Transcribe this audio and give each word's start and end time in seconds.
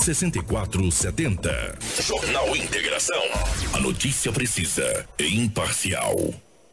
6470. 0.00 1.78
Jornal 2.02 2.56
Integração. 2.56 3.22
A 3.74 3.80
notícia 3.80 4.32
precisa 4.32 5.06
e 5.18 5.36
imparcial. 5.38 6.16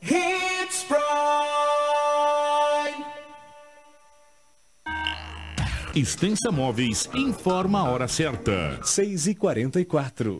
Hits 0.01 0.85
Prime. 0.87 0.97
Extensa 5.93 6.51
Móveis 6.51 7.09
informa 7.13 7.79
a 7.79 7.89
hora 7.91 8.07
certa. 8.07 8.79
6 8.83 9.27
e 9.27 9.35
44 9.35 10.39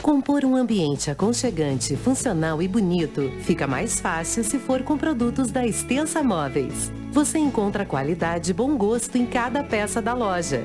Compor 0.00 0.44
um 0.44 0.56
ambiente 0.56 1.10
aconchegante, 1.10 1.96
funcional 1.96 2.62
e 2.62 2.68
bonito 2.68 3.30
fica 3.42 3.66
mais 3.66 4.00
fácil 4.00 4.42
se 4.42 4.58
for 4.58 4.82
com 4.82 4.96
produtos 4.96 5.50
da 5.50 5.66
Extensa 5.66 6.22
Móveis. 6.22 6.90
Você 7.12 7.38
encontra 7.38 7.84
qualidade 7.84 8.52
e 8.52 8.54
bom 8.54 8.76
gosto 8.76 9.16
em 9.18 9.26
cada 9.26 9.62
peça 9.62 10.00
da 10.00 10.14
loja. 10.14 10.64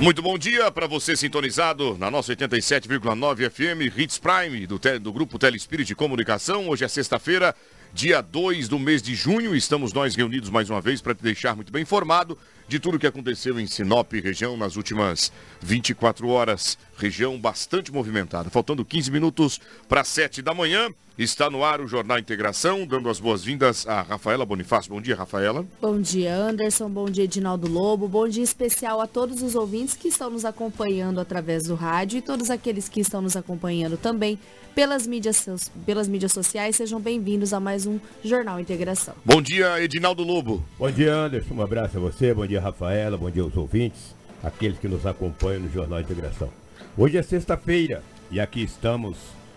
Muito 0.00 0.20
bom 0.20 0.36
dia 0.36 0.70
para 0.70 0.86
você 0.86 1.16
sintonizado 1.16 1.96
na 1.98 2.10
nossa 2.10 2.34
87,9 2.36 3.50
FM 3.50 3.96
Hits 3.96 4.18
Prime 4.18 4.66
do, 4.66 4.78
do 5.00 5.12
Grupo 5.12 5.38
Telespírito 5.38 5.88
de 5.88 5.94
Comunicação. 5.94 6.68
Hoje 6.68 6.84
é 6.84 6.88
sexta-feira, 6.88 7.54
dia 7.94 8.20
2 8.20 8.68
do 8.68 8.78
mês 8.78 9.00
de 9.00 9.14
junho. 9.14 9.56
Estamos 9.56 9.94
nós 9.94 10.14
reunidos 10.14 10.50
mais 10.50 10.68
uma 10.68 10.82
vez 10.82 11.00
para 11.00 11.14
te 11.14 11.22
deixar 11.22 11.56
muito 11.56 11.72
bem 11.72 11.82
informado 11.82 12.36
de 12.68 12.80
tudo 12.80 12.96
o 12.96 12.98
que 12.98 13.06
aconteceu 13.06 13.58
em 13.60 13.66
Sinop, 13.66 14.12
região, 14.12 14.56
nas 14.56 14.76
últimas 14.76 15.32
24 15.60 16.28
horas. 16.28 16.76
Região 16.96 17.38
bastante 17.38 17.92
movimentada. 17.92 18.50
Faltando 18.50 18.84
15 18.84 19.10
minutos 19.10 19.60
para 19.88 20.02
7 20.02 20.42
da 20.42 20.54
manhã. 20.54 20.88
Está 21.18 21.48
no 21.48 21.64
ar 21.64 21.80
o 21.80 21.88
Jornal 21.88 22.18
Integração, 22.18 22.86
dando 22.86 23.08
as 23.08 23.18
boas-vindas 23.18 23.86
a 23.86 24.02
Rafaela 24.02 24.44
Bonifácio. 24.44 24.92
Bom 24.92 25.00
dia, 25.00 25.16
Rafaela. 25.16 25.64
Bom 25.80 25.98
dia, 25.98 26.34
Anderson. 26.34 26.90
Bom 26.90 27.08
dia, 27.08 27.24
Edinaldo 27.24 27.66
Lobo. 27.66 28.06
Bom 28.06 28.28
dia 28.28 28.44
especial 28.44 29.00
a 29.00 29.06
todos 29.06 29.42
os 29.42 29.54
ouvintes 29.54 29.94
que 29.94 30.08
estão 30.08 30.28
nos 30.28 30.44
acompanhando 30.44 31.18
através 31.18 31.64
do 31.64 31.74
rádio 31.74 32.18
e 32.18 32.22
todos 32.22 32.50
aqueles 32.50 32.86
que 32.86 33.00
estão 33.00 33.22
nos 33.22 33.34
acompanhando 33.34 33.96
também 33.96 34.38
pelas 34.74 35.06
mídias, 35.06 35.46
pelas 35.86 36.06
mídias 36.06 36.32
sociais. 36.32 36.76
Sejam 36.76 37.00
bem-vindos 37.00 37.54
a 37.54 37.58
mais 37.58 37.86
um 37.86 37.98
Jornal 38.22 38.60
Integração. 38.60 39.14
Bom 39.24 39.40
dia, 39.40 39.82
Edinaldo 39.82 40.22
Lobo. 40.22 40.62
Bom 40.78 40.90
dia, 40.90 41.14
Anderson. 41.14 41.54
Um 41.54 41.62
abraço 41.62 41.96
a 41.96 42.00
você. 42.00 42.34
Bom 42.34 42.46
dia, 42.46 42.55
Rafaela. 42.60 43.16
Bom 43.16 43.30
dia 43.30 43.42
aos 43.42 43.56
ouvintes, 43.56 44.14
aqueles 44.42 44.78
que 44.78 44.88
nos 44.88 45.06
acompanham 45.06 45.62
no 45.62 45.72
Jornal 45.72 46.00
Integração. 46.00 46.50
Hoje 46.96 47.16
é 47.18 47.22
sexta-feira 47.22 48.02
e 48.30 48.40
aqui 48.40 48.62
estamos 48.62 49.16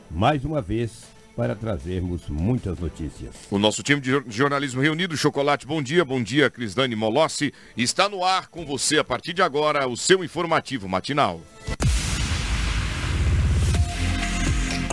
mais 0.10 0.44
uma 0.44 0.62
vez 0.62 1.04
para 1.36 1.56
trazermos 1.56 2.28
muitas 2.28 2.78
notícias. 2.80 3.34
O 3.50 3.58
nosso 3.58 3.82
time 3.82 4.02
de 4.02 4.22
jornalismo 4.28 4.82
reunido, 4.82 5.16
Chocolate, 5.16 5.66
bom 5.66 5.82
dia, 5.82 6.04
bom 6.04 6.22
dia, 6.22 6.50
Crislane 6.50 6.96
Molossi, 6.96 7.54
está 7.78 8.10
no 8.10 8.26
ar 8.26 8.50
com 8.50 8.66
você 8.66 8.98
a 9.00 9.04
partir 9.04 9.32
de 9.32 9.42
agora 9.42 9.88
o 9.88 9.96
seu 9.96 10.22
informativo 10.22 10.90
matinal. 10.90 11.40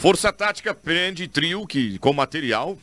Força 0.00 0.32
Tática 0.32 0.72
prende 0.72 1.28
trio 1.28 1.66
que, 1.66 1.98
com 1.98 2.14
material 2.14 2.78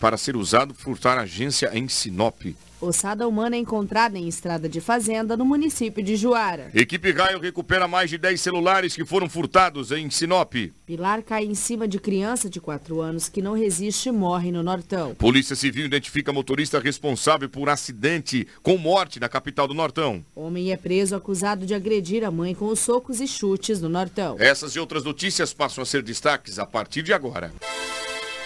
para 0.00 0.16
ser 0.16 0.34
usado 0.34 0.74
furtar 0.74 1.18
agência 1.18 1.70
em 1.74 1.86
Sinop. 1.86 2.42
Ossada 2.80 3.28
humana 3.28 3.56
é 3.56 3.58
encontrada 3.58 4.18
em 4.18 4.26
estrada 4.26 4.66
de 4.66 4.80
fazenda 4.80 5.36
no 5.36 5.44
município 5.44 6.02
de 6.02 6.16
Juara. 6.16 6.70
Equipe 6.74 7.12
Raio 7.12 7.38
recupera 7.38 7.86
mais 7.86 8.08
de 8.08 8.16
10 8.16 8.40
celulares 8.40 8.96
que 8.96 9.04
foram 9.04 9.28
furtados 9.28 9.92
em 9.92 10.08
Sinop. 10.08 10.54
Pilar 10.86 11.22
cai 11.22 11.44
em 11.44 11.54
cima 11.54 11.86
de 11.86 11.98
criança 11.98 12.48
de 12.48 12.58
4 12.58 12.98
anos 13.02 13.28
que 13.28 13.42
não 13.42 13.52
resiste 13.52 14.08
e 14.08 14.12
morre 14.12 14.50
no 14.50 14.62
Nortão. 14.62 15.14
Polícia 15.14 15.54
Civil 15.54 15.84
identifica 15.84 16.32
motorista 16.32 16.80
responsável 16.80 17.50
por 17.50 17.68
acidente 17.68 18.48
com 18.62 18.78
morte 18.78 19.20
na 19.20 19.28
capital 19.28 19.68
do 19.68 19.74
Nortão. 19.74 20.24
Homem 20.34 20.72
é 20.72 20.76
preso 20.76 21.14
acusado 21.14 21.66
de 21.66 21.74
agredir 21.74 22.24
a 22.24 22.30
mãe 22.30 22.54
com 22.54 22.68
os 22.68 22.80
socos 22.80 23.20
e 23.20 23.28
chutes 23.28 23.78
no 23.78 23.90
Nortão. 23.90 24.36
Essas 24.38 24.74
e 24.74 24.80
outras 24.80 25.04
notícias 25.04 25.52
passam 25.52 25.82
a 25.82 25.86
ser 25.86 26.02
destaques 26.02 26.58
a 26.58 26.64
partir 26.64 27.02
de 27.02 27.12
agora. 27.12 27.52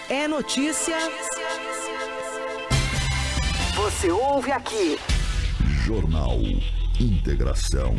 É 0.09 0.28
notícia. 0.28 0.97
Você 3.75 4.10
ouve 4.10 4.53
aqui. 4.53 4.98
Jornal 5.87 6.38
Integração. 7.00 7.94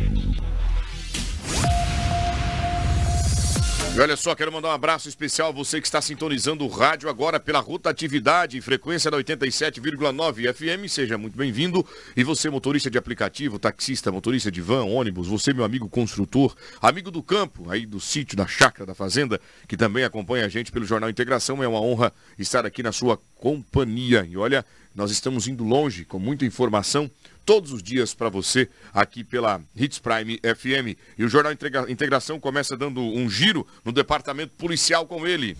E 3.96 3.98
olha 3.98 4.14
só, 4.14 4.34
quero 4.34 4.52
mandar 4.52 4.68
um 4.68 4.72
abraço 4.72 5.08
especial 5.08 5.48
a 5.48 5.52
você 5.52 5.80
que 5.80 5.86
está 5.86 6.02
sintonizando 6.02 6.66
o 6.66 6.68
rádio 6.68 7.08
agora 7.08 7.40
pela 7.40 7.60
rotatividade 7.60 8.58
e 8.58 8.60
frequência 8.60 9.10
da 9.10 9.16
87,9 9.16 10.52
FM. 10.52 10.86
Seja 10.86 11.16
muito 11.16 11.34
bem-vindo. 11.34 11.82
E 12.14 12.22
você, 12.22 12.50
motorista 12.50 12.90
de 12.90 12.98
aplicativo, 12.98 13.58
taxista, 13.58 14.12
motorista 14.12 14.52
de 14.52 14.60
van, 14.60 14.84
ônibus, 14.84 15.28
você, 15.28 15.50
meu 15.54 15.64
amigo 15.64 15.88
construtor, 15.88 16.54
amigo 16.82 17.10
do 17.10 17.22
campo, 17.22 17.70
aí 17.70 17.86
do 17.86 17.98
sítio, 17.98 18.36
da 18.36 18.46
chácara, 18.46 18.84
da 18.84 18.94
fazenda, 18.94 19.40
que 19.66 19.78
também 19.78 20.04
acompanha 20.04 20.44
a 20.44 20.48
gente 20.50 20.70
pelo 20.70 20.84
Jornal 20.84 21.08
Integração. 21.08 21.64
É 21.64 21.66
uma 21.66 21.80
honra 21.80 22.12
estar 22.38 22.66
aqui 22.66 22.82
na 22.82 22.92
sua 22.92 23.18
companhia. 23.36 24.26
E 24.28 24.36
olha, 24.36 24.62
nós 24.94 25.10
estamos 25.10 25.48
indo 25.48 25.64
longe 25.64 26.04
com 26.04 26.18
muita 26.18 26.44
informação 26.44 27.10
todos 27.46 27.72
os 27.72 27.82
dias 27.82 28.12
para 28.12 28.28
você 28.28 28.68
aqui 28.92 29.22
pela 29.22 29.62
Hits 29.74 30.00
Prime 30.00 30.38
FM. 30.38 30.98
E 31.16 31.24
o 31.24 31.28
Jornal 31.28 31.52
Integração 31.88 32.40
começa 32.40 32.76
dando 32.76 33.00
um 33.00 33.30
giro 33.30 33.64
no 33.84 33.92
departamento 33.92 34.56
policial 34.56 35.06
com 35.06 35.24
ele. 35.24 35.56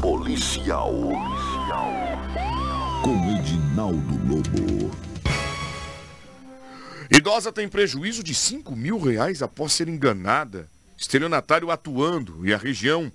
Policial. 0.00 0.92
Policial. 0.92 1.92
Com 3.02 3.38
Edinaldo 3.38 4.28
Lobo. 4.28 4.90
Idosa 7.10 7.52
tem 7.52 7.68
prejuízo 7.68 8.24
de 8.24 8.34
5 8.34 8.74
mil 8.74 8.98
reais 8.98 9.40
após 9.40 9.72
ser 9.72 9.88
enganada. 9.88 10.68
Estelionatário 10.98 11.70
atuando 11.70 12.44
e 12.46 12.52
a 12.52 12.58
região 12.58 13.12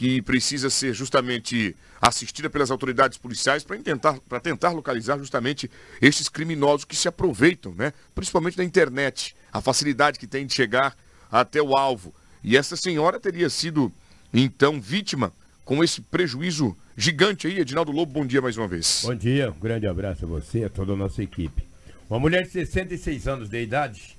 que 0.00 0.22
precisa 0.22 0.70
ser 0.70 0.94
justamente 0.94 1.76
assistida 2.00 2.48
pelas 2.48 2.70
autoridades 2.70 3.18
policiais 3.18 3.62
para 3.62 3.76
tentar, 3.76 4.18
tentar 4.42 4.70
localizar 4.70 5.18
justamente 5.18 5.70
estes 6.00 6.26
criminosos 6.26 6.86
que 6.86 6.96
se 6.96 7.06
aproveitam, 7.06 7.74
né? 7.74 7.92
principalmente 8.14 8.56
da 8.56 8.64
internet, 8.64 9.36
a 9.52 9.60
facilidade 9.60 10.18
que 10.18 10.26
tem 10.26 10.46
de 10.46 10.54
chegar 10.54 10.96
até 11.30 11.60
o 11.60 11.76
alvo. 11.76 12.14
E 12.42 12.56
essa 12.56 12.78
senhora 12.78 13.20
teria 13.20 13.50
sido, 13.50 13.92
então, 14.32 14.80
vítima 14.80 15.34
com 15.66 15.84
esse 15.84 16.00
prejuízo 16.00 16.74
gigante 16.96 17.46
aí. 17.46 17.58
Edinaldo 17.58 17.92
Lobo, 17.92 18.10
bom 18.10 18.26
dia 18.26 18.40
mais 18.40 18.56
uma 18.56 18.66
vez. 18.66 19.02
Bom 19.04 19.14
dia, 19.14 19.50
um 19.50 19.60
grande 19.60 19.86
abraço 19.86 20.24
a 20.24 20.28
você 20.28 20.60
e 20.60 20.64
a 20.64 20.70
toda 20.70 20.94
a 20.94 20.96
nossa 20.96 21.22
equipe. 21.22 21.62
Uma 22.08 22.18
mulher 22.18 22.44
de 22.44 22.52
66 22.52 23.28
anos 23.28 23.50
de 23.50 23.62
idade, 23.62 24.16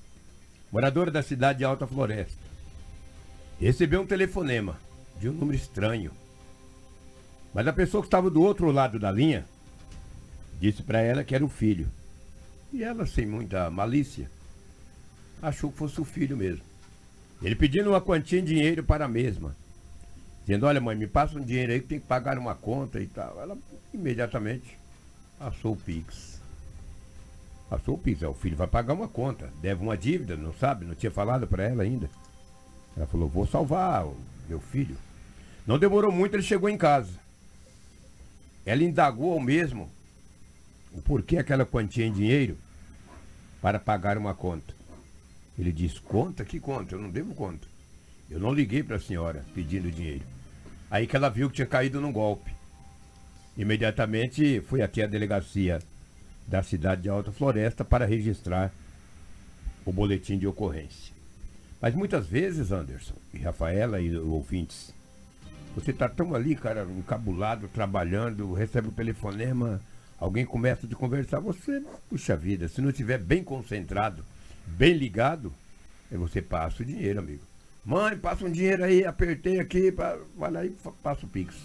moradora 0.72 1.10
da 1.10 1.24
cidade 1.24 1.57
de 1.57 1.66
Alta 1.66 1.88
Floresta, 1.88 2.38
recebeu 3.60 4.01
um 4.01 4.06
telefonema 4.06 4.78
de 5.21 5.29
um 5.29 5.33
número 5.33 5.56
estranho. 5.56 6.12
Mas 7.53 7.68
a 7.68 7.71
pessoa 7.71 8.01
que 8.01 8.07
estava 8.07 8.29
do 8.29 8.41
outro 8.41 8.71
lado 8.71 8.97
da 8.97 9.12
linha 9.12 9.45
disse 10.59 10.81
para 10.81 11.00
ela 11.00 11.23
que 11.23 11.35
era 11.35 11.45
o 11.45 11.50
filho. 11.50 11.88
E 12.73 12.83
ela, 12.83 13.06
sem 13.06 13.27
muita 13.27 13.69
malícia, 13.69 14.29
achou 15.41 15.71
que 15.71 15.77
fosse 15.77 16.01
o 16.01 16.06
filho 16.06 16.35
mesmo. 16.35 16.63
Ele 17.41 17.56
pedindo 17.56 17.89
uma 17.89 18.01
quantia 18.01 18.41
de 18.41 18.47
dinheiro 18.47 18.83
para 18.83 19.06
a 19.06 19.07
mesma. 19.07 19.56
Dizendo, 20.41 20.65
olha 20.65 20.81
mãe, 20.81 20.95
me 20.95 21.07
passa 21.07 21.38
um 21.38 21.44
dinheiro 21.44 21.71
aí 21.71 21.79
que 21.79 21.88
tem 21.88 22.00
que 22.00 22.07
pagar 22.07 22.38
uma 22.39 22.56
conta 22.56 23.00
e 23.00 23.06
tal. 23.06 23.39
Ela 23.39 23.56
imediatamente 23.94 24.75
passou 25.38 25.73
o 25.73 25.77
Pix. 25.77 26.41
Passou 27.69 27.94
o 27.94 27.97
Pix. 27.97 28.23
É, 28.23 28.27
o 28.27 28.33
filho 28.33 28.57
vai 28.57 28.68
pagar 28.68 28.94
uma 28.94 29.07
conta. 29.07 29.51
Deve 29.62 29.83
uma 29.83 29.97
dívida, 29.97 30.35
não 30.35 30.53
sabe? 30.53 30.85
Não 30.85 30.95
tinha 30.95 31.12
falado 31.12 31.45
para 31.47 31.63
ela 31.63 31.83
ainda. 31.83 32.09
Ela 32.97 33.06
falou, 33.06 33.27
vou 33.27 33.45
salvar 33.45 34.06
o 34.06 34.18
meu 34.50 34.59
filho. 34.59 34.97
Não 35.66 35.78
demorou 35.78 36.12
muito, 36.12 36.36
ele 36.36 36.44
chegou 36.44 36.69
em 36.69 36.78
casa. 36.78 37.13
Ela 38.66 38.84
indagou 38.84 39.34
ao 39.34 39.40
mesmo 39.40 39.90
o 40.92 41.02
porquê 41.02 41.38
aquela 41.38 41.66
quantia 41.66 42.06
em 42.06 42.12
dinheiro 42.12 42.58
para 43.62 43.80
pagar 43.80 44.18
uma 44.18 44.34
conta. 44.34 44.74
Ele 45.58 45.72
disse, 45.72 46.00
conta? 46.02 46.44
Que 46.44 46.60
conta? 46.60 46.96
Eu 46.96 47.02
não 47.02 47.10
devo 47.10 47.34
conta. 47.36 47.68
Eu 48.30 48.40
não 48.40 48.54
liguei 48.54 48.81
para 48.81 48.96
a 48.96 49.00
senhora 49.00 49.46
pedindo 49.54 49.92
dinheiro. 49.92 50.24
Aí 50.90 51.06
que 51.06 51.16
ela 51.16 51.30
viu 51.30 51.50
que 51.50 51.56
tinha 51.56 51.68
caído 51.68 52.02
num 52.02 52.12
golpe. 52.12 52.52
Imediatamente 53.57 54.62
foi 54.62 54.81
até 54.81 55.04
a 55.04 55.07
delegacia 55.07 55.80
da 56.48 56.64
cidade 56.64 57.04
de 57.04 57.10
Alta 57.10 57.31
Floresta 57.31 57.86
para 57.86 58.06
registrar 58.06 58.72
o 59.86 59.92
boletim 59.92 60.38
de 60.38 60.48
ocorrência. 60.48 61.14
Mas 61.81 61.94
muitas 61.94 62.28
vezes, 62.28 62.72
Anderson 62.72 63.16
e 63.34 63.40
Rafaela 63.40 64.00
e 64.00 64.16
ouvintes, 64.16 64.94
você 65.75 65.91
está 65.91 66.09
tão 66.09 66.35
ali, 66.35 66.56
cara, 66.56 66.85
encabulado, 66.97 67.68
trabalhando, 67.68 68.53
recebe 68.53 68.89
o 68.89 68.91
telefonema, 68.91 69.81
alguém 70.19 70.45
começa 70.45 70.85
a 70.85 70.95
conversar, 70.95 71.39
você, 71.39 71.81
puxa 72.09 72.35
vida, 72.35 72.68
se 72.68 72.81
não 72.81 72.89
estiver 72.89 73.18
bem 73.18 73.44
concentrado, 73.44 74.23
bem 74.68 74.94
ligado, 74.94 75.53
você 76.12 76.41
passa 76.41 76.83
o 76.83 76.85
dinheiro, 76.85 77.19
amigo. 77.19 77.44
Mãe, 77.85 78.18
passa 78.18 78.45
um 78.45 78.51
dinheiro 78.51 78.83
aí, 78.83 79.03
apertei 79.03 79.59
aqui, 79.59 79.91
vai 80.38 80.51
lá 80.51 80.65
e 80.65 80.75
passa 81.01 81.25
o 81.25 81.29
Pix. 81.29 81.56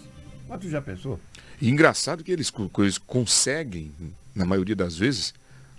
Mas 0.47 0.61
tu 0.61 0.69
já 0.69 0.81
pensou? 0.81 1.19
E 1.61 1.69
engraçado 1.69 2.23
que 2.23 2.31
eles, 2.31 2.51
eles 2.79 2.97
conseguem, 2.97 3.91
na 4.33 4.45
maioria 4.45 4.75
das 4.75 4.97
vezes, 4.97 5.33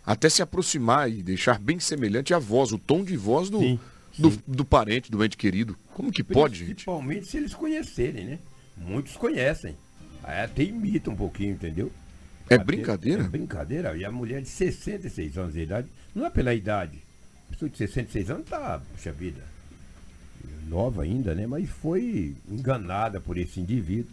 até 0.05 0.29
se 0.29 0.43
aproximar 0.43 1.11
e 1.11 1.23
deixar 1.23 1.59
bem 1.59 1.81
semelhante 1.81 2.33
a 2.33 2.39
voz, 2.39 2.73
o 2.73 2.79
tom 2.79 3.03
de 3.03 3.17
voz 3.17 3.51
do, 3.51 3.59
sim. 3.59 3.81
Do, 4.19 4.31
do, 4.47 4.65
parente, 4.65 5.11
do 5.11 5.25
ente 5.25 5.37
querido. 5.37 5.77
Como 5.95 6.11
que 6.11 6.23
pode, 6.23 6.59
gente? 6.59 6.67
Principalmente 6.67 7.27
se 7.27 7.37
eles 7.37 7.55
conhecerem, 7.55 8.25
né? 8.25 8.39
Muitos 8.77 9.17
conhecem. 9.17 9.77
Aí 10.23 10.45
até 10.45 10.63
imita 10.63 11.11
um 11.11 11.17
pouquinho, 11.17 11.53
entendeu? 11.53 11.91
É 12.51 12.55
até, 12.55 12.65
brincadeira? 12.65 13.23
É 13.23 13.29
brincadeira. 13.29 13.97
E 13.97 14.05
a 14.05 14.11
mulher 14.11 14.43
de 14.43 14.49
66 14.49 15.39
anos 15.39 15.53
de 15.55 15.61
idade, 15.61 15.89
não 16.15 16.27
é 16.27 16.31
pela 16.31 16.55
idade. 16.55 16.99
A 17.49 17.53
pessoa 17.53 17.69
de 17.71 17.79
66 17.79 18.31
anos 18.31 18.49
tá, 18.49 18.81
puxa 18.93 19.13
vida, 19.13 19.43
nova 20.69 21.03
ainda, 21.03 21.35
né? 21.35 21.47
Mas 21.47 21.69
foi 21.69 22.37
enganada 22.49 23.21
por 23.21 23.37
esse 23.37 23.61
indivíduo 23.61 24.13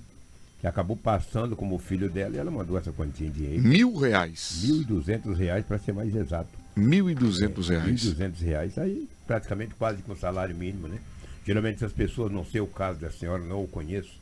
que 0.60 0.68
acabou 0.68 0.96
passando 0.96 1.56
como 1.56 1.78
filho 1.78 2.10
dela 2.10 2.36
e 2.36 2.40
ela 2.40 2.50
mandou 2.50 2.78
essa 2.78 2.92
quantia 2.92 3.30
de 3.30 3.40
dinheiro. 3.40 3.63
Mil 3.63 3.96
reais. 3.96 4.62
Mil 4.63 4.81
e 4.81 4.86
duzentos 4.86 5.38
reais 5.38 5.66
para 5.66 5.78
ser 5.78 5.94
mais 5.94 6.16
exato. 6.16 6.64
Mil 6.75 7.10
e 7.10 7.16
duzentos 7.16 7.69
reais. 7.69 7.86
Mil 7.86 7.95
e 7.95 7.98
duzentos 8.00 8.42
reais, 8.42 8.77
aí 8.77 9.07
praticamente 9.25 9.74
quase 9.75 10.01
com 10.01 10.16
salário 10.16 10.56
mínimo, 10.56 10.88
né? 10.88 11.00
Geralmente 11.45 11.75
essas 11.77 11.94
pessoas, 11.94 12.31
não 12.31 12.45
sei 12.45 12.62
o 12.62 12.68
caso 12.68 13.00
da 13.00 13.10
senhora, 13.10 13.44
não 13.44 13.63
o 13.63 13.68
conheço, 13.68 14.19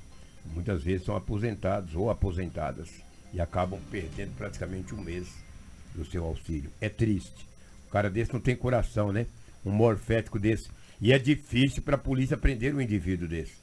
muitas 0.54 0.84
vezes 0.84 1.06
são 1.06 1.16
aposentados 1.16 1.96
ou 1.96 2.10
aposentadas 2.10 2.90
e 3.34 3.42
acabam 3.42 3.80
perdendo 3.90 4.36
praticamente 4.38 4.94
um 4.94 5.02
mês 5.02 5.28
do 5.96 6.06
seu 6.06 6.24
auxílio. 6.26 6.70
É 6.82 6.90
triste. 6.90 7.48
O 7.88 7.92
cara 7.92 8.10
desse 8.10 8.34
não 8.34 8.40
tem 8.40 8.56
coração, 8.56 9.12
né? 9.12 9.26
Um 9.66 9.72
morfético 9.72 10.40
desse. 10.40 10.70
E 11.02 11.12
é 11.12 11.20
difícil 11.20 11.82
para 11.82 11.96
a 11.96 12.00
polícia 12.00 12.38
prender 12.38 12.76
um 12.76 12.82
indivíduo 12.82 13.28
desse. 13.28 13.56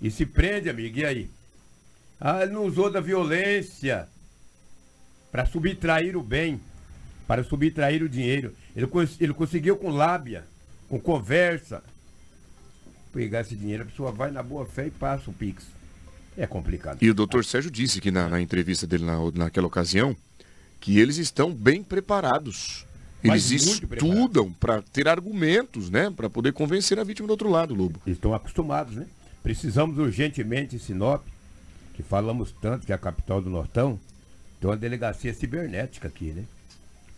E 0.00 0.10
se 0.10 0.24
prende, 0.24 0.70
amigo, 0.70 0.98
e 0.98 1.04
aí? 1.04 1.30
Ah, 2.20 2.42
ele 2.42 2.52
não 2.52 2.64
usou 2.64 2.90
da 2.90 3.00
violência 3.00 4.08
para 5.30 5.46
subtrair 5.46 6.16
o 6.16 6.22
bem, 6.22 6.60
para 7.28 7.44
subtrair 7.44 8.02
o 8.02 8.08
dinheiro. 8.08 8.52
Ele, 8.74 8.88
ele 9.20 9.34
conseguiu 9.34 9.76
com 9.76 9.90
lábia, 9.90 10.44
com 10.88 10.98
conversa, 10.98 11.84
pegar 13.12 13.42
esse 13.42 13.54
dinheiro, 13.54 13.84
a 13.84 13.86
pessoa 13.86 14.10
vai 14.10 14.30
na 14.32 14.42
boa 14.42 14.66
fé 14.66 14.86
e 14.86 14.90
passa 14.90 15.30
o 15.30 15.32
Pix. 15.32 15.64
É 16.36 16.46
complicado. 16.46 16.98
E 17.00 17.10
o 17.10 17.14
doutor 17.14 17.44
Sérgio 17.44 17.70
disse 17.70 18.00
que 18.00 18.10
na, 18.10 18.28
na 18.28 18.40
entrevista 18.40 18.86
dele 18.86 19.04
na, 19.04 19.18
naquela 19.32 19.66
ocasião 19.66 20.16
que 20.80 20.98
eles 20.98 21.18
estão 21.18 21.52
bem 21.52 21.82
preparados. 21.82 22.86
Eles 23.22 23.50
estudam 23.50 24.52
para 24.52 24.80
ter 24.80 25.08
argumentos, 25.08 25.90
né? 25.90 26.08
Para 26.08 26.30
poder 26.30 26.52
convencer 26.52 27.00
a 27.00 27.04
vítima 27.04 27.26
do 27.26 27.32
outro 27.32 27.50
lado, 27.50 27.74
Lobo. 27.74 28.00
Eles 28.06 28.16
estão 28.16 28.32
acostumados, 28.32 28.94
né? 28.94 29.06
Precisamos 29.42 29.98
urgentemente 29.98 30.76
em 30.76 30.78
Sinop 30.78 31.24
que 31.94 32.02
falamos 32.04 32.54
tanto 32.62 32.86
que 32.86 32.92
é 32.92 32.94
a 32.94 32.98
capital 32.98 33.42
do 33.42 33.50
Nortão, 33.50 33.98
tem 34.60 34.70
uma 34.70 34.76
delegacia 34.76 35.34
cibernética 35.34 36.06
aqui, 36.06 36.26
né? 36.26 36.44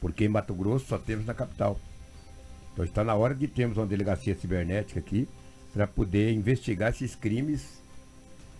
Porque 0.00 0.24
em 0.24 0.28
Mato 0.28 0.54
Grosso 0.54 0.86
só 0.86 0.98
temos 0.98 1.26
na 1.26 1.34
capital. 1.34 1.78
Então 2.72 2.84
está 2.84 3.04
na 3.04 3.14
hora 3.14 3.34
de 3.34 3.46
termos 3.46 3.76
uma 3.76 3.86
delegacia 3.86 4.34
cibernética 4.34 5.00
aqui 5.00 5.28
para 5.72 5.86
poder 5.86 6.32
investigar 6.32 6.90
esses 6.90 7.14
crimes 7.14 7.80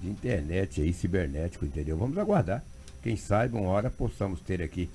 de 0.00 0.08
internet 0.08 0.80
aí, 0.80 0.92
cibernético, 0.92 1.64
entendeu? 1.64 1.96
Vamos 1.96 2.16
aguardar. 2.18 2.62
Quem 3.02 3.16
sabe 3.16 3.56
uma 3.56 3.68
hora 3.68 3.90
possamos 3.90 4.40
ter 4.40 4.62
aqui 4.62 4.88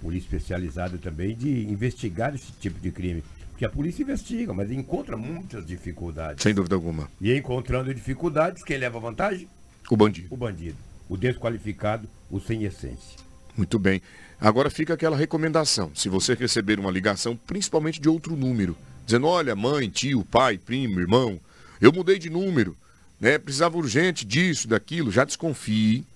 polícia 0.00 0.26
especializada 0.26 0.98
também 0.98 1.34
de 1.34 1.68
investigar 1.68 2.34
esse 2.34 2.52
tipo 2.52 2.80
de 2.80 2.90
crime. 2.90 3.22
Porque 3.50 3.64
a 3.64 3.68
polícia 3.68 4.02
investiga, 4.02 4.54
mas 4.54 4.70
encontra 4.70 5.16
muitas 5.16 5.66
dificuldades. 5.66 6.42
Sem 6.42 6.54
dúvida 6.54 6.74
alguma. 6.74 7.10
E 7.20 7.34
encontrando 7.36 7.92
dificuldades, 7.92 8.62
quem 8.62 8.78
leva 8.78 8.98
vantagem? 8.98 9.48
O 9.90 9.96
bandido. 9.96 10.28
O 10.30 10.36
bandido. 10.36 10.76
O 11.08 11.16
desqualificado, 11.16 12.08
o 12.30 12.40
sem 12.40 12.64
essência. 12.64 13.18
Muito 13.60 13.78
bem. 13.78 14.00
Agora 14.40 14.70
fica 14.70 14.94
aquela 14.94 15.14
recomendação. 15.14 15.92
Se 15.94 16.08
você 16.08 16.32
receber 16.32 16.80
uma 16.80 16.90
ligação, 16.90 17.36
principalmente 17.36 18.00
de 18.00 18.08
outro 18.08 18.34
número, 18.34 18.74
dizendo, 19.04 19.26
olha, 19.26 19.54
mãe, 19.54 19.86
tio, 19.90 20.24
pai, 20.24 20.56
primo, 20.56 20.98
irmão, 20.98 21.38
eu 21.78 21.92
mudei 21.92 22.18
de 22.18 22.30
número, 22.30 22.74
né? 23.20 23.36
Precisava 23.36 23.76
urgente 23.76 24.24
disso, 24.24 24.66
daquilo, 24.66 25.12
já 25.12 25.26
desconfie. 25.26 26.06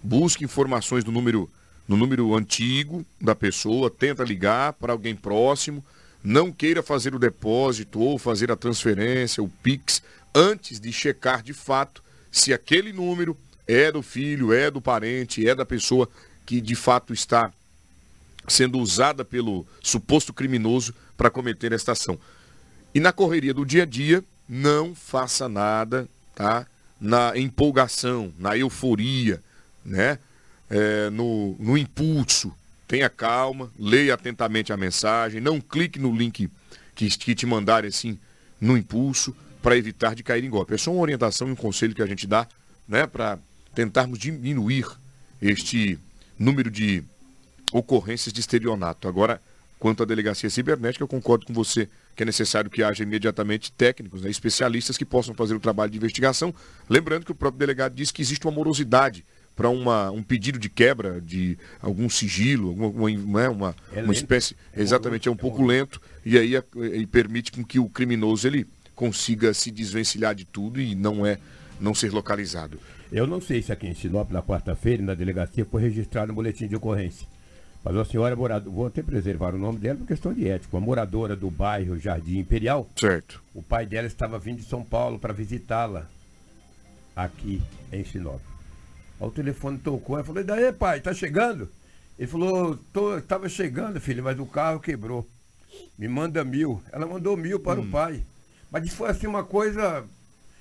Busque 0.00 0.44
informações 0.44 1.02
do 1.02 1.10
número, 1.10 1.50
no 1.88 1.96
número 1.96 2.32
antigo 2.32 3.04
da 3.20 3.34
pessoa, 3.34 3.90
tenta 3.90 4.22
ligar 4.22 4.74
para 4.74 4.92
alguém 4.92 5.16
próximo. 5.16 5.84
Não 6.22 6.52
queira 6.52 6.80
fazer 6.80 7.12
o 7.12 7.18
depósito 7.18 7.98
ou 7.98 8.20
fazer 8.20 8.52
a 8.52 8.56
transferência, 8.56 9.42
o 9.42 9.48
Pix, 9.48 10.00
antes 10.32 10.78
de 10.78 10.92
checar 10.92 11.42
de 11.42 11.52
fato 11.52 12.00
se 12.30 12.54
aquele 12.54 12.92
número 12.92 13.36
é 13.66 13.90
do 13.90 14.02
filho, 14.02 14.52
é 14.52 14.70
do 14.70 14.80
parente, 14.80 15.48
é 15.48 15.54
da 15.56 15.64
pessoa 15.64 16.08
que 16.44 16.60
de 16.60 16.74
fato 16.74 17.12
está 17.12 17.52
sendo 18.48 18.78
usada 18.78 19.24
pelo 19.24 19.66
suposto 19.80 20.32
criminoso 20.32 20.94
para 21.16 21.30
cometer 21.30 21.72
esta 21.72 21.92
ação. 21.92 22.18
E 22.94 23.00
na 23.00 23.12
correria 23.12 23.54
do 23.54 23.64
dia 23.64 23.84
a 23.84 23.86
dia, 23.86 24.22
não 24.48 24.94
faça 24.94 25.48
nada, 25.48 26.08
tá? 26.34 26.66
Na 27.00 27.36
empolgação, 27.36 28.32
na 28.38 28.56
euforia, 28.56 29.42
né? 29.84 30.18
É, 30.68 31.10
no, 31.10 31.56
no 31.58 31.76
impulso. 31.76 32.52
Tenha 32.88 33.08
calma, 33.08 33.70
leia 33.78 34.14
atentamente 34.14 34.72
a 34.72 34.76
mensagem, 34.76 35.40
não 35.40 35.60
clique 35.60 35.98
no 35.98 36.14
link 36.14 36.50
que, 36.94 37.08
que 37.18 37.34
te 37.34 37.46
mandarem 37.46 37.88
assim 37.88 38.18
no 38.60 38.76
impulso 38.76 39.34
para 39.62 39.76
evitar 39.76 40.14
de 40.14 40.22
cair 40.22 40.44
em 40.44 40.50
golpe. 40.50 40.74
É 40.74 40.78
só 40.78 40.92
uma 40.92 41.00
orientação 41.00 41.48
e 41.48 41.52
um 41.52 41.56
conselho 41.56 41.94
que 41.94 42.02
a 42.02 42.06
gente 42.06 42.26
dá 42.26 42.46
né, 42.86 43.06
para 43.06 43.38
tentarmos 43.74 44.18
diminuir 44.18 44.86
este 45.40 45.98
número 46.42 46.70
de 46.70 47.02
ocorrências 47.72 48.32
de 48.32 48.40
estelionato. 48.40 49.08
Agora, 49.08 49.40
quanto 49.78 50.02
à 50.02 50.06
delegacia 50.06 50.50
cibernética, 50.50 51.02
eu 51.02 51.08
concordo 51.08 51.46
com 51.46 51.52
você 51.52 51.88
que 52.14 52.22
é 52.22 52.26
necessário 52.26 52.70
que 52.70 52.82
haja 52.82 53.02
imediatamente 53.02 53.72
técnicos, 53.72 54.20
né, 54.20 54.28
especialistas 54.28 54.98
que 54.98 55.04
possam 55.04 55.34
fazer 55.34 55.54
o 55.54 55.60
trabalho 55.60 55.90
de 55.90 55.96
investigação. 55.96 56.54
Lembrando 56.88 57.24
que 57.24 57.32
o 57.32 57.34
próprio 57.34 57.58
delegado 57.58 57.94
diz 57.94 58.10
que 58.10 58.20
existe 58.20 58.44
uma 58.46 58.52
morosidade 58.52 59.24
para 59.54 59.68
um 59.68 60.22
pedido 60.22 60.58
de 60.58 60.68
quebra 60.68 61.20
de 61.20 61.58
algum 61.80 62.08
sigilo, 62.08 62.68
alguma, 62.68 62.88
uma, 62.88 63.48
uma, 63.50 63.76
é 63.92 64.02
uma 64.02 64.12
espécie. 64.12 64.56
É 64.72 64.80
exatamente, 64.80 65.28
é 65.28 65.30
um 65.30 65.36
pouco 65.36 65.64
lento 65.64 66.00
e 66.24 66.38
aí 66.38 66.54
e 66.74 67.06
permite 67.06 67.52
com 67.52 67.62
que 67.64 67.78
o 67.78 67.88
criminoso 67.88 68.46
ele 68.46 68.66
consiga 68.94 69.52
se 69.52 69.70
desvencilhar 69.70 70.34
de 70.34 70.44
tudo 70.44 70.80
e 70.80 70.94
não 70.94 71.24
é 71.24 71.38
não 71.80 71.94
ser 71.94 72.12
localizado. 72.12 72.78
Eu 73.12 73.26
não 73.26 73.42
sei 73.42 73.60
se 73.60 73.70
aqui 73.70 73.86
em 73.86 73.94
Sinop, 73.94 74.30
na 74.30 74.42
quarta-feira, 74.42 75.02
na 75.02 75.12
delegacia, 75.12 75.66
foi 75.66 75.82
registrado 75.82 76.32
um 76.32 76.34
boletim 76.34 76.66
de 76.66 76.74
ocorrência. 76.74 77.28
Mas 77.84 77.94
a 77.94 78.06
senhora 78.06 78.34
moradora, 78.34 78.74
vou 78.74 78.86
até 78.86 79.02
preservar 79.02 79.54
o 79.54 79.58
nome 79.58 79.78
dela 79.78 79.98
por 79.98 80.06
questão 80.06 80.32
de 80.32 80.48
ética, 80.48 80.74
uma 80.74 80.86
moradora 80.86 81.36
do 81.36 81.50
bairro 81.50 81.98
Jardim 81.98 82.38
Imperial. 82.38 82.88
Certo. 82.96 83.42
O 83.52 83.62
pai 83.62 83.84
dela 83.84 84.06
estava 84.06 84.38
vindo 84.38 84.58
de 84.58 84.64
São 84.64 84.82
Paulo 84.82 85.18
para 85.18 85.34
visitá-la 85.34 86.08
aqui 87.14 87.60
em 87.92 88.02
Sinop. 88.02 88.40
O 89.20 89.30
telefone 89.30 89.76
tocou, 89.76 90.16
ela 90.16 90.24
falou, 90.24 90.40
e 90.40 90.44
daí 90.44 90.72
pai, 90.72 91.00
tá 91.00 91.12
chegando? 91.12 91.68
Ele 92.18 92.26
falou, 92.26 92.78
tô, 92.94 93.20
tava 93.20 93.46
chegando, 93.46 94.00
filho, 94.00 94.24
mas 94.24 94.38
o 94.38 94.46
carro 94.46 94.80
quebrou. 94.80 95.28
Me 95.98 96.08
manda 96.08 96.42
mil. 96.44 96.82
Ela 96.90 97.06
mandou 97.06 97.36
mil 97.36 97.60
para 97.60 97.78
hum. 97.78 97.84
o 97.84 97.90
pai. 97.90 98.22
Mas 98.70 98.90
foi 98.94 99.10
assim 99.10 99.26
uma 99.26 99.44
coisa. 99.44 100.02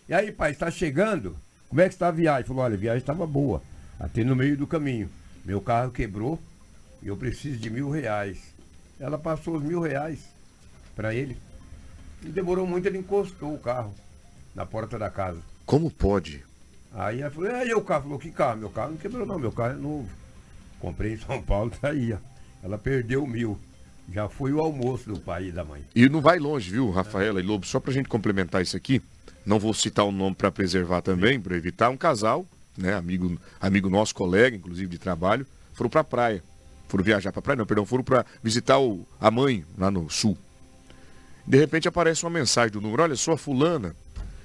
E 0.09 0.13
aí, 0.13 0.33
pai, 0.33 0.51
está 0.51 0.69
chegando? 0.69 1.37
Como 1.71 1.79
é 1.79 1.87
que 1.87 1.95
está 1.95 2.09
a 2.09 2.11
viagem? 2.11 2.43
Falou, 2.45 2.65
olha, 2.65 2.75
a 2.75 2.77
viagem 2.77 2.99
estava 2.99 3.25
boa. 3.25 3.61
Até 3.97 4.25
no 4.25 4.35
meio 4.35 4.57
do 4.57 4.67
caminho. 4.67 5.09
Meu 5.45 5.61
carro 5.61 5.89
quebrou 5.89 6.37
e 7.01 7.07
eu 7.07 7.15
preciso 7.15 7.57
de 7.57 7.69
mil 7.69 7.89
reais. 7.89 8.53
Ela 8.99 9.17
passou 9.17 9.55
os 9.55 9.63
mil 9.63 9.79
reais 9.79 10.19
para 10.97 11.15
ele. 11.15 11.37
E 12.21 12.27
demorou 12.27 12.67
muito, 12.67 12.85
ele 12.87 12.97
encostou 12.97 13.53
o 13.55 13.57
carro. 13.57 13.95
na 14.53 14.65
porta 14.65 14.99
da 14.99 15.09
casa. 15.09 15.39
Como 15.65 15.89
pode? 15.89 16.43
Aí 16.93 17.21
ela 17.21 17.31
falou, 17.31 17.49
e 17.49 17.53
aí 17.53 17.73
o 17.73 17.81
carro? 17.81 18.03
Falou, 18.03 18.19
que 18.19 18.31
carro? 18.31 18.59
Meu 18.59 18.69
carro 18.69 18.91
não 18.91 18.97
quebrou 18.97 19.25
não, 19.25 19.39
meu 19.39 19.53
carro 19.53 19.71
é 19.71 19.77
novo. 19.77 20.09
Comprei 20.77 21.13
em 21.13 21.17
São 21.17 21.41
Paulo, 21.41 21.71
tá 21.79 21.91
aí, 21.91 22.11
ó. 22.11 22.17
Ela 22.61 22.77
perdeu 22.77 23.25
mil. 23.25 23.57
Já 24.13 24.27
foi 24.27 24.51
o 24.51 24.59
almoço 24.59 25.07
do 25.07 25.17
pai 25.17 25.45
e 25.45 25.51
da 25.53 25.63
mãe. 25.63 25.85
E 25.95 26.09
não 26.09 26.19
vai 26.19 26.37
longe, 26.37 26.69
viu, 26.69 26.91
Rafaela 26.91 27.39
e 27.39 27.43
Lobo? 27.43 27.65
Só 27.65 27.79
pra 27.79 27.93
gente 27.93 28.09
complementar 28.09 28.61
isso 28.61 28.75
aqui, 28.75 29.01
não 29.45 29.59
vou 29.59 29.73
citar 29.73 30.05
o 30.05 30.11
nome 30.11 30.35
para 30.35 30.51
preservar 30.51 31.01
também, 31.01 31.39
para 31.39 31.55
evitar, 31.55 31.89
um 31.89 31.97
casal, 31.97 32.45
né, 32.77 32.93
amigo, 32.93 33.39
amigo 33.59 33.89
nosso, 33.89 34.13
colega, 34.13 34.55
inclusive 34.55 34.87
de 34.87 34.97
trabalho, 34.97 35.45
foram 35.73 35.89
pra 35.89 36.03
praia. 36.03 36.43
Foram 36.87 37.03
viajar 37.03 37.31
pra 37.31 37.41
praia, 37.41 37.57
não, 37.57 37.65
perdão, 37.65 37.85
foram 37.85 38.03
para 38.03 38.25
visitar 38.43 38.79
o, 38.79 39.05
a 39.19 39.31
mãe 39.31 39.65
lá 39.77 39.89
no 39.89 40.09
sul. 40.09 40.37
De 41.47 41.57
repente 41.57 41.87
aparece 41.87 42.23
uma 42.23 42.29
mensagem 42.29 42.71
do 42.71 42.81
número, 42.81 43.03
olha 43.03 43.15
só, 43.15 43.35
fulana, 43.35 43.95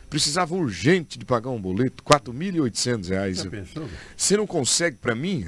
precisava 0.09 0.55
urgente 0.55 1.19
de 1.19 1.25
pagar 1.25 1.51
um 1.51 1.61
boleto, 1.61 2.03
4.800 2.03 3.09
reais. 3.09 3.47
Você 4.17 4.37
não 4.37 4.47
consegue 4.47 4.97
para 4.97 5.15
mim? 5.15 5.47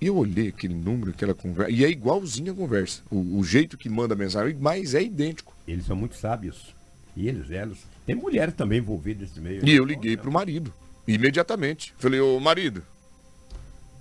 E 0.00 0.06
eu 0.06 0.16
olhei 0.16 0.48
aquele 0.48 0.74
número, 0.74 1.10
aquela 1.10 1.34
conversa, 1.34 1.70
e 1.70 1.84
é 1.84 1.88
igualzinho 1.88 2.52
a 2.52 2.54
conversa. 2.54 3.02
O, 3.10 3.38
o, 3.38 3.44
jeito 3.44 3.76
que 3.76 3.88
manda 3.88 4.14
a 4.14 4.16
mensagem, 4.16 4.56
mas 4.60 4.94
é 4.94 5.02
idêntico. 5.02 5.54
Eles 5.66 5.86
são 5.86 5.96
muito 5.96 6.16
sábios. 6.16 6.73
E 7.16 7.28
eles, 7.28 7.50
elas. 7.50 7.78
Tem 8.04 8.14
mulheres 8.14 8.54
também 8.54 8.78
envolvidas 8.78 9.28
nesse 9.28 9.40
meio. 9.40 9.66
E 9.66 9.74
eu 9.74 9.84
liguei 9.84 10.16
pro 10.16 10.32
marido, 10.32 10.72
imediatamente. 11.06 11.94
Falei, 11.98 12.20
ô 12.20 12.38
marido, 12.40 12.82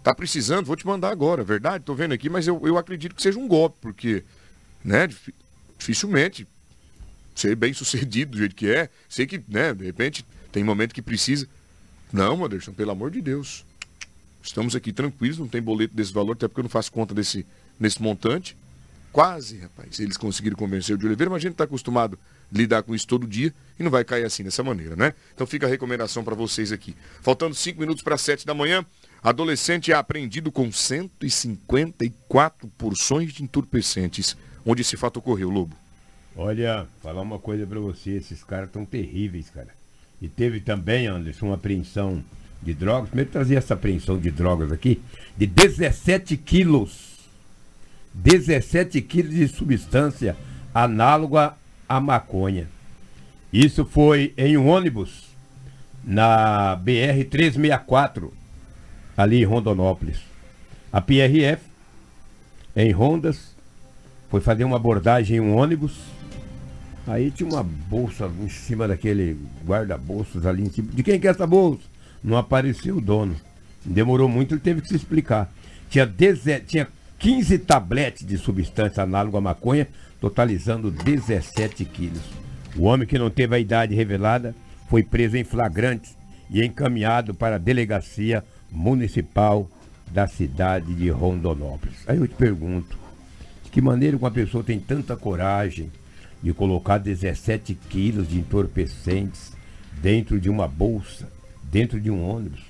tá 0.03 0.13
precisando? 0.13 0.65
Vou 0.65 0.75
te 0.75 0.85
mandar 0.85 1.09
agora, 1.09 1.43
verdade? 1.43 1.83
Tô 1.83 1.93
vendo 1.93 2.13
aqui, 2.13 2.29
mas 2.29 2.47
eu, 2.47 2.59
eu 2.65 2.77
acredito 2.77 3.15
que 3.15 3.21
seja 3.21 3.39
um 3.39 3.47
golpe, 3.47 3.77
porque, 3.79 4.23
né, 4.83 5.07
dificilmente 5.77 6.47
ser 7.35 7.55
bem 7.55 7.73
sucedido 7.73 8.31
do 8.31 8.37
jeito 8.37 8.55
que 8.55 8.69
é. 8.69 8.89
Sei 9.07 9.25
que, 9.25 9.41
né, 9.47 9.73
de 9.73 9.85
repente, 9.85 10.25
tem 10.51 10.63
momento 10.63 10.93
que 10.93 11.01
precisa. 11.01 11.47
Não, 12.11 12.43
Anderson, 12.43 12.73
pelo 12.73 12.91
amor 12.91 13.11
de 13.11 13.21
Deus. 13.21 13.65
Estamos 14.41 14.75
aqui 14.75 14.91
tranquilos, 14.91 15.37
não 15.37 15.47
tem 15.47 15.61
boleto 15.61 15.95
desse 15.95 16.11
valor, 16.11 16.33
até 16.33 16.47
porque 16.47 16.59
eu 16.59 16.63
não 16.63 16.69
faço 16.69 16.91
conta 16.91 17.13
desse, 17.13 17.45
nesse 17.79 18.01
montante. 18.01 18.57
Quase, 19.11 19.59
rapaz, 19.59 19.99
eles 19.99 20.17
conseguiram 20.17 20.57
convencer 20.57 20.95
o 20.95 20.97
de 20.97 21.05
Oliveira, 21.05 21.29
mas 21.29 21.37
a 21.37 21.41
gente 21.43 21.53
está 21.53 21.63
acostumado 21.63 22.19
lidar 22.53 22.83
com 22.83 22.93
isso 22.93 23.07
todo 23.07 23.25
dia 23.27 23.53
e 23.79 23.83
não 23.83 23.89
vai 23.91 24.03
cair 24.03 24.25
assim 24.25 24.43
dessa 24.43 24.63
maneira, 24.63 24.95
né? 24.95 25.13
Então 25.33 25.47
fica 25.47 25.65
a 25.65 25.69
recomendação 25.69 26.23
para 26.23 26.35
vocês 26.35 26.71
aqui. 26.71 26.95
Faltando 27.21 27.55
cinco 27.55 27.79
minutos 27.79 28.03
para 28.03 28.17
sete 28.17 28.45
da 28.45 28.53
manhã, 28.53 28.85
adolescente 29.23 29.91
é 29.91 29.95
apreendido 29.95 30.51
com 30.51 30.71
154 30.71 32.67
porções 32.77 33.33
de 33.33 33.43
entorpecentes. 33.43 34.37
Onde 34.65 34.81
esse 34.81 34.95
fato 34.95 35.17
ocorreu, 35.17 35.49
Lobo? 35.49 35.75
Olha, 36.35 36.87
falar 37.01 37.21
uma 37.21 37.39
coisa 37.39 37.65
para 37.65 37.79
você, 37.79 38.11
esses 38.11 38.43
caras 38.43 38.69
tão 38.71 38.85
terríveis, 38.85 39.49
cara. 39.49 39.69
E 40.21 40.27
teve 40.27 40.59
também, 40.59 41.07
Anderson, 41.07 41.47
uma 41.47 41.55
apreensão 41.55 42.23
de 42.61 42.73
drogas. 42.73 43.09
Primeiro 43.09 43.29
trazer 43.29 43.55
essa 43.55 43.73
apreensão 43.73 44.17
de 44.17 44.31
drogas 44.31 44.71
aqui, 44.71 45.01
de 45.37 45.45
17 45.45 46.37
quilos. 46.37 47.13
17 48.13 49.01
quilos 49.01 49.33
de 49.33 49.47
substância 49.47 50.37
análoga 50.73 51.55
à 51.87 51.99
maconha. 51.99 52.67
Isso 53.51 53.85
foi 53.85 54.33
em 54.37 54.57
um 54.57 54.67
ônibus 54.67 55.29
na 56.03 56.75
BR 56.75 57.23
364, 57.29 58.33
ali 59.15 59.41
em 59.41 59.45
Rondonópolis. 59.45 60.19
A 60.91 60.99
PRF, 60.99 61.61
em 62.75 62.91
Rondas, 62.91 63.55
foi 64.29 64.41
fazer 64.41 64.63
uma 64.63 64.77
abordagem 64.77 65.37
em 65.37 65.39
um 65.39 65.55
ônibus 65.55 65.93
Aí 67.05 67.31
tinha 67.31 67.49
uma 67.49 67.63
bolsa 67.63 68.31
em 68.41 68.47
cima 68.47 68.87
daquele 68.87 69.37
guarda-bolsos 69.65 70.45
ali 70.45 70.63
em 70.63 70.69
cima. 70.69 70.89
De 70.93 71.03
quem 71.03 71.19
que 71.19 71.27
é 71.27 71.31
essa 71.31 71.45
bolsa? 71.45 71.81
Não 72.23 72.37
apareceu 72.37 72.97
o 72.97 73.01
dono. 73.01 73.35
Demorou 73.83 74.29
muito, 74.29 74.53
ele 74.53 74.61
teve 74.61 74.81
que 74.81 74.87
se 74.87 74.95
explicar. 74.95 75.51
Tinha, 75.89 76.05
deze... 76.05 76.61
tinha 76.61 76.87
15 77.19 77.57
tabletes 77.59 78.25
de 78.25 78.37
substância 78.37 79.03
análoga 79.03 79.37
à 79.37 79.41
maconha, 79.41 79.87
totalizando 80.23 80.89
17 80.89 81.83
quilos. 81.83 82.21
O 82.77 82.83
homem 82.83 83.05
que 83.05 83.19
não 83.19 83.29
teve 83.29 83.57
a 83.57 83.59
idade 83.59 83.93
revelada 83.93 84.55
foi 84.87 85.03
preso 85.03 85.35
em 85.35 85.43
flagrante 85.43 86.15
e 86.49 86.63
encaminhado 86.63 87.33
para 87.33 87.57
a 87.57 87.59
delegacia 87.59 88.41
municipal 88.71 89.69
da 90.09 90.25
cidade 90.25 90.95
de 90.95 91.09
Rondonópolis. 91.09 92.07
Aí 92.07 92.17
eu 92.17 92.25
te 92.25 92.35
pergunto, 92.35 92.97
de 93.65 93.69
que 93.69 93.81
maneira 93.81 94.15
uma 94.15 94.31
pessoa 94.31 94.63
tem 94.63 94.79
tanta 94.79 95.17
coragem 95.17 95.91
de 96.41 96.53
colocar 96.53 96.99
17 96.99 97.77
quilos 97.89 98.29
de 98.29 98.39
entorpecentes 98.39 99.51
dentro 100.01 100.39
de 100.39 100.49
uma 100.49 100.69
bolsa, 100.69 101.27
dentro 101.63 101.99
de 101.99 102.09
um 102.09 102.25
ônibus 102.25 102.61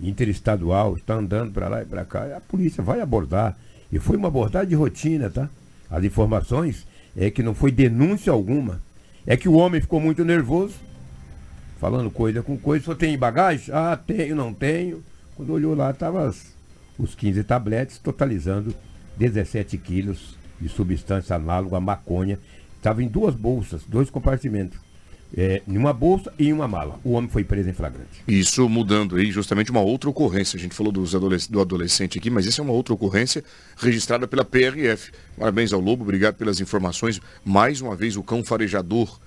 interestadual, 0.00 0.94
está 0.94 1.14
andando 1.14 1.50
para 1.50 1.66
lá 1.66 1.82
e 1.82 1.86
para 1.86 2.04
cá, 2.04 2.36
a 2.36 2.40
polícia 2.40 2.84
vai 2.84 3.00
abordar. 3.00 3.58
E 3.90 3.98
foi 3.98 4.16
uma 4.16 4.28
abordagem 4.28 4.68
de 4.68 4.76
rotina, 4.76 5.28
tá? 5.28 5.50
As 5.92 6.02
informações 6.02 6.84
é 7.16 7.30
que 7.30 7.42
não 7.42 7.54
foi 7.54 7.70
denúncia 7.70 8.32
alguma. 8.32 8.80
É 9.24 9.36
que 9.36 9.48
o 9.48 9.52
homem 9.52 9.80
ficou 9.80 10.00
muito 10.00 10.24
nervoso, 10.24 10.74
falando 11.78 12.10
coisa 12.10 12.42
com 12.42 12.58
coisa. 12.58 12.86
Só 12.86 12.94
tem 12.94 13.16
bagagem? 13.16 13.72
Ah, 13.72 13.96
tenho, 13.96 14.34
não 14.34 14.52
tenho. 14.52 15.04
Quando 15.36 15.52
olhou 15.52 15.76
lá, 15.76 15.90
estavam 15.92 16.32
os 16.98 17.14
15 17.14 17.44
tabletes, 17.44 17.98
totalizando 17.98 18.74
17 19.16 19.78
quilos 19.78 20.36
de 20.60 20.68
substância 20.68 21.36
análoga 21.36 21.76
à 21.76 21.80
maconha 21.80 22.38
Estava 22.82 23.00
em 23.00 23.06
duas 23.06 23.36
bolsas, 23.36 23.84
dois 23.86 24.10
compartimentos. 24.10 24.76
É, 25.34 25.62
uma 25.66 25.92
bolsa 25.92 26.32
e 26.38 26.52
uma 26.52 26.68
mala. 26.68 27.00
O 27.02 27.12
homem 27.12 27.30
foi 27.30 27.42
preso 27.42 27.68
em 27.68 27.72
flagrante. 27.72 28.22
Isso 28.28 28.68
mudando 28.68 29.16
aí 29.16 29.30
justamente 29.30 29.70
uma 29.70 29.80
outra 29.80 30.10
ocorrência. 30.10 30.58
A 30.58 30.60
gente 30.60 30.74
falou 30.74 30.92
dos 30.92 31.14
adolesc 31.14 31.50
do 31.50 31.60
adolescente 31.60 32.18
aqui, 32.18 32.28
mas 32.28 32.46
essa 32.46 32.60
é 32.60 32.64
uma 32.64 32.72
outra 32.72 32.92
ocorrência 32.92 33.42
registrada 33.76 34.28
pela 34.28 34.44
PRF. 34.44 35.10
Parabéns 35.38 35.72
ao 35.72 35.80
Lobo, 35.80 36.02
obrigado 36.02 36.34
pelas 36.34 36.60
informações. 36.60 37.20
Mais 37.44 37.80
uma 37.80 37.96
vez 37.96 38.16
o 38.16 38.22
cão 38.22 38.44
farejador 38.44 39.18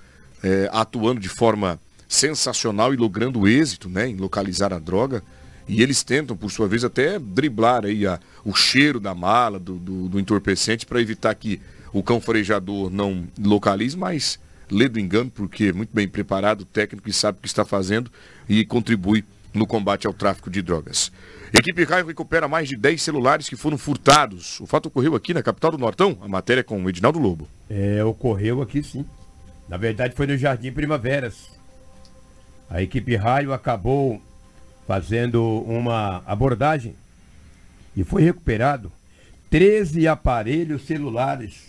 é, 0.44 0.68
atuando 0.72 1.20
de 1.20 1.28
forma 1.28 1.80
sensacional 2.08 2.94
e 2.94 2.96
logrando 2.96 3.48
êxito 3.48 3.88
né, 3.88 4.08
em 4.08 4.16
localizar 4.16 4.72
a 4.72 4.78
droga. 4.78 5.24
E 5.68 5.82
eles 5.82 6.04
tentam, 6.04 6.36
por 6.36 6.52
sua 6.52 6.68
vez, 6.68 6.84
até 6.84 7.18
driblar 7.18 7.84
aí 7.84 8.06
a, 8.06 8.20
o 8.44 8.54
cheiro 8.54 9.00
da 9.00 9.12
mala, 9.12 9.58
do, 9.58 9.74
do, 9.74 10.08
do 10.08 10.20
entorpecente, 10.20 10.86
para 10.86 11.00
evitar 11.00 11.34
que 11.34 11.60
o 11.92 12.00
cão 12.02 12.20
farejador 12.20 12.90
não 12.90 13.24
localize, 13.36 13.96
mas 13.96 14.38
lê 14.70 14.88
do 14.88 14.98
engano, 14.98 15.30
porque 15.30 15.64
é 15.66 15.72
muito 15.72 15.94
bem 15.94 16.08
preparado, 16.08 16.64
técnico 16.64 17.08
e 17.08 17.12
sabe 17.12 17.38
o 17.38 17.40
que 17.40 17.48
está 17.48 17.64
fazendo 17.64 18.10
e 18.48 18.64
contribui 18.64 19.24
no 19.54 19.66
combate 19.66 20.06
ao 20.06 20.12
tráfico 20.12 20.50
de 20.50 20.60
drogas. 20.62 21.10
Equipe 21.52 21.84
Raio 21.84 22.06
recupera 22.06 22.46
mais 22.46 22.68
de 22.68 22.76
10 22.76 23.00
celulares 23.00 23.48
que 23.48 23.56
foram 23.56 23.78
furtados. 23.78 24.60
O 24.60 24.66
fato 24.66 24.86
ocorreu 24.86 25.14
aqui 25.14 25.32
na 25.32 25.42
capital 25.42 25.70
do 25.70 25.78
Nortão, 25.78 26.18
a 26.20 26.28
matéria 26.28 26.60
é 26.60 26.64
com 26.64 26.82
o 26.82 26.88
Edinaldo 26.88 27.18
Lobo. 27.18 27.48
É, 27.70 28.04
ocorreu 28.04 28.60
aqui 28.60 28.82
sim. 28.82 29.04
Na 29.68 29.76
verdade 29.76 30.14
foi 30.14 30.26
no 30.26 30.36
Jardim 30.36 30.72
Primaveras. 30.72 31.56
A 32.68 32.82
equipe 32.82 33.16
Raio 33.16 33.52
acabou 33.52 34.20
fazendo 34.86 35.42
uma 35.62 36.22
abordagem 36.26 36.94
e 37.96 38.04
foi 38.04 38.22
recuperado 38.22 38.92
13 39.50 40.06
aparelhos 40.06 40.86
celulares 40.86 41.65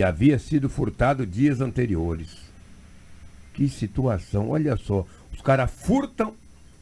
que 0.00 0.04
havia 0.04 0.38
sido 0.38 0.70
furtado 0.70 1.26
dias 1.26 1.60
anteriores. 1.60 2.34
Que 3.52 3.68
situação, 3.68 4.48
olha 4.48 4.74
só, 4.74 5.06
os 5.30 5.42
caras 5.42 5.70
furtam 5.70 6.32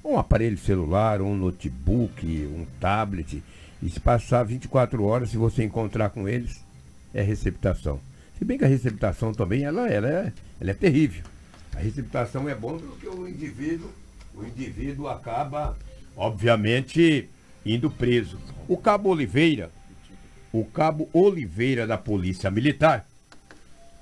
um 0.04 0.16
aparelho 0.16 0.56
celular, 0.56 1.20
um 1.20 1.37
notebook, 1.37 2.25
um 2.25 2.64
tablet, 2.78 3.42
e 3.82 3.90
se 3.90 3.98
passar 3.98 4.44
24 4.44 5.02
horas, 5.02 5.30
se 5.30 5.37
você 5.37 5.64
encontrar 5.64 6.10
com 6.10 6.28
eles, 6.28 6.64
é 7.12 7.20
receptação. 7.20 7.98
Se 8.38 8.44
bem 8.44 8.56
que 8.56 8.64
a 8.64 8.68
receptação 8.68 9.34
também, 9.34 9.64
ela, 9.64 9.88
ela, 9.88 10.08
é, 10.08 10.32
ela 10.60 10.70
é 10.70 10.75
terrível. 10.75 11.25
A 11.75 11.80
receptação 11.80 12.48
é 12.48 12.54
bom 12.54 12.78
porque 12.78 13.08
o 13.08 13.26
indivíduo, 13.26 13.90
o 14.32 14.44
indivíduo 14.44 15.08
acaba, 15.08 15.76
obviamente, 16.16 17.28
indo 17.66 17.90
preso. 17.90 18.38
O 18.68 18.76
Cabo 18.76 19.08
Oliveira, 19.08 19.72
o 20.52 20.64
cabo 20.64 21.08
Oliveira 21.12 21.87
da 21.87 21.98
Polícia 21.98 22.50
Militar, 22.50 23.07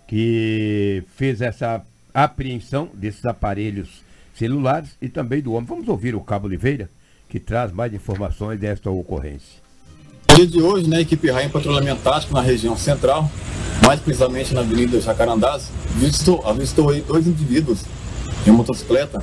que 0.07 1.03
fez 1.17 1.41
essa 1.41 1.83
apreensão 2.15 2.89
desses 2.95 3.25
aparelhos 3.25 4.05
celulares 4.35 4.91
e 5.01 5.09
também 5.09 5.41
do 5.43 5.53
homem. 5.53 5.67
Vamos 5.67 5.89
ouvir 5.89 6.15
o 6.15 6.21
cabo 6.21 6.47
Oliveira, 6.47 6.89
que 7.29 7.41
traz 7.41 7.73
mais 7.73 7.93
informações 7.93 8.59
desta 8.59 8.91
ocorrência. 8.91 9.67
No 10.29 10.37
dia 10.37 10.47
de 10.47 10.63
hoje, 10.63 10.89
né, 10.89 10.99
a 10.99 11.01
equipe 11.01 11.31
Rainha 11.31 11.49
Patrulhamento 11.49 12.03
Tático 12.03 12.35
na 12.35 12.41
região 12.41 12.77
central, 12.77 13.31
mais 13.85 14.01
precisamente 14.01 14.55
na 14.55 14.61
Avenida 14.61 15.01
Jacarandás, 15.01 15.71
avistou, 15.97 16.47
avistou 16.47 16.91
aí 16.91 17.01
dois 17.01 17.27
indivíduos 17.27 17.83
em 18.47 18.51
motocicleta 18.51 19.23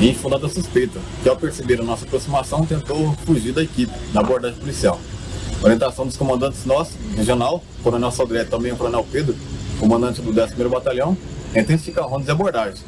em 0.00 0.14
fundada 0.14 0.48
suspeita, 0.48 1.00
que 1.22 1.28
ao 1.28 1.36
perceber 1.36 1.80
a 1.80 1.84
nossa 1.84 2.04
aproximação 2.04 2.64
tentou 2.64 3.12
fugir 3.24 3.52
da 3.52 3.62
equipe 3.62 3.92
na 4.12 4.20
abordagem 4.20 4.58
policial. 4.58 5.00
Orientação 5.60 6.06
dos 6.06 6.16
comandantes 6.16 6.64
nossos, 6.64 6.94
regional, 7.16 7.62
Coronel 7.82 8.12
Sodré 8.12 8.44
também 8.44 8.70
o 8.70 8.76
Coronel 8.76 9.04
Pedro, 9.10 9.34
comandante 9.78 10.20
do 10.20 10.32
11º 10.32 10.68
Batalhão, 10.68 11.16
intensificar 11.54 12.06
rondas 12.06 12.28
e 12.28 12.30
abordagens. 12.30 12.84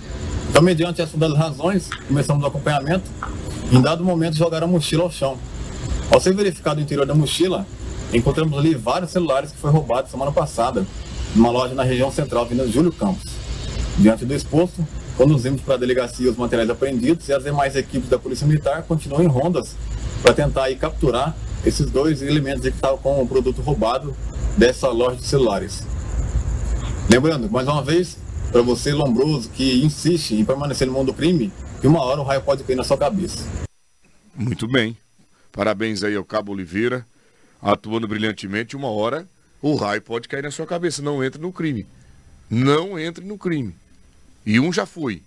Então, 0.51 0.63
mediante 0.63 1.01
essas 1.01 1.19
das 1.19 1.33
razões, 1.35 1.89
começamos 2.09 2.43
o 2.43 2.47
acompanhamento. 2.47 3.09
Em 3.71 3.81
dado 3.81 4.05
momento, 4.05 4.37
jogaram 4.37 4.67
a 4.67 4.71
mochila 4.71 5.05
ao 5.05 5.11
chão. 5.11 5.37
Ao 6.11 6.21
ser 6.21 6.35
verificado 6.35 6.81
o 6.81 6.83
interior 6.83 7.07
da 7.07 7.15
mochila, 7.15 7.65
encontramos 8.13 8.59
ali 8.59 8.75
vários 8.75 9.13
celulares 9.13 9.53
que 9.53 9.59
foi 9.59 9.71
roubado 9.71 10.11
semana 10.11 10.33
passada, 10.33 10.85
numa 11.35 11.51
loja 11.51 11.75
na 11.75 11.85
região 11.85 12.11
central, 12.11 12.43
Avenida 12.43 12.67
Júlio 12.67 12.93
Campos. 12.93 13.31
Diante 13.97 14.25
do 14.25 14.35
exposto, 14.35 14.85
conduzimos 15.17 15.61
para 15.61 15.75
a 15.75 15.79
delegacia 15.79 16.31
os 16.31 16.37
materiais 16.37 16.69
apreendidos 16.69 17.29
e 17.29 17.33
as 17.33 17.45
demais 17.45 17.77
equipes 17.77 18.09
da 18.09 18.19
Polícia 18.19 18.47
Militar 18.47 18.83
continuam 18.83 19.23
em 19.23 19.27
rondas 19.27 19.77
para 20.23 20.35
tentar 20.35 20.65
aí 20.65 20.75
capturar 20.75 21.37
esses 21.65 21.91
dois 21.91 22.23
elementos 22.23 22.63
que 22.63 22.69
estavam 22.69 22.99
com 22.99 23.23
o 23.23 23.29
produto 23.29 23.61
roubado 23.61 24.17
dessa 24.57 24.89
loja 24.89 25.17
de 25.17 25.27
celulares. 25.27 25.90
Lembrando, 27.11 27.51
mais 27.51 27.67
uma 27.67 27.83
vez, 27.83 28.17
para 28.53 28.63
você 28.63 28.93
lombroso 28.93 29.51
que 29.51 29.85
insiste 29.85 30.33
em 30.33 30.45
permanecer 30.45 30.87
no 30.87 30.93
mundo 30.93 31.07
do 31.07 31.13
crime, 31.13 31.53
que 31.81 31.89
uma 31.89 32.01
hora 32.01 32.21
o 32.21 32.25
raio 32.25 32.41
pode 32.41 32.63
cair 32.63 32.77
na 32.77 32.85
sua 32.85 32.97
cabeça. 32.97 33.45
Muito 34.33 34.69
bem. 34.69 34.97
Parabéns 35.51 36.05
aí 36.05 36.15
ao 36.15 36.25
Cabo 36.25 36.53
Oliveira, 36.53 37.05
atuando 37.61 38.07
brilhantemente. 38.07 38.77
Uma 38.77 38.89
hora 38.89 39.27
o 39.61 39.75
raio 39.75 40.01
pode 40.01 40.29
cair 40.29 40.45
na 40.45 40.53
sua 40.53 40.67
cabeça. 40.67 41.03
Não 41.03 41.23
entre 41.25 41.43
no 41.43 41.53
crime. 41.53 41.85
Não 42.49 42.97
entre 42.97 43.25
no 43.25 43.37
crime. 43.37 43.75
E 44.47 44.61
um 44.61 44.73
já 44.73 44.87
foi. 44.87 45.21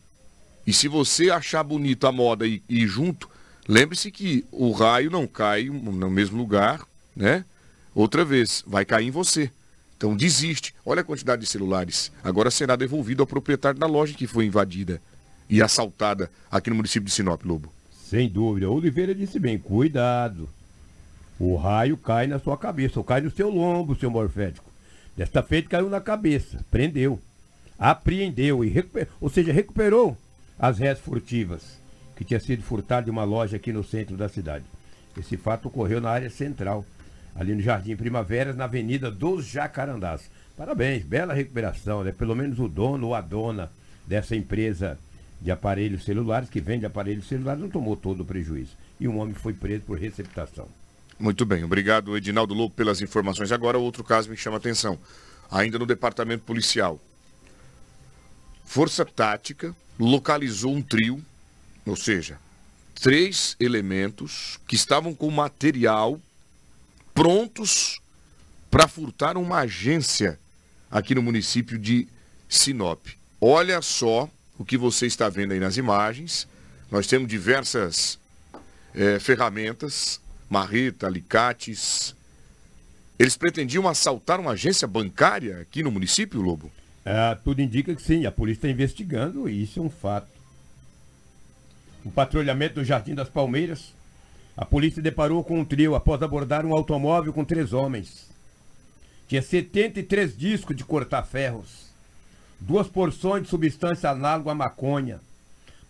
E 0.65 0.71
se 0.71 0.87
você 0.87 1.31
achar 1.31 1.63
bonito 1.63 2.07
a 2.07 2.13
moda 2.13 2.47
e 2.47 2.63
ir 2.69 2.87
junto, 2.87 3.29
lembre-se 3.67 4.09
que 4.09 4.45
o 4.53 4.71
raio 4.71 5.11
não 5.11 5.27
cai 5.27 5.65
no 5.65 6.09
mesmo 6.09 6.37
lugar, 6.37 6.87
né? 7.13 7.43
Outra 7.93 8.23
vez, 8.23 8.63
vai 8.65 8.85
cair 8.85 9.07
em 9.07 9.11
você. 9.11 9.51
Então 10.03 10.17
desiste. 10.17 10.75
Olha 10.85 10.99
a 10.99 11.03
quantidade 11.05 11.43
de 11.43 11.47
celulares. 11.47 12.11
Agora 12.21 12.51
será 12.51 12.75
devolvido 12.75 13.23
ao 13.23 13.27
proprietário 13.27 13.79
da 13.79 13.87
loja 13.87 14.13
que 14.13 14.27
foi 14.27 14.45
invadida 14.45 15.01
e 15.49 15.61
assaltada 15.61 16.29
aqui 16.51 16.69
no 16.69 16.75
município 16.75 17.05
de 17.05 17.11
Sinop, 17.11 17.45
Lobo. 17.45 17.71
Sem 18.09 18.27
dúvida. 18.27 18.69
Oliveira 18.69 19.15
disse 19.15 19.39
bem, 19.39 19.57
cuidado. 19.57 20.49
O 21.39 21.55
raio 21.55 21.95
cai 21.95 22.27
na 22.27 22.37
sua 22.37 22.57
cabeça, 22.57 22.99
ou 22.99 23.03
cai 23.05 23.21
no 23.21 23.31
seu 23.31 23.49
lombo, 23.49 23.95
seu 23.95 24.11
morfético. 24.11 24.69
Desta 25.15 25.41
feita 25.41 25.69
caiu 25.69 25.89
na 25.89 26.01
cabeça, 26.01 26.65
prendeu 26.69 27.17
apreendeu 27.79 28.63
e 28.63 28.73
ou 29.19 29.29
seja, 29.29 29.51
recuperou 29.51 30.17
as 30.59 30.79
réis 30.79 30.99
furtivas 30.99 31.81
que 32.15 32.23
tinha 32.23 32.39
sido 32.39 32.61
furtado 32.61 33.05
de 33.05 33.11
uma 33.11 33.23
loja 33.23 33.55
aqui 33.57 33.71
no 33.71 33.83
centro 33.83 34.15
da 34.15 34.29
cidade. 34.29 34.65
Esse 35.17 35.37
fato 35.37 35.67
ocorreu 35.67 35.99
na 35.99 36.09
área 36.09 36.29
central, 36.29 36.85
ali 37.35 37.55
no 37.55 37.61
Jardim 37.61 37.95
Primaveras, 37.95 38.55
na 38.55 38.65
Avenida 38.65 39.09
dos 39.09 39.45
Jacarandás. 39.45 40.29
Parabéns, 40.55 41.03
bela 41.03 41.33
recuperação, 41.33 42.03
né? 42.03 42.11
Pelo 42.11 42.35
menos 42.35 42.59
o 42.59 42.67
dono 42.67 43.07
ou 43.07 43.15
a 43.15 43.21
dona 43.21 43.71
dessa 44.05 44.35
empresa 44.35 44.97
de 45.41 45.51
aparelhos 45.51 46.05
celulares, 46.05 46.49
que 46.49 46.61
vende 46.61 46.85
aparelhos 46.85 47.27
celulares, 47.27 47.61
não 47.61 47.69
tomou 47.69 47.95
todo 47.95 48.21
o 48.21 48.25
prejuízo. 48.25 48.71
E 48.99 49.07
um 49.07 49.19
homem 49.19 49.33
foi 49.33 49.53
preso 49.53 49.83
por 49.83 49.97
receptação. 49.97 50.67
Muito 51.19 51.45
bem, 51.45 51.63
obrigado 51.63 52.17
Edinaldo 52.17 52.53
Lobo 52.53 52.73
pelas 52.73 53.01
informações. 53.01 53.51
Agora 53.51 53.77
outro 53.77 54.03
caso 54.03 54.29
me 54.29 54.37
chama 54.37 54.57
a 54.57 54.59
atenção. 54.59 54.97
Ainda 55.51 55.77
no 55.77 55.85
departamento 55.85 56.43
policial. 56.43 56.99
Força 58.65 59.05
Tática 59.05 59.75
localizou 59.99 60.73
um 60.73 60.81
trio, 60.81 61.23
ou 61.85 61.95
seja, 61.95 62.39
três 62.95 63.55
elementos 63.59 64.59
que 64.67 64.75
estavam 64.75 65.13
com 65.13 65.29
material 65.29 66.19
prontos 67.13 68.01
para 68.69 68.87
furtar 68.87 69.37
uma 69.37 69.59
agência 69.59 70.39
aqui 70.89 71.13
no 71.13 71.21
município 71.21 71.77
de 71.77 72.07
Sinop. 72.49 73.05
Olha 73.39 73.81
só 73.81 74.29
o 74.57 74.65
que 74.65 74.77
você 74.77 75.05
está 75.05 75.29
vendo 75.29 75.51
aí 75.51 75.59
nas 75.59 75.77
imagens. 75.77 76.47
Nós 76.89 77.07
temos 77.07 77.27
diversas 77.27 78.19
é, 78.93 79.19
ferramentas, 79.19 80.21
marreta, 80.49 81.07
alicates. 81.07 82.15
Eles 83.17 83.35
pretendiam 83.35 83.87
assaltar 83.87 84.39
uma 84.39 84.51
agência 84.51 84.87
bancária 84.87 85.61
aqui 85.61 85.83
no 85.83 85.91
município, 85.91 86.41
Lobo? 86.41 86.71
É, 87.05 87.35
tudo 87.43 87.61
indica 87.61 87.93
que 87.93 88.01
sim, 88.01 88.25
a 88.25 88.31
polícia 88.31 88.59
está 88.59 88.69
investigando 88.69 89.49
e 89.49 89.63
isso 89.63 89.79
é 89.79 89.83
um 89.83 89.89
fato. 89.89 90.31
Um 92.05 92.11
patrulhamento 92.11 92.79
no 92.79 92.85
Jardim 92.85 93.15
das 93.15 93.29
Palmeiras, 93.29 93.93
a 94.55 94.65
polícia 94.65 95.01
deparou 95.01 95.43
com 95.43 95.59
um 95.59 95.65
trio 95.65 95.95
após 95.95 96.21
abordar 96.21 96.65
um 96.65 96.73
automóvel 96.73 97.33
com 97.33 97.43
três 97.43 97.73
homens. 97.73 98.29
Tinha 99.27 99.41
73 99.41 100.37
discos 100.37 100.75
de 100.75 100.83
cortar 100.83 101.23
ferros, 101.23 101.87
duas 102.59 102.87
porções 102.87 103.43
de 103.43 103.49
substância 103.49 104.09
análoga 104.09 104.51
à 104.51 104.55
maconha, 104.55 105.19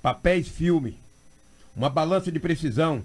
papéis 0.02 0.48
filme, 0.48 0.98
uma 1.76 1.90
balança 1.90 2.32
de 2.32 2.40
precisão, 2.40 3.04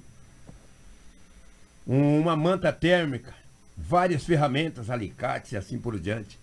uma 1.86 2.36
manta 2.36 2.72
térmica, 2.72 3.34
várias 3.76 4.24
ferramentas, 4.24 4.90
alicates 4.90 5.52
e 5.52 5.56
assim 5.56 5.78
por 5.78 5.98
diante 5.98 6.38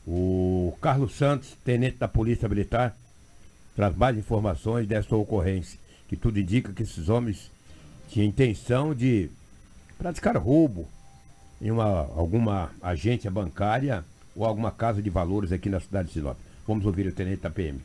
O 0.07 0.77
Carlos 0.81 1.15
Santos, 1.15 1.57
tenente 1.65 1.99
da 1.99 2.09
Polícia 2.09 2.49
Militar, 2.49 2.97
traz 3.77 3.95
mais 3.95 4.17
informações 4.17 4.87
dessa 4.87 5.15
ocorrência. 5.15 5.79
Que 6.09 6.17
tudo 6.17 6.39
indica 6.39 6.73
que 6.73 6.83
esses 6.83 7.09
homens 7.09 7.51
tinham 8.09 8.27
intenção 8.27 8.95
de 8.95 9.31
praticar 9.99 10.37
roubo, 10.37 10.89
em 11.61 11.71
uma, 11.71 12.09
alguma 12.17 12.71
agência 12.83 13.31
bancária 13.31 14.05
ou 14.35 14.45
alguma 14.45 14.71
casa 14.71 15.03
de 15.03 15.11
valores 15.11 15.53
aqui 15.53 15.69
na 15.69 15.79
cidade 15.79 16.09
de 16.09 16.15
Sinop. 16.15 16.39
Vamos 16.67 16.87
ouvir 16.87 17.07
o 17.07 17.13
tenente 17.13 17.43
da 17.43 17.51
PM. 17.51 17.81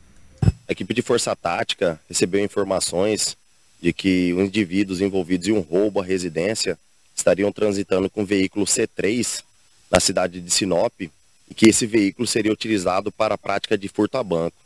A 0.67 0.71
equipe 0.71 0.95
de 0.95 1.03
Força 1.03 1.35
Tática 1.35 1.99
recebeu 2.09 2.43
informações 2.43 3.37
de 3.79 3.93
que 3.93 4.33
os 4.33 4.45
indivíduos 4.45 4.99
envolvidos 4.99 5.47
em 5.47 5.51
um 5.51 5.59
roubo 5.59 6.01
à 6.01 6.03
residência 6.03 6.77
estariam 7.15 7.51
transitando 7.51 8.09
com 8.09 8.23
o 8.23 8.25
veículo 8.25 8.65
C3 8.65 9.43
na 9.91 9.99
cidade 9.99 10.41
de 10.41 10.49
Sinop 10.49 10.91
e 11.01 11.53
que 11.55 11.69
esse 11.69 11.85
veículo 11.85 12.27
seria 12.27 12.51
utilizado 12.51 13.11
para 13.11 13.35
a 13.35 13.37
prática 13.37 13.77
de 13.77 13.87
furto 13.87 14.17
a 14.17 14.23
banco. 14.23 14.57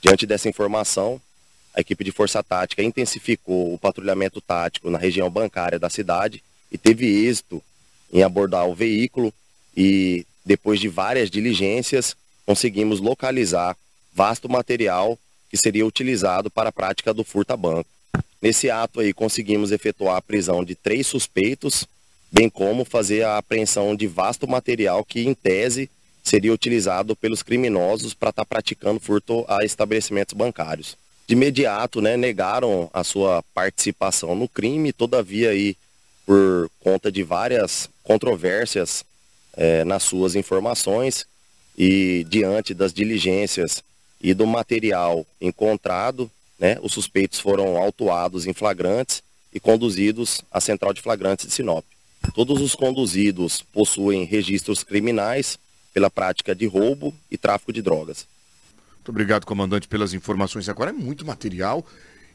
Diante 0.00 0.26
dessa 0.26 0.48
informação, 0.48 1.20
a 1.74 1.80
equipe 1.80 2.04
de 2.04 2.12
Força 2.12 2.40
Tática 2.40 2.82
intensificou 2.82 3.74
o 3.74 3.78
patrulhamento 3.78 4.40
tático 4.40 4.90
na 4.90 4.98
região 4.98 5.28
bancária 5.28 5.78
da 5.78 5.90
cidade 5.90 6.40
e 6.70 6.78
teve 6.78 7.26
êxito 7.26 7.60
em 8.12 8.22
abordar 8.22 8.68
o 8.68 8.76
veículo 8.76 9.34
e 9.76 10.24
depois 10.44 10.78
de 10.78 10.88
várias 10.88 11.28
diligências 11.28 12.14
conseguimos 12.46 13.00
localizar 13.00 13.76
vasto 14.14 14.48
material 14.48 15.18
que 15.52 15.58
seria 15.58 15.84
utilizado 15.84 16.50
para 16.50 16.70
a 16.70 16.72
prática 16.72 17.12
do 17.12 17.22
furto 17.22 17.52
a 17.52 17.56
banco. 17.58 17.90
Nesse 18.40 18.70
ato 18.70 19.00
aí 19.00 19.12
conseguimos 19.12 19.70
efetuar 19.70 20.16
a 20.16 20.22
prisão 20.22 20.64
de 20.64 20.74
três 20.74 21.06
suspeitos, 21.06 21.86
bem 22.32 22.48
como 22.48 22.86
fazer 22.86 23.22
a 23.24 23.36
apreensão 23.36 23.94
de 23.94 24.06
vasto 24.06 24.48
material 24.48 25.04
que 25.04 25.20
em 25.20 25.34
tese 25.34 25.90
seria 26.24 26.54
utilizado 26.54 27.14
pelos 27.14 27.42
criminosos 27.42 28.14
para 28.14 28.30
estar 28.30 28.44
tá 28.44 28.48
praticando 28.48 28.98
furto 28.98 29.44
a 29.46 29.62
estabelecimentos 29.62 30.34
bancários. 30.34 30.96
De 31.26 31.34
imediato, 31.34 32.00
né, 32.00 32.16
negaram 32.16 32.88
a 32.94 33.04
sua 33.04 33.44
participação 33.54 34.34
no 34.34 34.48
crime, 34.48 34.90
todavia 34.90 35.50
aí 35.50 35.76
por 36.24 36.70
conta 36.80 37.12
de 37.12 37.22
várias 37.22 37.90
controvérsias 38.02 39.04
é, 39.54 39.84
nas 39.84 40.02
suas 40.02 40.34
informações 40.34 41.26
e 41.76 42.24
diante 42.26 42.72
das 42.72 42.92
diligências 42.92 43.84
e 44.22 44.32
do 44.32 44.46
material 44.46 45.26
encontrado, 45.40 46.30
né, 46.58 46.78
os 46.80 46.92
suspeitos 46.92 47.40
foram 47.40 47.76
autuados 47.76 48.46
em 48.46 48.52
flagrantes 48.52 49.22
e 49.52 49.58
conduzidos 49.58 50.42
à 50.50 50.60
central 50.60 50.92
de 50.92 51.02
flagrantes 51.02 51.46
de 51.46 51.52
Sinop. 51.52 51.84
Todos 52.34 52.60
os 52.60 52.74
conduzidos 52.74 53.62
possuem 53.62 54.24
registros 54.24 54.84
criminais 54.84 55.58
pela 55.92 56.08
prática 56.08 56.54
de 56.54 56.66
roubo 56.66 57.12
e 57.30 57.36
tráfico 57.36 57.72
de 57.72 57.82
drogas. 57.82 58.26
Muito 58.94 59.08
obrigado, 59.08 59.44
comandante, 59.44 59.88
pelas 59.88 60.14
informações. 60.14 60.68
Agora 60.68 60.90
é 60.90 60.92
muito 60.92 61.26
material. 61.26 61.84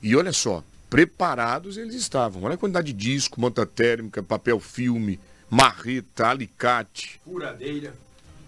E 0.03 0.13
olha 0.15 0.33
só, 0.33 0.61
preparados 0.89 1.77
eles 1.77 1.95
estavam. 1.95 2.43
Olha 2.43 2.55
a 2.55 2.57
quantidade 2.57 2.91
de 2.91 2.93
disco, 2.93 3.39
manta 3.39 3.65
térmica, 3.65 4.21
papel 4.21 4.59
filme, 4.59 5.17
marreta, 5.49 6.27
alicate. 6.27 7.21
Furadeira. 7.23 7.93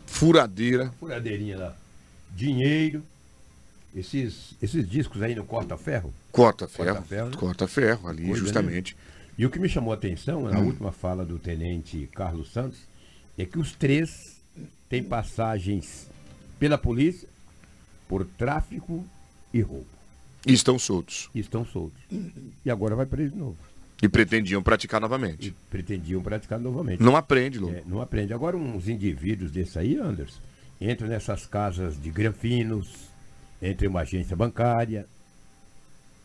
Furadeira. 0.05 0.93
Furadeirinha 0.99 1.57
lá. 1.57 1.75
Dinheiro. 2.35 3.01
Esses, 3.95 4.55
esses 4.61 4.87
discos 4.87 5.21
aí 5.21 5.33
no 5.33 5.43
corta-ferro? 5.43 6.13
Corta-ferro. 6.31 6.95
Corta-ferro, 6.95 7.29
né? 7.29 7.37
corta-ferro 7.37 8.07
ali, 8.07 8.25
Coisa 8.27 8.39
justamente. 8.39 8.95
E 9.37 9.45
o 9.45 9.49
que 9.49 9.57
me 9.57 9.69
chamou 9.69 9.91
a 9.91 9.95
atenção, 9.95 10.43
na 10.43 10.59
hum. 10.59 10.67
última 10.67 10.91
fala 10.91 11.25
do 11.25 11.39
tenente 11.39 12.07
Carlos 12.13 12.51
Santos, 12.51 12.79
é 13.37 13.45
que 13.45 13.57
os 13.57 13.71
três 13.73 14.39
têm 14.89 15.01
passagens 15.01 16.07
pela 16.59 16.77
polícia 16.77 17.27
por 18.07 18.25
tráfico 18.25 19.05
e 19.53 19.61
roubo. 19.61 19.87
E 20.45 20.53
estão 20.53 20.77
soltos. 20.77 21.29
E 21.33 21.39
estão 21.39 21.65
soltos. 21.65 22.01
E 22.65 22.69
agora 22.69 22.95
vai 22.95 23.05
preso 23.05 23.31
de 23.31 23.37
novo. 23.37 23.57
E 24.01 24.07
pretendiam 24.07 24.63
praticar 24.63 25.01
novamente. 25.01 25.49
E 25.49 25.51
pretendiam 25.69 26.21
praticar 26.21 26.59
novamente. 26.59 27.03
Não 27.03 27.15
aprende, 27.15 27.59
Lu. 27.59 27.69
É, 27.69 27.83
não 27.85 28.01
aprende. 28.01 28.33
Agora 28.33 28.55
uns 28.55 28.87
indivíduos 28.87 29.51
desses 29.51 29.75
aí, 29.75 29.97
Anderson, 29.97 30.39
entram 30.79 31.07
nessas 31.07 31.45
casas 31.45 32.01
de 32.01 32.09
granfinos, 32.09 33.08
entram 33.61 33.87
em 33.87 33.89
uma 33.89 34.01
agência 34.01 34.35
bancária, 34.35 35.05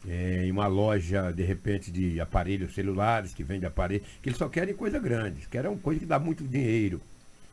é, 0.07 0.45
em 0.47 0.51
uma 0.51 0.67
loja, 0.67 1.33
de 1.33 1.43
repente, 1.43 1.91
de 1.91 2.21
aparelhos 2.21 2.75
celulares, 2.75 3.33
que 3.33 3.43
vende 3.43 3.65
aparelhos, 3.65 4.07
que 4.23 4.29
eles 4.29 4.39
só 4.39 4.49
querem 4.49 4.75
coisa 4.75 4.99
grande, 4.99 5.47
querem 5.49 5.77
coisa 5.79 6.01
que 6.01 6.07
dá 6.07 6.19
muito 6.19 6.45
dinheiro, 6.45 7.01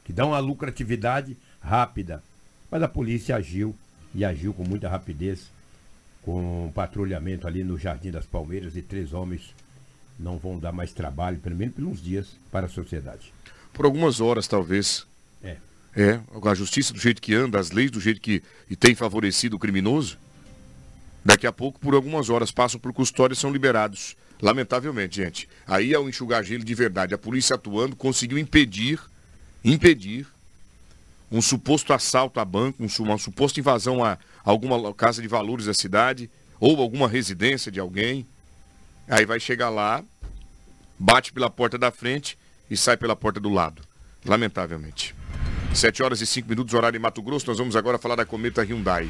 que 0.04 0.12
dá 0.12 0.26
uma 0.26 0.40
lucratividade 0.40 1.38
rápida. 1.62 2.22
Mas 2.70 2.84
a 2.84 2.88
polícia 2.88 3.36
agiu, 3.36 3.76
e 4.14 4.26
agiu 4.26 4.54
com 4.54 4.64
muita 4.64 4.90
rapidez, 4.90 5.50
com 6.22 6.66
um 6.68 6.72
patrulhamento 6.72 7.48
ali 7.48 7.64
no 7.64 7.78
Jardim 7.78 8.12
das 8.12 8.26
Palmeiras, 8.26 8.76
e 8.76 8.82
três 8.82 9.14
homens 9.14 9.54
não 10.20 10.38
vão 10.38 10.60
dar 10.60 10.72
mais 10.72 10.92
trabalho, 10.92 11.40
pelo 11.40 11.56
menos 11.56 11.76
por 11.76 11.84
uns 11.84 12.02
dias, 12.02 12.36
para 12.52 12.68
a 12.68 12.70
sociedade. 12.70 13.34
Por 13.74 13.86
algumas 13.86 14.20
horas, 14.20 14.48
talvez. 14.48 15.08
É. 15.42 15.58
É, 15.96 16.20
a 16.44 16.56
justiça 16.56 16.94
do 16.94 17.00
jeito 17.00 17.22
que 17.22 17.34
anda, 17.34 17.60
as 17.60 17.72
leis 17.72 17.92
do 17.92 18.00
jeito 18.00 18.22
que 18.22 18.42
e 18.70 18.76
tem 18.76 18.96
favorecido 18.96 19.56
o 19.58 19.60
criminoso, 19.60 20.18
daqui 21.24 21.46
a 21.46 21.52
pouco, 21.52 21.80
por 21.80 21.94
algumas 21.94 22.30
horas, 22.30 22.52
passam 22.52 22.80
por 22.80 22.94
custódia 22.94 23.34
e 23.34 23.38
são 23.38 23.52
liberados. 23.52 24.16
Lamentavelmente, 24.42 25.18
gente. 25.18 25.48
Aí 25.68 25.94
é 25.94 26.00
o 26.00 26.10
enxugar 26.10 26.44
gelo 26.44 26.64
de 26.64 26.74
verdade. 26.74 27.14
A 27.14 27.18
polícia 27.18 27.56
atuando 27.56 27.96
conseguiu 27.96 28.40
impedir, 28.40 29.00
impedir 29.64 30.26
um 31.32 31.42
suposto 31.42 31.94
assalto 31.94 32.40
a 32.40 32.46
banco, 32.46 32.84
uma 33.00 33.18
suposta 33.18 33.60
invasão 33.60 34.04
a 34.04 34.18
alguma 34.44 34.94
casa 34.94 35.22
de 35.22 35.28
valores 35.28 35.66
da 35.66 35.74
cidade 35.74 36.30
ou 36.60 36.82
alguma 36.82 37.08
residência 37.08 37.72
de 37.72 37.80
alguém. 37.80 38.26
Aí 39.08 39.26
vai 39.26 39.40
chegar 39.40 39.70
lá, 39.70 40.04
bate 40.98 41.32
pela 41.32 41.50
porta 41.50 41.78
da 41.78 41.92
frente 41.92 42.38
e 42.70 42.76
sai 42.76 42.98
pela 42.98 43.16
porta 43.16 43.40
do 43.40 43.50
lado. 43.50 43.84
Lamentavelmente. 44.26 45.21
7 45.74 46.04
horas 46.04 46.22
e 46.22 46.28
5 46.28 46.50
minutos, 46.50 46.74
horário 46.74 46.98
em 46.98 47.02
Mato 47.02 47.22
Grosso. 47.22 47.48
Nós 47.48 47.58
vamos 47.58 47.76
agora 47.76 47.98
falar 47.98 48.16
da 48.16 48.26
Cometa 48.26 48.62
Hyundai. 48.62 49.10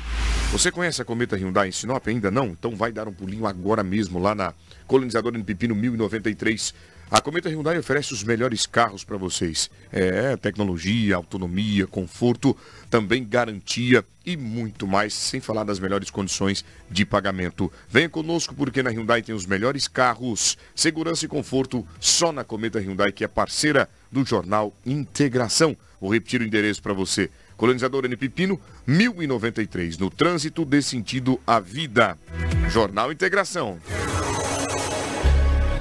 Você 0.51 0.71
conhece 0.71 1.01
a 1.01 1.05
Cometa 1.05 1.35
Hyundai 1.35 1.69
em 1.69 1.71
Sinop? 1.71 2.07
Ainda 2.07 2.29
não? 2.29 2.47
Então 2.47 2.75
vai 2.75 2.91
dar 2.91 3.07
um 3.07 3.13
pulinho 3.13 3.47
agora 3.47 3.83
mesmo 3.83 4.19
lá 4.19 4.35
na 4.35 4.53
colonizadora 4.85 5.37
em 5.37 5.43
Pepino 5.43 5.73
1093 5.73 6.73
a 7.11 7.19
Cometa 7.19 7.49
Hyundai 7.49 7.77
oferece 7.77 8.13
os 8.13 8.23
melhores 8.23 8.65
carros 8.65 9.03
para 9.03 9.17
vocês. 9.17 9.69
É, 9.91 10.37
tecnologia, 10.37 11.17
autonomia, 11.17 11.85
conforto, 11.85 12.55
também 12.89 13.27
garantia 13.27 14.05
e 14.25 14.37
muito 14.37 14.87
mais, 14.87 15.13
sem 15.13 15.41
falar 15.41 15.65
das 15.65 15.77
melhores 15.77 16.09
condições 16.09 16.63
de 16.89 17.05
pagamento. 17.05 17.69
Venha 17.89 18.07
conosco 18.07 18.55
porque 18.55 18.81
na 18.81 18.91
Hyundai 18.91 19.21
tem 19.21 19.35
os 19.35 19.45
melhores 19.45 19.89
carros, 19.89 20.57
segurança 20.73 21.25
e 21.25 21.27
conforto 21.27 21.85
só 21.99 22.31
na 22.31 22.45
Cometa 22.45 22.79
Hyundai, 22.79 23.11
que 23.11 23.25
é 23.25 23.27
parceira 23.27 23.89
do 24.09 24.23
jornal 24.25 24.73
Integração. 24.85 25.75
Vou 25.99 26.13
repetir 26.13 26.39
o 26.39 26.45
endereço 26.45 26.81
para 26.81 26.93
você. 26.93 27.29
Colonizador 27.57 28.05
N 28.05 28.15
Pepino, 28.15 28.57
1093, 28.87 29.97
no 29.97 30.09
trânsito 30.09 30.63
de 30.63 30.81
sentido 30.81 31.39
à 31.45 31.59
vida. 31.59 32.17
Jornal 32.69 33.11
Integração. 33.11 33.79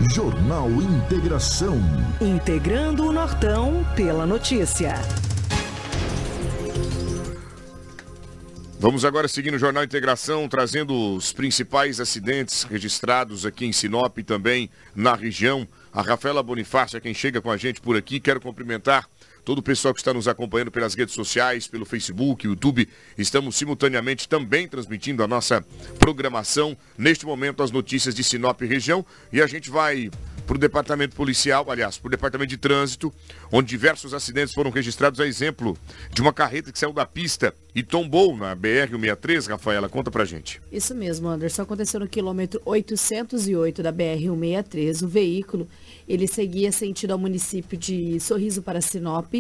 Jornal 0.08 0.68
Integração. 0.70 1.78
Integrando 2.20 3.04
o 3.04 3.12
Nortão 3.12 3.86
pela 3.94 4.26
notícia. 4.26 4.94
Vamos 8.78 9.04
agora 9.04 9.28
seguir 9.28 9.50
no 9.50 9.58
Jornal 9.58 9.84
Integração, 9.84 10.48
trazendo 10.48 11.14
os 11.14 11.32
principais 11.32 12.00
acidentes 12.00 12.62
registrados 12.64 13.44
aqui 13.44 13.66
em 13.66 13.72
Sinop 13.72 14.16
e 14.18 14.24
também 14.24 14.70
na 14.96 15.14
região. 15.14 15.68
A 15.92 16.00
Rafaela 16.00 16.42
Bonifácio 16.42 16.96
é 16.96 17.00
quem 17.00 17.12
chega 17.12 17.42
com 17.42 17.50
a 17.50 17.58
gente 17.58 17.80
por 17.80 17.94
aqui. 17.94 18.18
Quero 18.18 18.40
cumprimentar 18.40 19.06
todo 19.50 19.58
o 19.58 19.62
pessoal 19.64 19.92
que 19.92 19.98
está 19.98 20.14
nos 20.14 20.28
acompanhando 20.28 20.70
pelas 20.70 20.94
redes 20.94 21.12
sociais, 21.12 21.66
pelo 21.66 21.84
Facebook, 21.84 22.46
YouTube. 22.46 22.88
Estamos 23.18 23.56
simultaneamente 23.56 24.28
também 24.28 24.68
transmitindo 24.68 25.24
a 25.24 25.26
nossa 25.26 25.60
programação. 25.98 26.76
Neste 26.96 27.26
momento, 27.26 27.60
as 27.60 27.72
notícias 27.72 28.14
de 28.14 28.22
Sinop 28.22 28.60
região. 28.60 29.04
E 29.32 29.42
a 29.42 29.48
gente 29.48 29.68
vai 29.68 30.08
para 30.46 30.54
o 30.54 30.58
departamento 30.58 31.16
policial, 31.16 31.68
aliás, 31.68 31.98
para 31.98 32.08
o 32.08 32.10
departamento 32.10 32.50
de 32.50 32.56
trânsito, 32.58 33.12
onde 33.50 33.68
diversos 33.68 34.14
acidentes 34.14 34.54
foram 34.54 34.70
registrados, 34.70 35.18
a 35.20 35.26
exemplo 35.26 35.76
de 36.12 36.20
uma 36.20 36.32
carreta 36.32 36.70
que 36.70 36.78
saiu 36.78 36.92
da 36.92 37.06
pista 37.06 37.52
e 37.74 37.82
tombou 37.82 38.36
na 38.36 38.56
BR-163. 38.56 39.48
Rafaela, 39.48 39.88
conta 39.88 40.10
pra 40.10 40.24
gente. 40.24 40.60
Isso 40.70 40.94
mesmo, 40.94 41.28
Anderson. 41.28 41.62
Aconteceu 41.62 42.00
no 42.00 42.08
quilômetro 42.08 42.60
808 42.64 43.82
da 43.82 43.92
BR-163. 43.92 45.02
O 45.02 45.08
veículo, 45.08 45.68
ele 46.10 46.26
seguia 46.26 46.72
sentido 46.72 47.12
ao 47.12 47.18
município 47.18 47.78
de 47.78 48.18
Sorriso 48.18 48.62
para 48.62 48.80
Sinop, 48.80 49.32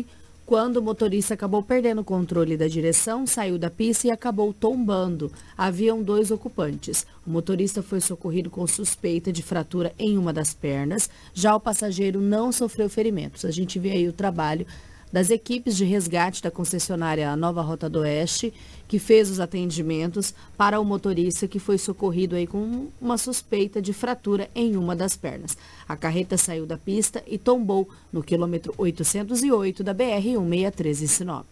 quando 0.46 0.76
o 0.76 0.82
motorista 0.82 1.34
acabou 1.34 1.64
perdendo 1.64 2.00
o 2.00 2.04
controle 2.04 2.56
da 2.56 2.68
direção, 2.68 3.26
saiu 3.26 3.58
da 3.58 3.68
pista 3.68 4.06
e 4.06 4.10
acabou 4.10 4.52
tombando. 4.52 5.32
Haviam 5.58 6.00
dois 6.00 6.30
ocupantes. 6.30 7.04
O 7.26 7.30
motorista 7.30 7.82
foi 7.82 8.00
socorrido 8.00 8.50
com 8.50 8.64
suspeita 8.68 9.32
de 9.32 9.42
fratura 9.42 9.92
em 9.98 10.16
uma 10.16 10.32
das 10.32 10.54
pernas, 10.54 11.10
já 11.34 11.56
o 11.56 11.60
passageiro 11.60 12.20
não 12.20 12.52
sofreu 12.52 12.88
ferimentos. 12.88 13.44
A 13.44 13.50
gente 13.50 13.76
vê 13.78 13.90
aí 13.90 14.08
o 14.08 14.12
trabalho 14.12 14.64
das 15.12 15.28
equipes 15.28 15.76
de 15.76 15.84
resgate 15.84 16.40
da 16.40 16.52
concessionária 16.52 17.34
Nova 17.34 17.62
Rota 17.62 17.90
do 17.90 18.00
Oeste, 18.00 18.54
que 18.90 18.98
fez 18.98 19.30
os 19.30 19.38
atendimentos 19.38 20.34
para 20.58 20.80
o 20.80 20.84
motorista 20.84 21.46
que 21.46 21.60
foi 21.60 21.78
socorrido 21.78 22.34
aí 22.34 22.44
com 22.44 22.88
uma 23.00 23.16
suspeita 23.16 23.80
de 23.80 23.92
fratura 23.92 24.50
em 24.52 24.74
uma 24.74 24.96
das 24.96 25.14
pernas. 25.14 25.56
A 25.88 25.96
carreta 25.96 26.36
saiu 26.36 26.66
da 26.66 26.76
pista 26.76 27.22
e 27.24 27.38
tombou 27.38 27.88
no 28.12 28.20
quilômetro 28.20 28.74
808 28.76 29.84
da 29.84 29.94
BR-163 29.94 31.02
em 31.02 31.06
Sinop. 31.06 31.46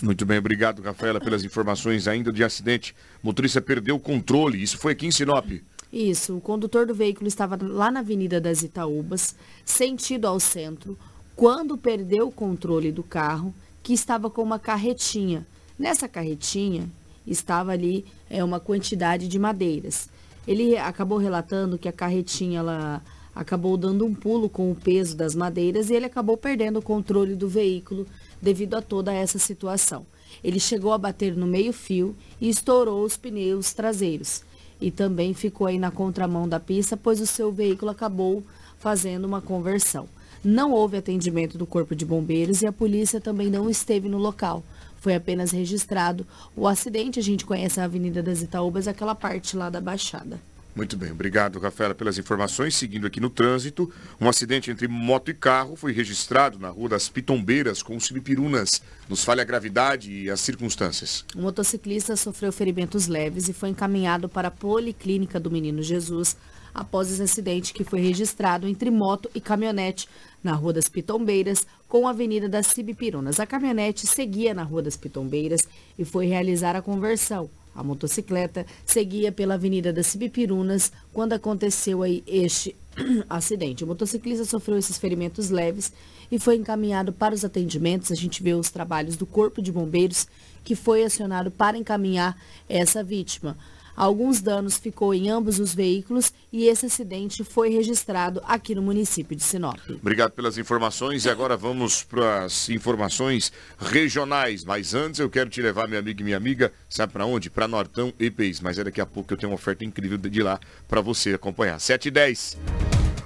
Muito 0.00 0.24
bem, 0.24 0.38
obrigado, 0.38 0.80
Rafaela, 0.80 1.18
pelas 1.18 1.42
informações 1.42 2.06
ainda 2.06 2.32
de 2.32 2.44
acidente. 2.44 2.94
O 3.20 3.26
motorista 3.26 3.60
perdeu 3.60 3.96
o 3.96 4.00
controle, 4.00 4.62
isso 4.62 4.78
foi 4.78 4.92
aqui 4.92 5.08
em 5.08 5.10
Sinop. 5.10 5.60
Isso, 5.92 6.36
o 6.36 6.40
condutor 6.40 6.86
do 6.86 6.94
veículo 6.94 7.26
estava 7.26 7.58
lá 7.60 7.90
na 7.90 7.98
Avenida 7.98 8.40
das 8.40 8.62
Itaúbas, 8.62 9.34
sentido 9.64 10.28
ao 10.28 10.38
centro, 10.38 10.96
quando 11.34 11.76
perdeu 11.76 12.28
o 12.28 12.32
controle 12.32 12.92
do 12.92 13.02
carro, 13.02 13.52
que 13.82 13.92
estava 13.92 14.30
com 14.30 14.40
uma 14.40 14.60
carretinha. 14.60 15.44
Nessa 15.78 16.08
carretinha 16.08 16.88
estava 17.26 17.72
ali 17.72 18.04
é, 18.30 18.42
uma 18.42 18.60
quantidade 18.60 19.28
de 19.28 19.38
madeiras. 19.38 20.08
Ele 20.46 20.76
acabou 20.76 21.18
relatando 21.18 21.78
que 21.78 21.88
a 21.88 21.92
carretinha 21.92 22.60
ela 22.60 23.02
acabou 23.34 23.76
dando 23.76 24.06
um 24.06 24.14
pulo 24.14 24.48
com 24.48 24.70
o 24.70 24.74
peso 24.74 25.14
das 25.14 25.34
madeiras 25.34 25.90
e 25.90 25.94
ele 25.94 26.06
acabou 26.06 26.36
perdendo 26.36 26.78
o 26.78 26.82
controle 26.82 27.34
do 27.34 27.48
veículo 27.48 28.06
devido 28.40 28.74
a 28.74 28.82
toda 28.82 29.12
essa 29.12 29.38
situação. 29.38 30.06
Ele 30.42 30.58
chegou 30.58 30.92
a 30.92 30.98
bater 30.98 31.36
no 31.36 31.46
meio-fio 31.46 32.14
e 32.40 32.48
estourou 32.48 33.04
os 33.04 33.16
pneus 33.16 33.72
traseiros. 33.72 34.42
E 34.80 34.90
também 34.90 35.34
ficou 35.34 35.66
aí 35.66 35.78
na 35.78 35.90
contramão 35.90 36.48
da 36.48 36.60
pista, 36.60 36.96
pois 36.96 37.20
o 37.20 37.26
seu 37.26 37.50
veículo 37.52 37.90
acabou 37.90 38.42
fazendo 38.78 39.24
uma 39.24 39.40
conversão. 39.40 40.08
Não 40.44 40.72
houve 40.72 40.96
atendimento 40.96 41.58
do 41.58 41.66
Corpo 41.66 41.94
de 41.94 42.04
Bombeiros 42.04 42.62
e 42.62 42.66
a 42.66 42.72
polícia 42.72 43.20
também 43.20 43.50
não 43.50 43.68
esteve 43.68 44.08
no 44.08 44.18
local. 44.18 44.62
Foi 45.06 45.14
apenas 45.14 45.52
registrado 45.52 46.26
o 46.56 46.66
acidente. 46.66 47.20
A 47.20 47.22
gente 47.22 47.46
conhece 47.46 47.80
a 47.80 47.84
Avenida 47.84 48.20
das 48.24 48.42
Itaúbas, 48.42 48.88
aquela 48.88 49.14
parte 49.14 49.56
lá 49.56 49.70
da 49.70 49.80
Baixada. 49.80 50.40
Muito 50.74 50.96
bem, 50.96 51.12
obrigado, 51.12 51.60
Rafaela, 51.60 51.94
pelas 51.94 52.18
informações. 52.18 52.74
Seguindo 52.74 53.06
aqui 53.06 53.20
no 53.20 53.30
trânsito, 53.30 53.88
um 54.20 54.28
acidente 54.28 54.68
entre 54.68 54.88
moto 54.88 55.30
e 55.30 55.34
carro 55.34 55.76
foi 55.76 55.92
registrado 55.92 56.58
na 56.58 56.70
Rua 56.70 56.88
das 56.88 57.08
Pitombeiras 57.08 57.84
com 57.84 57.94
os 57.94 58.08
Filipirunas. 58.08 58.82
Nos 59.08 59.22
falha 59.22 59.42
a 59.42 59.44
gravidade 59.44 60.10
e 60.10 60.28
as 60.28 60.40
circunstâncias. 60.40 61.24
O 61.36 61.40
motociclista 61.40 62.16
sofreu 62.16 62.52
ferimentos 62.52 63.06
leves 63.06 63.48
e 63.48 63.52
foi 63.52 63.68
encaminhado 63.68 64.28
para 64.28 64.48
a 64.48 64.50
Policlínica 64.50 65.38
do 65.38 65.52
Menino 65.52 65.84
Jesus 65.84 66.36
após 66.76 67.10
esse 67.10 67.22
acidente 67.22 67.72
que 67.72 67.84
foi 67.84 68.00
registrado 68.00 68.68
entre 68.68 68.90
moto 68.90 69.30
e 69.34 69.40
caminhonete 69.40 70.08
na 70.46 70.54
Rua 70.54 70.72
das 70.72 70.88
Pitombeiras 70.88 71.66
com 71.88 72.06
a 72.06 72.10
Avenida 72.10 72.48
das 72.48 72.68
Cibipirunas. 72.68 73.40
A 73.40 73.46
caminhonete 73.46 74.06
seguia 74.06 74.54
na 74.54 74.62
Rua 74.62 74.80
das 74.80 74.96
Pitombeiras 74.96 75.62
e 75.98 76.04
foi 76.04 76.26
realizar 76.26 76.76
a 76.76 76.80
conversão. 76.80 77.50
A 77.74 77.82
motocicleta 77.82 78.64
seguia 78.86 79.32
pela 79.32 79.54
Avenida 79.54 79.92
das 79.92 80.06
Cibipirunas 80.06 80.92
quando 81.12 81.32
aconteceu 81.32 82.00
aí 82.00 82.22
este 82.28 82.76
acidente. 83.28 83.82
O 83.82 83.88
motociclista 83.88 84.44
sofreu 84.44 84.78
esses 84.78 84.96
ferimentos 84.96 85.50
leves 85.50 85.92
e 86.30 86.38
foi 86.38 86.54
encaminhado 86.54 87.12
para 87.12 87.34
os 87.34 87.44
atendimentos. 87.44 88.12
A 88.12 88.14
gente 88.14 88.40
vê 88.40 88.54
os 88.54 88.70
trabalhos 88.70 89.16
do 89.16 89.26
Corpo 89.26 89.60
de 89.60 89.72
Bombeiros 89.72 90.28
que 90.62 90.76
foi 90.76 91.02
acionado 91.02 91.50
para 91.50 91.76
encaminhar 91.76 92.40
essa 92.68 93.02
vítima. 93.02 93.58
Alguns 93.96 94.42
danos 94.42 94.76
ficou 94.76 95.14
em 95.14 95.30
ambos 95.30 95.58
os 95.58 95.74
veículos 95.74 96.32
e 96.52 96.66
esse 96.66 96.86
acidente 96.86 97.42
foi 97.42 97.70
registrado 97.70 98.42
aqui 98.44 98.74
no 98.74 98.82
município 98.82 99.34
de 99.34 99.42
Sinop. 99.42 99.78
Obrigado 99.88 100.32
pelas 100.32 100.58
informações 100.58 101.24
e 101.24 101.30
agora 101.30 101.56
vamos 101.56 102.02
para 102.02 102.44
as 102.44 102.68
informações 102.68 103.50
regionais. 103.78 104.64
Mas 104.64 104.92
antes 104.92 105.20
eu 105.20 105.30
quero 105.30 105.48
te 105.48 105.62
levar, 105.62 105.88
meu 105.88 105.98
amigo 105.98 106.20
e 106.20 106.24
minha 106.24 106.36
amiga, 106.36 106.70
sabe 106.90 107.12
para 107.12 107.24
onde? 107.24 107.48
Para 107.48 107.66
Nortão 107.66 108.12
e 108.20 108.30
Peix. 108.30 108.60
Mas 108.60 108.78
é 108.78 108.84
daqui 108.84 109.00
a 109.00 109.06
pouco 109.06 109.32
eu 109.32 109.36
tenho 109.38 109.50
uma 109.50 109.56
oferta 109.56 109.84
incrível 109.84 110.18
de 110.18 110.42
lá 110.42 110.60
para 110.86 111.00
você 111.00 111.32
acompanhar. 111.32 111.80
7 111.80 112.08
e 112.08 112.10
10. 112.10 112.58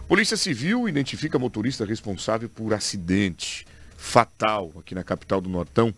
Polícia 0.06 0.36
Civil 0.36 0.88
identifica 0.88 1.38
motorista 1.38 1.84
responsável 1.84 2.48
por 2.48 2.72
acidente 2.74 3.66
fatal 3.96 4.72
aqui 4.78 4.94
na 4.94 5.04
capital 5.04 5.40
do 5.40 5.48
Nortão. 5.48 5.94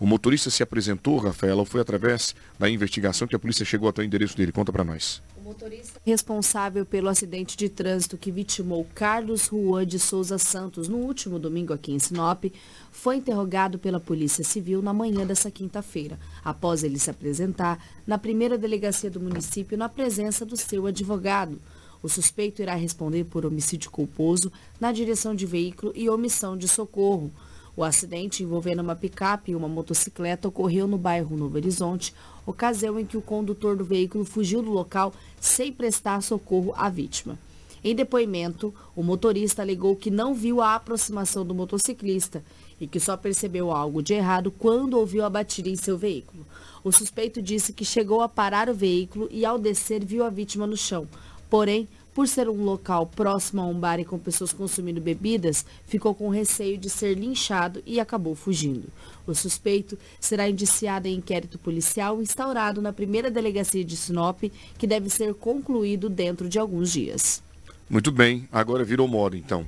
O 0.00 0.06
motorista 0.06 0.48
se 0.48 0.62
apresentou, 0.62 1.18
Rafaela, 1.18 1.58
ou 1.60 1.64
foi 1.64 1.80
através 1.80 2.32
da 2.56 2.70
investigação 2.70 3.26
que 3.26 3.34
a 3.34 3.38
polícia 3.38 3.64
chegou 3.64 3.88
até 3.88 4.00
o 4.00 4.04
endereço 4.04 4.36
dele? 4.36 4.52
Conta 4.52 4.72
para 4.72 4.84
nós. 4.84 5.20
O 5.36 5.40
motorista 5.40 6.00
responsável 6.06 6.86
pelo 6.86 7.08
acidente 7.08 7.56
de 7.56 7.68
trânsito 7.68 8.16
que 8.16 8.30
vitimou 8.30 8.86
Carlos 8.94 9.48
Juan 9.50 9.84
de 9.84 9.98
Souza 9.98 10.38
Santos 10.38 10.86
no 10.86 10.98
último 10.98 11.36
domingo 11.36 11.72
aqui 11.72 11.90
em 11.90 11.98
Sinop 11.98 12.44
foi 12.92 13.16
interrogado 13.16 13.76
pela 13.76 13.98
Polícia 13.98 14.44
Civil 14.44 14.80
na 14.82 14.92
manhã 14.92 15.26
dessa 15.26 15.50
quinta-feira, 15.50 16.16
após 16.44 16.84
ele 16.84 16.98
se 16.98 17.10
apresentar 17.10 17.84
na 18.06 18.18
primeira 18.18 18.56
delegacia 18.56 19.10
do 19.10 19.20
município 19.20 19.76
na 19.76 19.88
presença 19.88 20.46
do 20.46 20.56
seu 20.56 20.86
advogado. 20.86 21.58
O 22.00 22.08
suspeito 22.08 22.62
irá 22.62 22.74
responder 22.74 23.24
por 23.24 23.44
homicídio 23.44 23.90
culposo 23.90 24.52
na 24.80 24.92
direção 24.92 25.34
de 25.34 25.44
veículo 25.44 25.92
e 25.96 26.08
omissão 26.08 26.56
de 26.56 26.68
socorro. 26.68 27.32
O 27.78 27.84
acidente 27.84 28.42
envolvendo 28.42 28.82
uma 28.82 28.96
picape 28.96 29.52
e 29.52 29.54
uma 29.54 29.68
motocicleta 29.68 30.48
ocorreu 30.48 30.88
no 30.88 30.98
bairro 30.98 31.36
Novo 31.36 31.54
Horizonte, 31.58 32.12
ocasião 32.44 32.98
em 32.98 33.06
que 33.06 33.16
o 33.16 33.22
condutor 33.22 33.76
do 33.76 33.84
veículo 33.84 34.24
fugiu 34.24 34.60
do 34.60 34.72
local 34.72 35.14
sem 35.40 35.72
prestar 35.72 36.20
socorro 36.20 36.74
à 36.76 36.88
vítima. 36.88 37.38
Em 37.84 37.94
depoimento, 37.94 38.74
o 38.96 39.02
motorista 39.04 39.62
alegou 39.62 39.94
que 39.94 40.10
não 40.10 40.34
viu 40.34 40.60
a 40.60 40.74
aproximação 40.74 41.46
do 41.46 41.54
motociclista 41.54 42.42
e 42.80 42.86
que 42.88 42.98
só 42.98 43.16
percebeu 43.16 43.70
algo 43.70 44.02
de 44.02 44.12
errado 44.12 44.50
quando 44.50 44.98
ouviu 44.98 45.24
a 45.24 45.30
batida 45.30 45.68
em 45.68 45.76
seu 45.76 45.96
veículo. 45.96 46.44
O 46.82 46.90
suspeito 46.90 47.40
disse 47.40 47.72
que 47.72 47.84
chegou 47.84 48.22
a 48.22 48.28
parar 48.28 48.68
o 48.68 48.74
veículo 48.74 49.28
e, 49.30 49.44
ao 49.44 49.56
descer, 49.56 50.04
viu 50.04 50.24
a 50.24 50.30
vítima 50.30 50.66
no 50.66 50.76
chão. 50.76 51.06
Porém, 51.48 51.86
por 52.18 52.26
ser 52.26 52.48
um 52.48 52.64
local 52.64 53.06
próximo 53.06 53.62
a 53.62 53.64
um 53.64 53.78
bar 53.78 54.00
e 54.00 54.04
com 54.04 54.18
pessoas 54.18 54.52
consumindo 54.52 55.00
bebidas, 55.00 55.64
ficou 55.86 56.12
com 56.12 56.28
receio 56.30 56.76
de 56.76 56.90
ser 56.90 57.14
linchado 57.14 57.80
e 57.86 58.00
acabou 58.00 58.34
fugindo. 58.34 58.88
O 59.24 59.32
suspeito 59.36 59.96
será 60.18 60.48
indiciado 60.48 61.06
em 61.06 61.14
inquérito 61.14 61.60
policial 61.60 62.20
instaurado 62.20 62.82
na 62.82 62.92
primeira 62.92 63.30
delegacia 63.30 63.84
de 63.84 63.96
Sinop, 63.96 64.42
que 64.76 64.84
deve 64.84 65.08
ser 65.08 65.32
concluído 65.32 66.08
dentro 66.08 66.48
de 66.48 66.58
alguns 66.58 66.90
dias. 66.90 67.40
Muito 67.88 68.10
bem, 68.10 68.48
agora 68.50 68.82
virou 68.82 69.06
moda 69.06 69.36
então. 69.36 69.64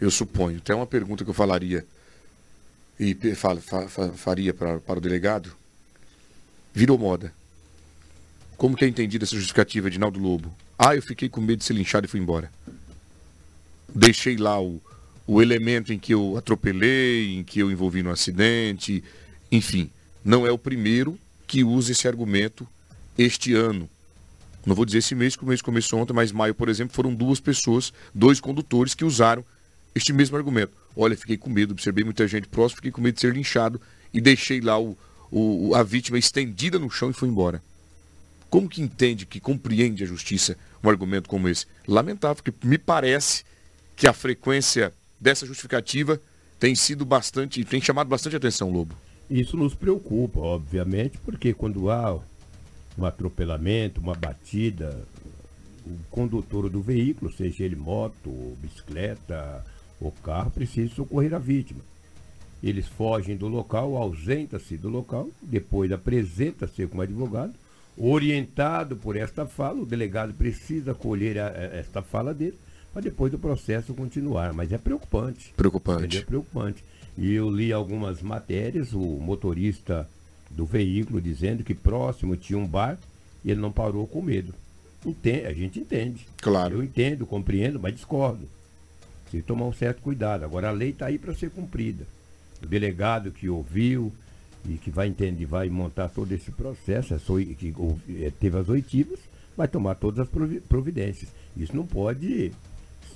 Eu 0.00 0.10
suponho. 0.10 0.62
Tem 0.62 0.74
uma 0.74 0.86
pergunta 0.86 1.22
que 1.22 1.28
eu 1.28 1.34
falaria 1.34 1.84
e 2.98 3.14
faria 4.16 4.54
para, 4.54 4.78
para 4.78 4.98
o 4.98 5.02
delegado. 5.02 5.54
Virou 6.72 6.96
moda. 6.96 7.30
Como 8.56 8.74
que 8.74 8.86
é 8.86 8.88
entendida 8.88 9.26
essa 9.26 9.36
justificativa 9.36 9.90
de 9.90 9.98
Naldo 9.98 10.18
Lobo? 10.18 10.63
Ah, 10.78 10.94
eu 10.94 11.02
fiquei 11.02 11.28
com 11.28 11.40
medo 11.40 11.58
de 11.58 11.64
ser 11.64 11.74
linchado 11.74 12.06
e 12.06 12.08
fui 12.08 12.20
embora. 12.20 12.50
Deixei 13.94 14.36
lá 14.36 14.60
o, 14.60 14.80
o 15.26 15.40
elemento 15.40 15.92
em 15.92 15.98
que 15.98 16.12
eu 16.12 16.36
atropelei, 16.36 17.36
em 17.36 17.44
que 17.44 17.60
eu 17.60 17.70
envolvi 17.70 18.02
no 18.02 18.10
acidente. 18.10 19.02
Enfim, 19.50 19.90
não 20.24 20.46
é 20.46 20.50
o 20.50 20.58
primeiro 20.58 21.18
que 21.46 21.62
usa 21.62 21.92
esse 21.92 22.08
argumento 22.08 22.66
este 23.16 23.54
ano. 23.54 23.88
Não 24.66 24.74
vou 24.74 24.84
dizer 24.84 24.98
esse 24.98 25.14
mês, 25.14 25.36
que 25.36 25.44
o 25.44 25.46
mês 25.46 25.60
começou 25.60 26.00
ontem, 26.00 26.12
mas 26.12 26.32
maio, 26.32 26.54
por 26.54 26.68
exemplo, 26.68 26.94
foram 26.94 27.14
duas 27.14 27.38
pessoas, 27.38 27.92
dois 28.14 28.40
condutores 28.40 28.94
que 28.94 29.04
usaram 29.04 29.44
este 29.94 30.12
mesmo 30.12 30.36
argumento. 30.36 30.72
Olha, 30.96 31.16
fiquei 31.16 31.36
com 31.36 31.50
medo, 31.50 31.72
observei 31.72 32.02
muita 32.02 32.26
gente 32.26 32.48
próxima, 32.48 32.76
fiquei 32.76 32.90
com 32.90 33.00
medo 33.00 33.14
de 33.14 33.20
ser 33.20 33.34
linchado 33.34 33.80
e 34.12 34.20
deixei 34.20 34.60
lá 34.60 34.78
o, 34.78 34.96
o, 35.30 35.74
a 35.74 35.82
vítima 35.82 36.18
estendida 36.18 36.78
no 36.78 36.90
chão 36.90 37.10
e 37.10 37.12
fui 37.12 37.28
embora. 37.28 37.62
Como 38.54 38.68
que 38.68 38.80
entende, 38.80 39.26
que 39.26 39.40
compreende 39.40 40.04
a 40.04 40.06
justiça 40.06 40.56
um 40.80 40.88
argumento 40.88 41.28
como 41.28 41.48
esse? 41.48 41.66
Lamentável, 41.88 42.40
porque 42.40 42.54
me 42.64 42.78
parece 42.78 43.42
que 43.96 44.06
a 44.06 44.12
frequência 44.12 44.92
dessa 45.20 45.44
justificativa 45.44 46.20
tem 46.60 46.72
sido 46.76 47.04
bastante, 47.04 47.64
tem 47.64 47.80
chamado 47.80 48.06
bastante 48.06 48.36
atenção, 48.36 48.70
Lobo. 48.70 48.94
Isso 49.28 49.56
nos 49.56 49.74
preocupa, 49.74 50.38
obviamente, 50.38 51.18
porque 51.18 51.52
quando 51.52 51.90
há 51.90 52.16
um 52.96 53.04
atropelamento, 53.04 54.00
uma 54.00 54.14
batida, 54.14 55.04
o 55.84 55.98
condutor 56.08 56.70
do 56.70 56.80
veículo, 56.80 57.32
seja 57.32 57.64
ele 57.64 57.74
moto, 57.74 58.56
bicicleta 58.62 59.64
ou 60.00 60.12
carro, 60.12 60.52
precisa 60.52 60.94
socorrer 60.94 61.34
a 61.34 61.40
vítima. 61.40 61.80
Eles 62.62 62.86
fogem 62.86 63.36
do 63.36 63.48
local, 63.48 63.96
ausenta-se 63.96 64.76
do 64.76 64.88
local, 64.88 65.28
depois 65.42 65.90
apresenta-se 65.90 66.86
como 66.86 67.02
advogado 67.02 67.63
Orientado 67.96 68.96
por 68.96 69.16
esta 69.16 69.46
fala, 69.46 69.82
o 69.82 69.86
delegado 69.86 70.34
precisa 70.34 70.94
colher 70.94 71.38
a, 71.38 71.48
a, 71.48 71.62
esta 71.78 72.02
fala 72.02 72.34
dele 72.34 72.58
para 72.92 73.02
depois 73.02 73.30
do 73.30 73.38
processo 73.38 73.94
continuar. 73.94 74.52
Mas 74.52 74.72
é 74.72 74.78
preocupante. 74.78 75.52
Preocupante. 75.56 76.18
É 76.18 76.22
preocupante. 76.22 76.84
E 77.16 77.32
eu 77.32 77.48
li 77.48 77.72
algumas 77.72 78.20
matérias, 78.20 78.92
o 78.92 79.00
motorista 79.00 80.08
do 80.50 80.64
veículo 80.64 81.20
dizendo 81.20 81.64
que 81.64 81.74
próximo 81.74 82.36
tinha 82.36 82.58
um 82.58 82.66
bar 82.66 82.98
e 83.44 83.50
ele 83.50 83.60
não 83.60 83.72
parou 83.72 84.06
com 84.06 84.22
medo. 84.22 84.54
Entende, 85.04 85.46
a 85.46 85.52
gente 85.52 85.78
entende. 85.78 86.26
Claro. 86.40 86.76
Eu 86.76 86.82
entendo, 86.82 87.26
compreendo, 87.26 87.78
mas 87.78 87.94
discordo. 87.94 88.48
Se 89.30 89.42
tomar 89.42 89.66
um 89.66 89.72
certo 89.72 90.00
cuidado. 90.00 90.44
Agora 90.44 90.68
a 90.68 90.72
lei 90.72 90.90
está 90.90 91.06
aí 91.06 91.18
para 91.18 91.34
ser 91.34 91.50
cumprida. 91.50 92.06
O 92.62 92.66
delegado 92.66 93.30
que 93.30 93.48
ouviu, 93.48 94.12
e 94.68 94.74
que 94.74 94.90
vai 94.90 95.08
entender, 95.08 95.44
vai 95.46 95.68
montar 95.68 96.08
todo 96.08 96.32
esse 96.32 96.50
processo, 96.50 97.14
que 97.58 97.74
é, 98.20 98.30
teve 98.38 98.58
as 98.58 98.68
oitivas, 98.68 99.18
vai 99.56 99.68
tomar 99.68 99.94
todas 99.94 100.20
as 100.20 100.28
providências. 100.68 101.30
Isso 101.56 101.76
não 101.76 101.86
pode 101.86 102.52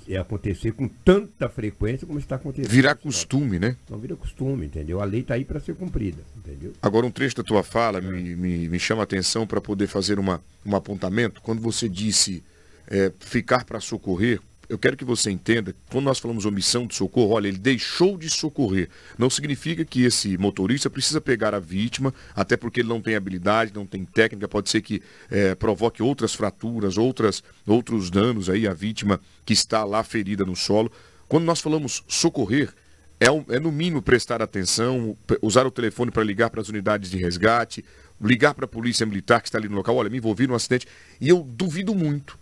é, 0.07 0.17
acontecer 0.17 0.71
com 0.71 0.87
tanta 0.87 1.49
frequência 1.49 2.07
como 2.07 2.19
está 2.19 2.35
acontecendo. 2.35 2.71
Virar 2.71 2.95
costume, 2.95 3.59
né? 3.59 3.75
Não 3.89 3.97
vira 3.97 4.15
costume, 4.15 4.65
entendeu? 4.65 5.01
A 5.01 5.05
lei 5.05 5.21
está 5.21 5.35
aí 5.35 5.45
para 5.45 5.59
ser 5.59 5.75
cumprida, 5.75 6.21
entendeu? 6.37 6.73
Agora, 6.81 7.05
um 7.05 7.11
trecho 7.11 7.35
da 7.35 7.43
tua 7.43 7.63
fala 7.63 7.99
me, 7.99 8.35
me, 8.35 8.69
me 8.69 8.79
chama 8.79 9.01
a 9.01 9.03
atenção 9.03 9.45
para 9.45 9.59
poder 9.59 9.87
fazer 9.87 10.17
uma, 10.19 10.41
um 10.65 10.75
apontamento. 10.75 11.41
Quando 11.41 11.61
você 11.61 11.89
disse 11.89 12.43
é, 12.87 13.11
ficar 13.19 13.65
para 13.65 13.79
socorrer, 13.79 14.39
eu 14.69 14.77
quero 14.77 14.95
que 14.95 15.03
você 15.03 15.31
entenda, 15.31 15.75
quando 15.89 16.05
nós 16.05 16.19
falamos 16.19 16.45
omissão 16.45 16.85
de 16.85 16.93
socorro, 16.93 17.33
olha, 17.33 17.47
ele 17.47 17.57
deixou 17.57 18.15
de 18.15 18.29
socorrer. 18.29 18.87
Não 19.17 19.27
significa 19.27 19.83
que 19.83 20.03
esse 20.03 20.37
motorista 20.37 20.91
precisa 20.91 21.19
pegar 21.19 21.55
a 21.55 21.59
vítima, 21.59 22.13
até 22.35 22.55
porque 22.55 22.81
ele 22.81 22.87
não 22.87 23.01
tem 23.01 23.15
habilidade, 23.15 23.73
não 23.73 23.87
tem 23.87 24.05
técnica, 24.05 24.47
pode 24.47 24.69
ser 24.69 24.81
que 24.81 25.01
é, 25.31 25.55
provoque 25.55 26.03
outras 26.03 26.35
fraturas, 26.35 26.99
outras, 26.99 27.43
outros 27.65 28.11
danos 28.11 28.47
aí 28.47 28.67
à 28.67 28.73
vítima 28.73 29.19
que 29.43 29.53
está 29.53 29.83
lá 29.83 30.03
ferida 30.03 30.45
no 30.45 30.55
solo. 30.55 30.91
Quando 31.27 31.45
nós 31.45 31.59
falamos 31.59 32.03
socorrer, 32.07 32.71
é, 33.19 33.25
é 33.55 33.59
no 33.59 33.71
mínimo 33.71 34.03
prestar 34.03 34.39
atenção, 34.39 35.17
usar 35.41 35.65
o 35.65 35.71
telefone 35.71 36.11
para 36.11 36.23
ligar 36.23 36.51
para 36.51 36.61
as 36.61 36.69
unidades 36.69 37.09
de 37.09 37.17
resgate, 37.17 37.83
ligar 38.21 38.53
para 38.53 38.65
a 38.65 38.67
polícia 38.67 39.03
militar 39.03 39.41
que 39.41 39.47
está 39.47 39.57
ali 39.57 39.67
no 39.67 39.77
local, 39.77 39.95
olha, 39.95 40.11
me 40.11 40.17
envolvi 40.17 40.45
num 40.45 40.53
acidente. 40.53 40.87
E 41.19 41.27
eu 41.27 41.41
duvido 41.41 41.95
muito, 41.95 42.37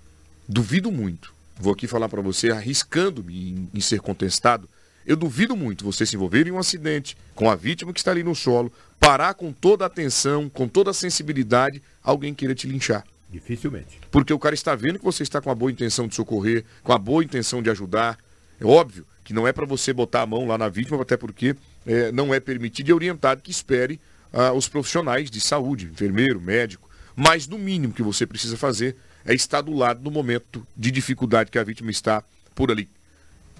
duvido 0.45 0.91
muito 0.91 1.36
vou 1.59 1.73
aqui 1.73 1.87
falar 1.87 2.09
para 2.09 2.21
você, 2.21 2.51
arriscando-me 2.51 3.51
em, 3.51 3.69
em, 3.73 3.81
ser 3.81 3.99
contestado, 3.99 4.69
eu 5.05 5.15
duvido 5.15 5.55
muito 5.55 5.85
você 5.85 6.05
se 6.05 6.15
envolver 6.15 6.47
em 6.47 6.51
um 6.51 6.59
acidente 6.59 7.17
com 7.33 7.49
a 7.49 7.55
vítima 7.55 7.93
que 7.93 7.99
está 7.99 8.11
ali 8.11 8.23
no 8.23 8.35
solo, 8.35 8.71
parar 8.99 9.33
com 9.33 9.51
toda 9.51 9.85
a 9.85 9.87
atenção, 9.87 10.49
com 10.49 10.67
toda 10.67 10.91
a 10.91 10.93
sensibilidade, 10.93 11.81
alguém 12.03 12.33
queira 12.33 12.53
te 12.53 12.67
linchar. 12.67 13.05
Dificilmente. 13.29 13.99
Porque 14.09 14.33
o 14.33 14.39
cara 14.39 14.55
está 14.55 14.75
vendo 14.75 14.99
que 14.99 15.05
você 15.05 15.23
está 15.23 15.41
com 15.41 15.51
a 15.51 15.55
boa 15.55 15.71
intenção 15.71 16.07
de 16.07 16.15
socorrer, 16.15 16.63
com 16.83 16.93
a 16.93 16.97
boa 16.97 17.23
intenção 17.23 17.61
de 17.61 17.69
ajudar. 17.69 18.17
É 18.59 18.65
óbvio 18.65 19.05
que 19.23 19.33
não 19.33 19.45
é 19.45 19.51
para 19.51 19.65
você 19.65 19.91
botar 19.91 20.21
a 20.21 20.25
mão 20.25 20.47
lá 20.47 20.57
na 20.57 20.69
vítima, 20.69 21.01
até 21.01 21.17
porque 21.17 21.55
é, 21.85 22.11
não 22.11 22.33
é 22.33 22.39
permitido 22.39 22.89
e 22.89 22.93
orientado 22.93 23.41
que 23.41 23.51
espere 23.51 23.99
ah, 24.31 24.53
os 24.53 24.69
profissionais 24.69 25.29
de 25.29 25.41
saúde, 25.41 25.85
enfermeiro, 25.85 26.39
médico. 26.39 26.89
Mas 27.15 27.47
no 27.47 27.57
mínimo 27.57 27.93
que 27.93 28.03
você 28.03 28.25
precisa 28.25 28.55
fazer 28.55 28.95
é 29.27 29.33
estar 29.35 29.61
do 29.61 29.73
lado 29.75 30.01
no 30.01 30.09
momento 30.09 30.65
de 30.75 30.89
dificuldade 30.89 31.51
que 31.51 31.59
a 31.59 31.63
vítima 31.63 31.91
está 31.91 32.23
por 32.55 32.71
ali. 32.71 32.89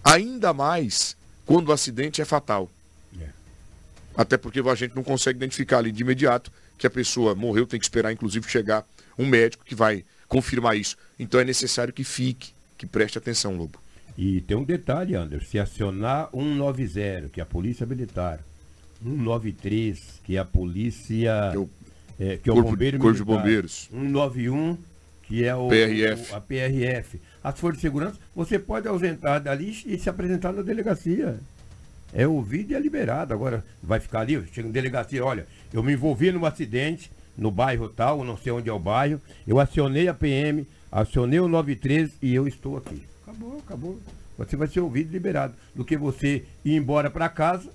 Ainda 0.03 0.53
mais 0.53 1.15
quando 1.45 1.69
o 1.69 1.71
acidente 1.73 2.21
é 2.21 2.25
fatal. 2.25 2.71
É. 3.19 3.27
Até 4.15 4.37
porque 4.37 4.61
a 4.61 4.75
gente 4.75 4.95
não 4.95 5.03
consegue 5.03 5.37
identificar 5.37 5.77
ali 5.79 5.91
de 5.91 6.01
imediato 6.01 6.51
que 6.77 6.87
a 6.87 6.89
pessoa 6.89 7.35
morreu, 7.35 7.67
tem 7.67 7.79
que 7.79 7.85
esperar 7.85 8.11
inclusive 8.11 8.49
chegar 8.49 8.85
um 9.17 9.25
médico 9.25 9.65
que 9.65 9.75
vai 9.75 10.03
confirmar 10.27 10.77
isso. 10.77 10.95
Então 11.19 11.39
é 11.39 11.43
necessário 11.43 11.93
que 11.93 12.03
fique, 12.03 12.51
que 12.77 12.85
preste 12.85 13.17
atenção, 13.17 13.55
Lobo. 13.57 13.79
E 14.17 14.41
tem 14.41 14.57
um 14.57 14.63
detalhe, 14.63 15.15
Anderson, 15.15 15.45
se 15.45 15.59
acionar 15.59 16.29
190, 16.31 17.29
que 17.29 17.39
é 17.39 17.43
a 17.43 17.45
Polícia 17.45 17.85
Militar, 17.85 18.39
193, 19.03 19.99
que 20.23 20.35
é 20.35 20.39
a 20.39 20.45
Polícia 20.45 21.51
Eu... 21.53 21.69
é, 22.19 22.37
que 22.37 22.49
é 22.49 22.51
o 22.51 22.55
Corpo- 22.55 22.71
bombeiro 22.71 22.97
Corpo 22.99 23.17
de. 23.17 23.23
Bombeiros. 23.23 23.87
191, 23.91 24.77
que 25.27 25.43
é 25.43 25.55
o 25.55 25.67
PRF. 25.67 26.31
o- 26.31 26.35
a 26.35 26.41
PRF. 26.41 27.21
As 27.43 27.59
forças 27.59 27.77
de 27.77 27.81
segurança, 27.87 28.17
você 28.35 28.57
pode 28.57 28.87
ausentar 28.87 29.41
dali 29.41 29.75
e 29.85 29.97
se 29.97 30.09
apresentar 30.09 30.51
na 30.53 30.61
delegacia. 30.61 31.39
É 32.13 32.27
ouvido 32.27 32.71
e 32.71 32.75
é 32.75 32.79
liberado. 32.79 33.33
Agora, 33.33 33.63
vai 33.83 33.99
ficar 33.99 34.21
ali, 34.21 34.41
chega 34.53 34.67
em 34.67 34.71
delegacia, 34.71 35.23
olha, 35.23 35.45
eu 35.73 35.83
me 35.83 35.93
envolvi 35.93 36.31
num 36.31 36.45
acidente 36.45 37.11
no 37.37 37.51
bairro 37.51 37.87
tal, 37.89 38.23
não 38.23 38.35
sei 38.37 38.51
onde 38.51 38.69
é 38.69 38.73
o 38.73 38.79
bairro, 38.79 39.21
eu 39.45 39.59
acionei 39.59 40.07
a 40.07 40.13
PM, 40.13 40.65
acionei 40.91 41.39
o 41.39 41.47
93 41.47 42.11
e 42.21 42.33
eu 42.33 42.47
estou 42.47 42.77
aqui. 42.77 43.03
Acabou, 43.23 43.59
acabou. 43.59 43.99
Você 44.37 44.55
vai 44.55 44.67
ser 44.67 44.79
ouvido 44.79 45.09
e 45.09 45.11
liberado. 45.13 45.53
Do 45.75 45.83
que 45.85 45.97
você 45.97 46.43
ir 46.65 46.75
embora 46.75 47.09
para 47.09 47.27
casa, 47.29 47.69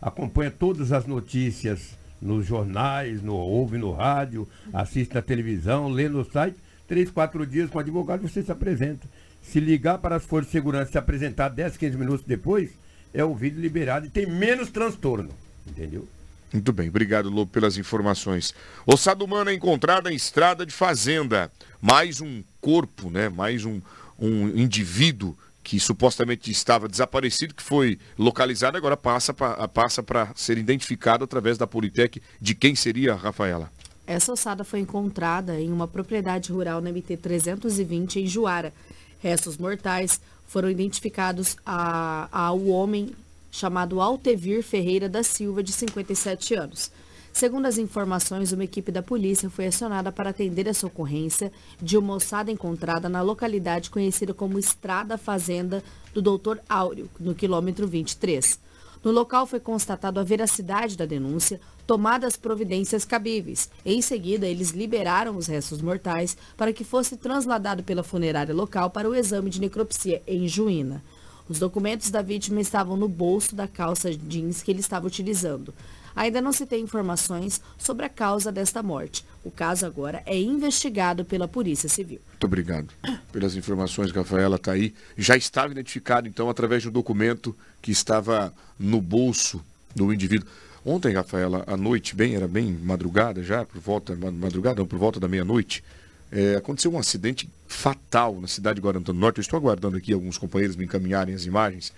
acompanha 0.00 0.50
todas 0.50 0.92
as 0.92 1.06
notícias 1.06 1.96
nos 2.20 2.46
jornais, 2.46 3.22
no, 3.22 3.34
ouve 3.34 3.76
no 3.76 3.92
rádio, 3.92 4.48
assiste 4.72 5.14
na 5.14 5.22
televisão, 5.22 5.88
lê 5.88 6.08
no 6.08 6.24
site. 6.24 6.56
Três, 6.86 7.10
quatro 7.10 7.46
dias 7.46 7.70
com 7.70 7.78
o 7.78 7.80
advogado 7.80 8.22
você 8.22 8.42
se 8.42 8.52
apresenta. 8.52 9.06
Se 9.42 9.60
ligar 9.60 9.98
para 9.98 10.16
as 10.16 10.24
forças 10.24 10.46
de 10.46 10.52
segurança 10.52 10.90
e 10.90 10.92
se 10.92 10.98
apresentar 10.98 11.48
10, 11.48 11.76
15 11.76 11.96
minutos 11.96 12.24
depois, 12.26 12.70
é 13.12 13.24
ouvido 13.24 13.60
liberado 13.60 14.06
e 14.06 14.10
tem 14.10 14.26
menos 14.26 14.70
transtorno. 14.70 15.30
Entendeu? 15.66 16.06
Muito 16.52 16.72
bem, 16.72 16.88
obrigado, 16.88 17.28
Lobo, 17.28 17.50
pelas 17.50 17.76
informações. 17.76 18.54
Ossada 18.86 19.24
humana 19.24 19.52
encontrada 19.52 20.12
em 20.12 20.16
estrada 20.16 20.64
de 20.64 20.72
fazenda. 20.72 21.50
Mais 21.80 22.20
um 22.20 22.42
corpo, 22.60 23.10
né? 23.10 23.28
Mais 23.28 23.64
um, 23.64 23.80
um 24.18 24.48
indivíduo 24.48 25.36
que 25.62 25.80
supostamente 25.80 26.48
estava 26.48 26.88
desaparecido, 26.88 27.52
que 27.52 27.62
foi 27.62 27.98
localizado, 28.16 28.76
agora 28.76 28.96
passa 28.96 29.34
para 29.34 29.66
passa 29.66 30.04
ser 30.36 30.58
identificado 30.58 31.24
através 31.24 31.58
da 31.58 31.66
Politec. 31.66 32.22
De 32.40 32.54
quem 32.54 32.76
seria, 32.76 33.16
Rafaela? 33.16 33.72
Essa 34.06 34.32
ossada 34.32 34.62
foi 34.64 34.80
encontrada 34.80 35.60
em 35.60 35.72
uma 35.72 35.88
propriedade 35.88 36.52
rural 36.52 36.80
na 36.80 36.90
MT 36.90 37.16
320 37.16 38.20
em 38.20 38.26
Juara. 38.26 38.72
Restos 39.20 39.56
mortais 39.56 40.20
foram 40.46 40.70
identificados 40.70 41.56
a- 41.66 42.28
ao 42.30 42.66
homem 42.66 43.10
chamado 43.50 44.00
Altevir 44.00 44.62
Ferreira 44.62 45.08
da 45.08 45.22
Silva, 45.22 45.62
de 45.62 45.72
57 45.72 46.54
anos. 46.54 46.90
Segundo 47.32 47.66
as 47.66 47.76
informações, 47.78 48.52
uma 48.52 48.64
equipe 48.64 48.90
da 48.92 49.02
polícia 49.02 49.50
foi 49.50 49.66
acionada 49.66 50.10
para 50.12 50.30
atender 50.30 50.66
essa 50.66 50.86
ocorrência 50.86 51.52
de 51.82 51.98
uma 51.98 52.14
ossada 52.14 52.50
encontrada 52.50 53.08
na 53.08 53.20
localidade 53.22 53.90
conhecida 53.90 54.32
como 54.32 54.58
Estrada 54.58 55.18
Fazenda 55.18 55.82
do 56.14 56.22
Dr. 56.22 56.58
Áureo, 56.68 57.10
no 57.20 57.34
quilômetro 57.34 57.86
23. 57.86 58.58
No 59.06 59.12
local 59.12 59.46
foi 59.46 59.60
constatado 59.60 60.18
a 60.18 60.24
veracidade 60.24 60.96
da 60.96 61.06
denúncia, 61.06 61.60
tomadas 61.86 62.36
providências 62.36 63.04
cabíveis. 63.04 63.70
Em 63.84 64.02
seguida, 64.02 64.48
eles 64.48 64.70
liberaram 64.70 65.36
os 65.36 65.46
restos 65.46 65.80
mortais 65.80 66.36
para 66.56 66.72
que 66.72 66.82
fosse 66.82 67.16
trasladado 67.16 67.84
pela 67.84 68.02
funerária 68.02 68.52
local 68.52 68.90
para 68.90 69.08
o 69.08 69.14
exame 69.14 69.48
de 69.48 69.60
necropsia 69.60 70.20
em 70.26 70.48
Juína. 70.48 71.04
Os 71.48 71.60
documentos 71.60 72.10
da 72.10 72.20
vítima 72.20 72.60
estavam 72.60 72.96
no 72.96 73.06
bolso 73.06 73.54
da 73.54 73.68
calça 73.68 74.12
jeans 74.12 74.60
que 74.60 74.72
ele 74.72 74.80
estava 74.80 75.06
utilizando. 75.06 75.72
Ainda 76.16 76.40
não 76.40 76.50
se 76.50 76.64
tem 76.64 76.82
informações 76.82 77.60
sobre 77.76 78.06
a 78.06 78.08
causa 78.08 78.50
desta 78.50 78.82
morte. 78.82 79.22
O 79.44 79.50
caso 79.50 79.84
agora 79.84 80.22
é 80.24 80.36
investigado 80.40 81.24
pela 81.26 81.46
Polícia 81.46 81.88
Civil. 81.90 82.20
Muito 82.30 82.44
obrigado 82.44 82.88
pelas 83.30 83.54
informações, 83.54 84.10
Rafaela 84.10 84.56
está 84.56 84.72
aí. 84.72 84.94
Já 85.18 85.36
estava 85.36 85.72
identificado, 85.72 86.26
então, 86.26 86.48
através 86.48 86.82
de 86.82 86.88
um 86.88 86.92
documento 86.92 87.54
que 87.82 87.92
estava 87.92 88.52
no 88.78 89.00
bolso 89.02 89.62
do 89.94 90.10
indivíduo. 90.12 90.48
Ontem, 90.84 91.12
Rafaela, 91.14 91.64
à 91.66 91.76
noite, 91.76 92.16
bem, 92.16 92.34
era 92.34 92.48
bem 92.48 92.72
madrugada 92.72 93.42
já, 93.42 93.64
por 93.66 93.78
volta, 93.80 94.16
ma- 94.16 94.30
madrugada, 94.30 94.76
não, 94.80 94.86
por 94.86 94.98
volta 94.98 95.20
da 95.20 95.28
meia-noite, 95.28 95.84
é, 96.32 96.56
aconteceu 96.56 96.92
um 96.92 96.98
acidente 96.98 97.48
fatal 97.68 98.40
na 98.40 98.46
cidade 98.48 98.76
de 98.76 98.80
Guarantã 98.86 99.12
do 99.12 99.18
Norte. 99.18 99.38
Eu 99.38 99.42
estou 99.42 99.56
aguardando 99.58 99.96
aqui 99.96 100.12
alguns 100.12 100.38
companheiros 100.38 100.76
me 100.76 100.84
encaminharem 100.84 101.34
as 101.34 101.44
imagens. 101.44 101.92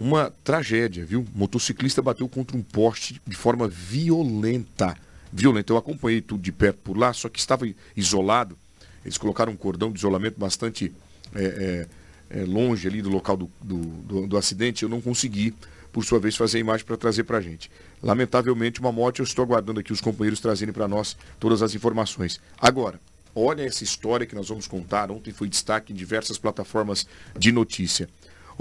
Uma 0.00 0.32
tragédia, 0.42 1.04
viu? 1.04 1.26
Motociclista 1.34 2.02
bateu 2.02 2.28
contra 2.28 2.56
um 2.56 2.62
poste 2.62 3.20
de 3.26 3.36
forma 3.36 3.68
violenta. 3.68 4.96
Violenta. 5.32 5.72
Eu 5.72 5.76
acompanhei 5.76 6.20
tudo 6.20 6.42
de 6.42 6.50
perto 6.52 6.78
por 6.82 6.96
lá, 6.96 7.12
só 7.12 7.28
que 7.28 7.38
estava 7.38 7.68
isolado. 7.96 8.56
Eles 9.04 9.18
colocaram 9.18 9.52
um 9.52 9.56
cordão 9.56 9.90
de 9.92 9.98
isolamento 9.98 10.38
bastante 10.38 10.92
é, 11.34 11.86
é, 12.30 12.40
é, 12.40 12.44
longe 12.44 12.86
ali 12.88 13.02
do 13.02 13.10
local 13.10 13.36
do, 13.36 13.50
do, 13.60 13.76
do- 13.78 14.26
do 14.26 14.36
acidente. 14.36 14.82
Eu 14.82 14.88
não 14.88 15.00
consegui, 15.00 15.54
por 15.92 16.04
sua 16.04 16.18
vez, 16.18 16.36
fazer 16.36 16.58
a 16.58 16.60
imagem 16.60 16.86
para 16.86 16.96
trazer 16.96 17.24
para 17.24 17.38
a 17.38 17.40
gente. 17.40 17.70
Lamentavelmente, 18.02 18.80
uma 18.80 18.92
morte. 18.92 19.20
Eu 19.20 19.24
estou 19.24 19.44
aguardando 19.44 19.80
aqui 19.80 19.92
os 19.92 20.00
companheiros 20.00 20.40
trazerem 20.40 20.72
para 20.72 20.88
nós 20.88 21.16
todas 21.38 21.62
as 21.62 21.74
informações. 21.74 22.40
Agora, 22.58 23.00
olha 23.34 23.62
essa 23.62 23.84
história 23.84 24.26
que 24.26 24.34
nós 24.34 24.48
vamos 24.48 24.66
contar. 24.66 25.10
Ontem 25.10 25.32
foi 25.32 25.48
destaque 25.48 25.92
em 25.92 25.96
diversas 25.96 26.38
plataformas 26.38 27.06
de 27.38 27.52
notícia. 27.52 28.08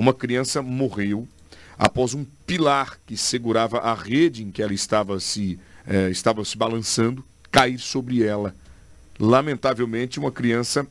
Uma 0.02 0.16
criança 0.16 0.64
morreu 0.64 1.28
após 1.78 2.16
um 2.16 2.26
pilar 2.48 2.98
que 3.06 3.16
segurava 3.16 3.78
a 3.78 3.94
rede 3.94 4.42
em 4.42 4.50
que 4.50 4.60
ela 4.60 4.74
estava 4.74 5.20
se, 5.20 5.60
eh, 5.86 6.10
estava 6.10 6.44
se 6.44 6.58
balançando 6.58 7.24
cair 7.52 7.78
sobre 7.78 8.24
ela. 8.24 8.56
Lamentavelmente, 9.20 10.18
uma 10.18 10.32
criança 10.32 10.88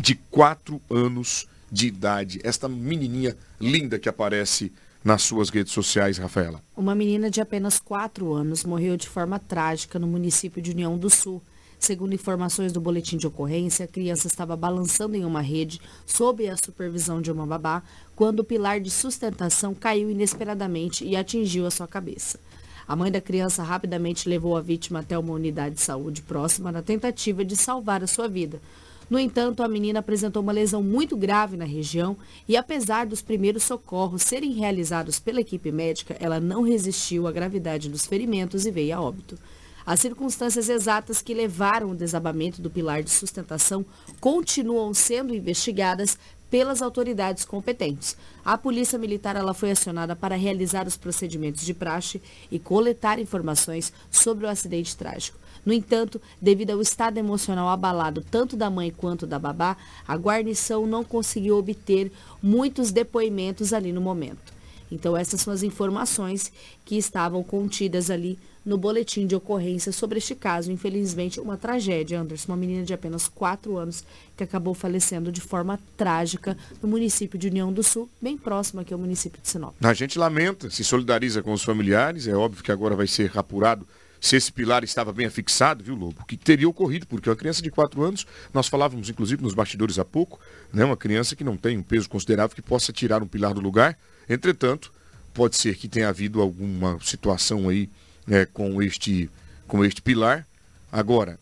de 0.00 0.14
4 0.30 0.80
anos 0.88 1.46
de 1.70 1.86
idade. 1.86 2.40
Esta 2.42 2.66
menininha 2.66 3.36
linda 3.60 3.98
que 3.98 4.08
aparece 4.08 4.72
nas 5.04 5.20
suas 5.20 5.50
redes 5.50 5.74
sociais, 5.74 6.16
Rafaela. 6.16 6.62
Uma 6.74 6.94
menina 6.94 7.30
de 7.30 7.42
apenas 7.42 7.78
4 7.78 8.32
anos 8.32 8.64
morreu 8.64 8.96
de 8.96 9.06
forma 9.06 9.38
trágica 9.38 9.98
no 9.98 10.06
município 10.06 10.62
de 10.62 10.70
União 10.70 10.96
do 10.96 11.10
Sul. 11.10 11.42
Segundo 11.84 12.14
informações 12.14 12.72
do 12.72 12.80
boletim 12.80 13.18
de 13.18 13.26
ocorrência, 13.26 13.84
a 13.84 13.86
criança 13.86 14.26
estava 14.26 14.56
balançando 14.56 15.16
em 15.16 15.24
uma 15.26 15.42
rede 15.42 15.82
sob 16.06 16.48
a 16.48 16.56
supervisão 16.56 17.20
de 17.20 17.30
uma 17.30 17.46
babá 17.46 17.82
quando 18.16 18.40
o 18.40 18.44
pilar 18.44 18.80
de 18.80 18.90
sustentação 18.90 19.74
caiu 19.74 20.10
inesperadamente 20.10 21.04
e 21.04 21.14
atingiu 21.14 21.66
a 21.66 21.70
sua 21.70 21.86
cabeça. 21.86 22.40
A 22.88 22.96
mãe 22.96 23.12
da 23.12 23.20
criança 23.20 23.62
rapidamente 23.62 24.30
levou 24.30 24.56
a 24.56 24.62
vítima 24.62 25.00
até 25.00 25.18
uma 25.18 25.34
unidade 25.34 25.74
de 25.74 25.82
saúde 25.82 26.22
próxima 26.22 26.72
na 26.72 26.80
tentativa 26.80 27.44
de 27.44 27.54
salvar 27.54 28.02
a 28.02 28.06
sua 28.06 28.28
vida. 28.28 28.62
No 29.10 29.18
entanto, 29.18 29.62
a 29.62 29.68
menina 29.68 29.98
apresentou 29.98 30.42
uma 30.42 30.52
lesão 30.52 30.82
muito 30.82 31.14
grave 31.14 31.54
na 31.54 31.66
região 31.66 32.16
e, 32.48 32.56
apesar 32.56 33.04
dos 33.04 33.20
primeiros 33.20 33.62
socorros 33.62 34.22
serem 34.22 34.52
realizados 34.52 35.20
pela 35.20 35.42
equipe 35.42 35.70
médica, 35.70 36.16
ela 36.18 36.40
não 36.40 36.62
resistiu 36.62 37.26
à 37.26 37.30
gravidade 37.30 37.90
dos 37.90 38.06
ferimentos 38.06 38.64
e 38.64 38.70
veio 38.70 38.96
a 38.96 39.02
óbito. 39.02 39.38
As 39.86 40.00
circunstâncias 40.00 40.70
exatas 40.70 41.20
que 41.20 41.34
levaram 41.34 41.90
o 41.90 41.96
desabamento 41.96 42.62
do 42.62 42.70
pilar 42.70 43.02
de 43.02 43.10
sustentação 43.10 43.84
continuam 44.18 44.94
sendo 44.94 45.34
investigadas 45.34 46.18
pelas 46.50 46.80
autoridades 46.80 47.44
competentes. 47.44 48.16
A 48.44 48.56
Polícia 48.56 48.98
Militar 48.98 49.36
ela 49.36 49.52
foi 49.52 49.72
acionada 49.72 50.16
para 50.16 50.36
realizar 50.36 50.86
os 50.86 50.96
procedimentos 50.96 51.66
de 51.66 51.74
praxe 51.74 52.22
e 52.50 52.58
coletar 52.58 53.18
informações 53.18 53.92
sobre 54.10 54.46
o 54.46 54.48
acidente 54.48 54.96
trágico. 54.96 55.38
No 55.66 55.72
entanto, 55.72 56.20
devido 56.40 56.70
ao 56.70 56.80
estado 56.80 57.18
emocional 57.18 57.68
abalado 57.68 58.24
tanto 58.30 58.56
da 58.56 58.70
mãe 58.70 58.90
quanto 58.90 59.26
da 59.26 59.38
babá, 59.38 59.76
a 60.06 60.16
guarnição 60.16 60.86
não 60.86 61.04
conseguiu 61.04 61.58
obter 61.58 62.12
muitos 62.42 62.90
depoimentos 62.90 63.72
ali 63.72 63.92
no 63.92 64.00
momento. 64.00 64.54
Então, 64.92 65.16
essas 65.16 65.40
são 65.40 65.52
as 65.52 65.62
informações 65.62 66.52
que 66.84 66.96
estavam 66.96 67.42
contidas 67.42 68.10
ali 68.10 68.38
no 68.64 68.78
boletim 68.78 69.26
de 69.26 69.34
ocorrência 69.34 69.92
sobre 69.92 70.18
este 70.18 70.34
caso. 70.34 70.72
Infelizmente, 70.72 71.40
uma 71.40 71.56
tragédia, 71.56 72.20
Anderson. 72.20 72.52
Uma 72.52 72.56
menina 72.56 72.84
de 72.84 72.94
apenas 72.94 73.28
4 73.28 73.76
anos 73.76 74.04
que 74.36 74.42
acabou 74.42 74.74
falecendo 74.74 75.30
de 75.30 75.40
forma 75.40 75.78
trágica 75.96 76.56
no 76.82 76.88
município 76.88 77.38
de 77.38 77.48
União 77.48 77.72
do 77.72 77.82
Sul, 77.82 78.08
bem 78.20 78.36
próximo 78.36 78.80
aqui 78.80 78.92
ao 78.92 78.98
município 78.98 79.40
de 79.40 79.48
Sinop. 79.48 79.74
A 79.82 79.94
gente 79.94 80.18
lamenta, 80.18 80.70
se 80.70 80.82
solidariza 80.82 81.42
com 81.42 81.52
os 81.52 81.62
familiares. 81.62 82.26
É 82.26 82.34
óbvio 82.34 82.62
que 82.62 82.72
agora 82.72 82.96
vai 82.96 83.06
ser 83.06 83.36
apurado 83.36 83.86
se 84.24 84.36
esse 84.36 84.50
pilar 84.50 84.82
estava 84.82 85.12
bem 85.12 85.26
afixado, 85.26 85.84
viu, 85.84 85.94
Lobo? 85.94 86.22
O 86.22 86.24
que 86.24 86.34
teria 86.34 86.66
ocorrido, 86.66 87.06
porque 87.06 87.28
uma 87.28 87.36
criança 87.36 87.60
de 87.60 87.70
4 87.70 88.02
anos, 88.02 88.26
nós 88.54 88.68
falávamos 88.68 89.10
inclusive 89.10 89.42
nos 89.42 89.52
bastidores 89.52 89.98
há 89.98 90.04
pouco, 90.04 90.40
né? 90.72 90.82
uma 90.82 90.96
criança 90.96 91.36
que 91.36 91.44
não 91.44 91.58
tem 91.58 91.76
um 91.76 91.82
peso 91.82 92.08
considerável 92.08 92.56
que 92.56 92.62
possa 92.62 92.90
tirar 92.90 93.22
um 93.22 93.26
pilar 93.26 93.52
do 93.52 93.60
lugar. 93.60 93.98
Entretanto, 94.26 94.90
pode 95.34 95.56
ser 95.56 95.76
que 95.76 95.86
tenha 95.88 96.08
havido 96.08 96.40
alguma 96.40 96.98
situação 97.02 97.68
aí 97.68 97.90
né, 98.26 98.46
com, 98.46 98.82
este, 98.82 99.30
com 99.66 99.84
este 99.84 100.02
pilar. 100.02 100.46
Agora, 100.90 101.38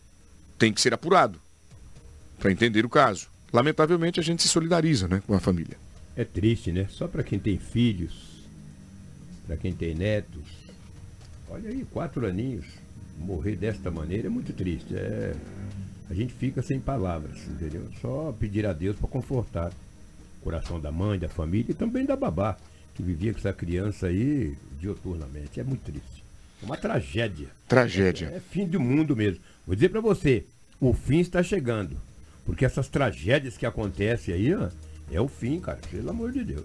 tem 0.58 0.72
que 0.72 0.80
ser 0.80 0.94
apurado 0.94 1.40
para 2.38 2.50
entender 2.50 2.84
o 2.84 2.88
caso. 2.88 3.28
Lamentavelmente, 3.52 4.18
a 4.18 4.22
gente 4.22 4.42
se 4.42 4.48
solidariza 4.48 5.06
né, 5.06 5.22
com 5.26 5.34
a 5.34 5.40
família. 5.40 5.76
É 6.16 6.24
triste, 6.24 6.72
né? 6.72 6.86
Só 6.90 7.08
para 7.08 7.22
quem 7.22 7.38
tem 7.38 7.58
filhos, 7.58 8.44
para 9.46 9.56
quem 9.56 9.72
tem 9.72 9.94
netos. 9.94 10.42
Olha 11.48 11.70
aí, 11.70 11.86
quatro 11.90 12.26
aninhos, 12.26 12.66
morrer 13.18 13.56
desta 13.56 13.90
maneira 13.90 14.26
é 14.26 14.30
muito 14.30 14.52
triste. 14.52 14.94
É... 14.94 15.34
A 16.10 16.14
gente 16.14 16.34
fica 16.34 16.60
sem 16.62 16.78
palavras, 16.78 17.38
entendeu? 17.46 17.88
Só 18.00 18.34
pedir 18.38 18.66
a 18.66 18.72
Deus 18.72 18.96
para 18.96 19.08
confortar 19.08 19.72
o 20.40 20.44
coração 20.44 20.78
da 20.78 20.92
mãe, 20.92 21.18
da 21.18 21.28
família 21.28 21.70
e 21.70 21.74
também 21.74 22.04
da 22.04 22.16
babá, 22.16 22.58
que 22.94 23.02
vivia 23.02 23.32
com 23.32 23.38
essa 23.38 23.52
criança 23.52 24.08
aí 24.08 24.54
dioturnamente. 24.78 25.58
É 25.58 25.64
muito 25.64 25.82
triste. 25.82 26.11
Uma 26.62 26.76
tragédia. 26.76 27.48
Tragédia. 27.68 28.30
É, 28.32 28.36
é 28.36 28.40
fim 28.40 28.66
do 28.66 28.78
mundo 28.78 29.16
mesmo. 29.16 29.40
Vou 29.66 29.74
dizer 29.74 29.88
para 29.88 30.00
você, 30.00 30.46
o 30.80 30.92
fim 30.92 31.18
está 31.18 31.42
chegando. 31.42 31.96
Porque 32.44 32.64
essas 32.64 32.88
tragédias 32.88 33.56
que 33.56 33.66
acontecem 33.66 34.34
aí, 34.34 34.54
ó, 34.54 34.68
é 35.10 35.20
o 35.20 35.28
fim, 35.28 35.60
cara. 35.60 35.78
Pelo 35.90 36.10
amor 36.10 36.32
de 36.32 36.44
Deus. 36.44 36.64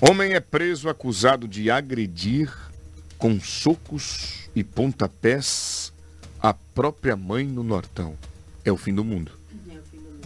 Homem 0.00 0.34
é 0.34 0.40
preso 0.40 0.88
acusado 0.88 1.46
de 1.46 1.70
agredir 1.70 2.52
com 3.16 3.38
socos 3.40 4.48
e 4.54 4.64
pontapés 4.64 5.92
a 6.40 6.52
própria 6.52 7.14
mãe 7.14 7.46
no 7.46 7.62
Nortão. 7.62 8.16
É 8.64 8.72
o 8.72 8.76
fim 8.76 8.92
do 8.92 9.04
mundo. 9.04 9.30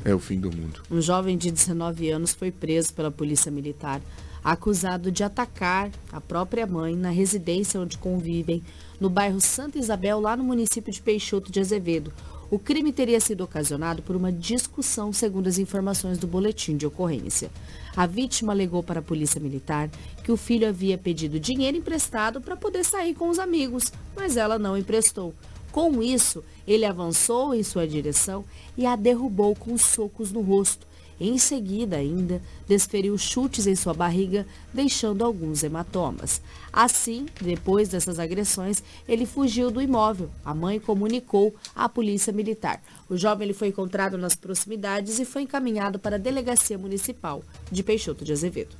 É 0.03 0.15
o 0.15 0.19
fim 0.19 0.41
do 0.41 0.51
mundo. 0.51 0.83
Um 0.91 1.01
jovem 1.01 1.37
de 1.37 1.51
19 1.51 2.11
anos 2.11 2.33
foi 2.33 2.51
preso 2.51 2.95
pela 2.95 3.11
polícia 3.11 3.51
militar, 3.51 4.01
acusado 4.47 5.11
de 5.11 5.25
atacar 5.25 5.91
a 6.13 6.21
própria 6.21 6.65
mãe 6.69 6.95
na 6.95 7.11
residência 7.11 7.81
onde 7.81 7.99
convivem, 7.99 8.63
no 9.01 9.11
bairro 9.11 9.41
Santa 9.41 9.77
Isabel, 9.77 10.21
lá 10.21 10.37
no 10.37 10.45
município 10.45 10.93
de 10.93 11.03
Peixoto 11.03 11.51
de 11.51 11.59
Azevedo. 11.59 12.13
O 12.49 12.57
crime 12.57 12.93
teria 12.93 13.19
sido 13.19 13.43
ocasionado 13.43 14.03
por 14.03 14.15
uma 14.15 14.31
discussão, 14.31 15.13
segundo 15.13 15.49
as 15.49 15.59
informações 15.59 16.17
do 16.17 16.29
boletim 16.29 16.77
de 16.77 16.87
ocorrência. 16.87 17.51
A 17.97 18.07
vítima 18.07 18.53
alegou 18.53 18.85
para 18.85 19.01
a 19.01 19.03
polícia 19.03 19.41
militar 19.41 19.91
que 20.23 20.31
o 20.31 20.37
filho 20.37 20.69
havia 20.69 20.97
pedido 20.97 21.41
dinheiro 21.41 21.77
emprestado 21.77 22.41
para 22.41 22.57
poder 22.57 22.85
sair 22.85 23.15
com 23.15 23.29
os 23.29 23.41
amigos, 23.41 23.93
mas 24.15 24.37
ela 24.37 24.61
não 24.61 24.79
emprestou. 24.79 25.35
Com 25.73 26.01
isso, 26.01 26.45
ele 26.69 26.85
avançou 26.85 27.53
em 27.53 27.65
sua 27.65 27.85
direção 27.85 28.45
e 28.77 28.87
a 28.87 28.95
derrubou 28.95 29.57
com 29.57 29.77
socos 29.77 30.31
no 30.31 30.41
rosto. 30.41 30.87
Em 31.19 31.39
seguida, 31.39 31.97
ainda, 31.97 32.43
desferiu 32.69 33.17
chutes 33.17 33.67
em 33.67 33.75
sua 33.75 33.95
barriga, 33.95 34.47
deixando 34.73 35.25
alguns 35.25 35.63
hematomas. 35.63 36.43
Assim, 36.73 37.27
depois 37.41 37.89
dessas 37.89 38.19
agressões, 38.19 38.83
ele 39.09 39.25
fugiu 39.25 39.71
do 39.71 39.81
imóvel. 39.81 40.31
A 40.45 40.55
mãe 40.55 40.79
comunicou 40.79 41.55
à 41.75 41.89
polícia 41.89 42.33
militar. 42.33 42.83
O 43.09 43.17
jovem 43.17 43.47
ele 43.47 43.55
foi 43.55 43.69
encontrado 43.69 44.19
nas 44.19 44.35
proximidades 44.35 45.19
e 45.19 45.25
foi 45.25 45.43
encaminhado 45.43 45.99
para 45.99 46.17
a 46.17 46.19
delegacia 46.19 46.77
municipal 46.77 47.43
de 47.73 47.83
Peixoto 47.83 48.25
de 48.25 48.33
Azevedo. 48.33 48.77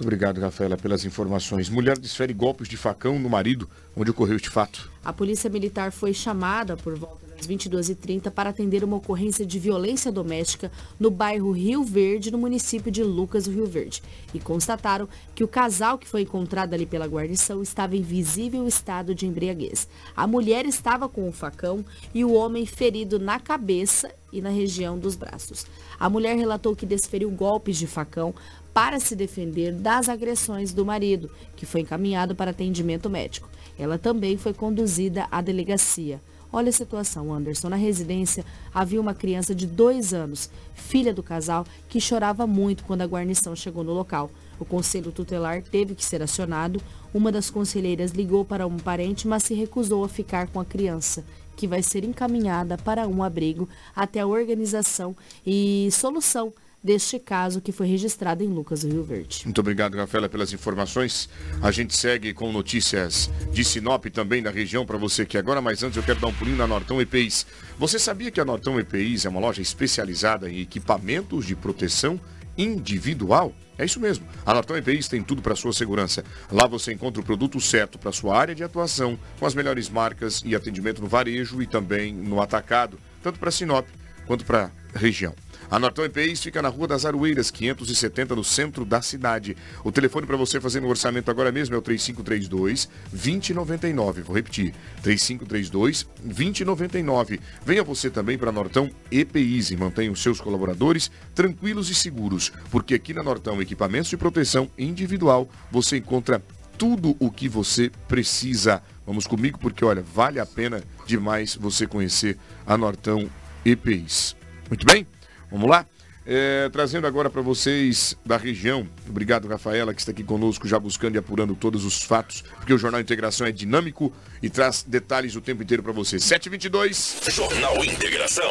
Muito 0.00 0.02
obrigado, 0.02 0.40
Rafaela, 0.40 0.78
pelas 0.78 1.04
informações. 1.04 1.68
Mulher 1.68 1.98
desfere 1.98 2.32
golpes 2.32 2.68
de 2.68 2.76
facão 2.76 3.18
no 3.18 3.28
marido, 3.28 3.68
onde 3.94 4.10
ocorreu 4.10 4.36
este 4.36 4.48
fato. 4.48 4.90
A 5.04 5.12
polícia 5.12 5.50
militar 5.50 5.92
foi 5.92 6.14
chamada 6.14 6.74
por 6.74 6.96
volta 6.96 7.29
às 7.40 7.46
22h30 7.46 8.30
para 8.30 8.50
atender 8.50 8.84
uma 8.84 8.98
ocorrência 8.98 9.46
de 9.46 9.58
violência 9.58 10.12
doméstica 10.12 10.70
no 10.98 11.10
bairro 11.10 11.50
Rio 11.50 11.82
Verde, 11.82 12.30
no 12.30 12.38
município 12.38 12.92
de 12.92 13.02
Lucas 13.02 13.44
do 13.44 13.50
Rio 13.50 13.66
Verde. 13.66 14.02
E 14.34 14.38
constataram 14.38 15.08
que 15.34 15.42
o 15.42 15.48
casal 15.48 15.98
que 15.98 16.06
foi 16.06 16.22
encontrado 16.22 16.74
ali 16.74 16.84
pela 16.84 17.06
guarnição 17.06 17.62
estava 17.62 17.96
em 17.96 18.02
visível 18.02 18.66
estado 18.66 19.14
de 19.14 19.26
embriaguez. 19.26 19.88
A 20.14 20.26
mulher 20.26 20.66
estava 20.66 21.08
com 21.08 21.28
o 21.28 21.32
facão 21.32 21.84
e 22.14 22.24
o 22.24 22.32
homem 22.32 22.66
ferido 22.66 23.18
na 23.18 23.40
cabeça 23.40 24.10
e 24.32 24.40
na 24.40 24.50
região 24.50 24.98
dos 24.98 25.16
braços. 25.16 25.66
A 25.98 26.08
mulher 26.08 26.36
relatou 26.36 26.76
que 26.76 26.86
desferiu 26.86 27.30
golpes 27.30 27.76
de 27.76 27.86
facão 27.86 28.34
para 28.72 29.00
se 29.00 29.16
defender 29.16 29.72
das 29.72 30.08
agressões 30.08 30.72
do 30.72 30.84
marido, 30.84 31.30
que 31.56 31.66
foi 31.66 31.80
encaminhado 31.80 32.36
para 32.36 32.52
atendimento 32.52 33.10
médico. 33.10 33.48
Ela 33.76 33.98
também 33.98 34.36
foi 34.36 34.54
conduzida 34.54 35.26
à 35.30 35.40
delegacia. 35.40 36.20
Olha 36.52 36.70
a 36.70 36.72
situação, 36.72 37.32
Anderson. 37.32 37.68
Na 37.68 37.76
residência 37.76 38.44
havia 38.74 39.00
uma 39.00 39.14
criança 39.14 39.54
de 39.54 39.66
dois 39.66 40.12
anos, 40.12 40.50
filha 40.74 41.14
do 41.14 41.22
casal, 41.22 41.64
que 41.88 42.00
chorava 42.00 42.44
muito 42.46 42.84
quando 42.84 43.02
a 43.02 43.06
guarnição 43.06 43.54
chegou 43.54 43.84
no 43.84 43.92
local. 43.92 44.30
O 44.58 44.64
conselho 44.64 45.12
tutelar 45.12 45.62
teve 45.62 45.94
que 45.94 46.04
ser 46.04 46.22
acionado. 46.22 46.82
Uma 47.14 47.30
das 47.30 47.50
conselheiras 47.50 48.10
ligou 48.10 48.44
para 48.44 48.66
um 48.66 48.76
parente, 48.78 49.28
mas 49.28 49.44
se 49.44 49.54
recusou 49.54 50.04
a 50.04 50.08
ficar 50.08 50.48
com 50.48 50.58
a 50.58 50.64
criança, 50.64 51.24
que 51.56 51.68
vai 51.68 51.82
ser 51.82 52.04
encaminhada 52.04 52.76
para 52.76 53.06
um 53.06 53.22
abrigo 53.22 53.68
até 53.94 54.20
a 54.20 54.26
organização 54.26 55.16
e 55.46 55.88
solução 55.92 56.52
deste 56.82 57.18
caso 57.18 57.60
que 57.60 57.72
foi 57.72 57.86
registrado 57.86 58.42
em 58.42 58.48
Lucas 58.48 58.82
do 58.82 58.88
Rio 58.88 59.04
Verde. 59.04 59.42
Muito 59.44 59.60
obrigado, 59.60 59.96
Rafaela, 59.96 60.28
pelas 60.28 60.52
informações. 60.52 61.28
A 61.62 61.70
gente 61.70 61.96
segue 61.96 62.32
com 62.32 62.50
notícias 62.50 63.30
de 63.52 63.62
Sinop 63.64 64.06
também 64.06 64.42
da 64.42 64.50
região 64.50 64.86
para 64.86 64.96
você 64.96 65.22
aqui 65.22 65.36
agora, 65.36 65.60
mas 65.60 65.82
antes 65.82 65.96
eu 65.96 66.02
quero 66.02 66.20
dar 66.20 66.28
um 66.28 66.34
pulinho 66.34 66.56
na 66.56 66.66
Nortão 66.66 67.00
EPIs. 67.00 67.46
Você 67.78 67.98
sabia 67.98 68.30
que 68.30 68.40
a 68.40 68.44
Nortão 68.44 68.80
EPIs 68.80 69.26
é 69.26 69.28
uma 69.28 69.40
loja 69.40 69.60
especializada 69.60 70.50
em 70.50 70.60
equipamentos 70.60 71.46
de 71.46 71.54
proteção 71.54 72.18
individual? 72.56 73.54
É 73.76 73.84
isso 73.84 74.00
mesmo. 74.00 74.26
A 74.44 74.52
Nortão 74.52 74.76
EPIs 74.76 75.08
tem 75.08 75.22
tudo 75.22 75.40
para 75.40 75.56
sua 75.56 75.72
segurança. 75.72 76.22
Lá 76.50 76.66
você 76.66 76.92
encontra 76.92 77.20
o 77.20 77.24
produto 77.24 77.58
certo 77.60 77.98
para 77.98 78.12
sua 78.12 78.36
área 78.36 78.54
de 78.54 78.62
atuação, 78.62 79.18
com 79.38 79.46
as 79.46 79.54
melhores 79.54 79.88
marcas 79.88 80.42
e 80.44 80.54
atendimento 80.54 81.00
no 81.00 81.08
varejo 81.08 81.62
e 81.62 81.66
também 81.66 82.12
no 82.12 82.40
atacado, 82.42 82.98
tanto 83.22 83.38
para 83.38 83.50
Sinop 83.50 83.86
quanto 84.26 84.44
para 84.44 84.70
região. 84.94 85.34
A 85.70 85.78
Nortão 85.78 86.04
EPIs 86.04 86.42
fica 86.42 86.60
na 86.60 86.68
Rua 86.68 86.88
das 86.88 87.04
Aroeiras, 87.04 87.48
570, 87.48 88.34
no 88.34 88.42
centro 88.42 88.84
da 88.84 89.00
cidade. 89.00 89.56
O 89.84 89.92
telefone 89.92 90.26
para 90.26 90.36
você 90.36 90.60
fazer 90.60 90.80
no 90.80 90.88
orçamento 90.88 91.30
agora 91.30 91.52
mesmo 91.52 91.76
é 91.76 91.78
o 91.78 91.82
3532 91.82 92.88
2099. 93.12 94.22
Vou 94.22 94.34
repetir, 94.34 94.74
3532 95.00 96.08
2099. 96.24 97.40
Venha 97.64 97.84
você 97.84 98.10
também 98.10 98.36
para 98.36 98.50
a 98.50 98.52
Nortão 98.52 98.90
EPIs 99.12 99.70
e 99.70 99.76
mantenha 99.76 100.10
os 100.10 100.20
seus 100.20 100.40
colaboradores 100.40 101.08
tranquilos 101.36 101.88
e 101.88 101.94
seguros, 101.94 102.52
porque 102.68 102.94
aqui 102.94 103.14
na 103.14 103.22
Nortão 103.22 103.62
Equipamentos 103.62 104.10
de 104.10 104.16
Proteção 104.16 104.68
Individual 104.76 105.48
você 105.70 105.98
encontra 105.98 106.42
tudo 106.76 107.16
o 107.20 107.30
que 107.30 107.48
você 107.48 107.92
precisa. 108.08 108.82
Vamos 109.06 109.24
comigo 109.24 109.56
porque, 109.60 109.84
olha, 109.84 110.02
vale 110.02 110.40
a 110.40 110.46
pena 110.46 110.82
demais 111.06 111.54
você 111.54 111.86
conhecer 111.86 112.36
a 112.66 112.76
Nortão 112.76 113.30
EPIs. 113.64 114.34
Muito 114.68 114.84
bem? 114.84 115.06
Vamos 115.50 115.68
lá? 115.68 115.86
É, 116.26 116.68
trazendo 116.68 117.06
agora 117.06 117.30
para 117.30 117.40
vocês 117.40 118.16
da 118.24 118.36
região. 118.36 118.86
Obrigado, 119.08 119.48
Rafaela, 119.48 119.94
que 119.94 120.00
está 120.00 120.12
aqui 120.12 120.22
conosco, 120.22 120.68
já 120.68 120.78
buscando 120.78 121.14
e 121.14 121.18
apurando 121.18 121.54
todos 121.54 121.84
os 121.84 122.02
fatos, 122.02 122.42
porque 122.56 122.72
o 122.72 122.78
Jornal 122.78 123.00
Integração 123.00 123.46
é 123.46 123.52
dinâmico 123.52 124.12
e 124.42 124.50
traz 124.50 124.84
detalhes 124.86 125.34
o 125.34 125.40
tempo 125.40 125.62
inteiro 125.62 125.82
para 125.82 125.92
você. 125.92 126.18
722. 126.18 127.22
Jornal 127.30 127.84
Integração. 127.84 128.50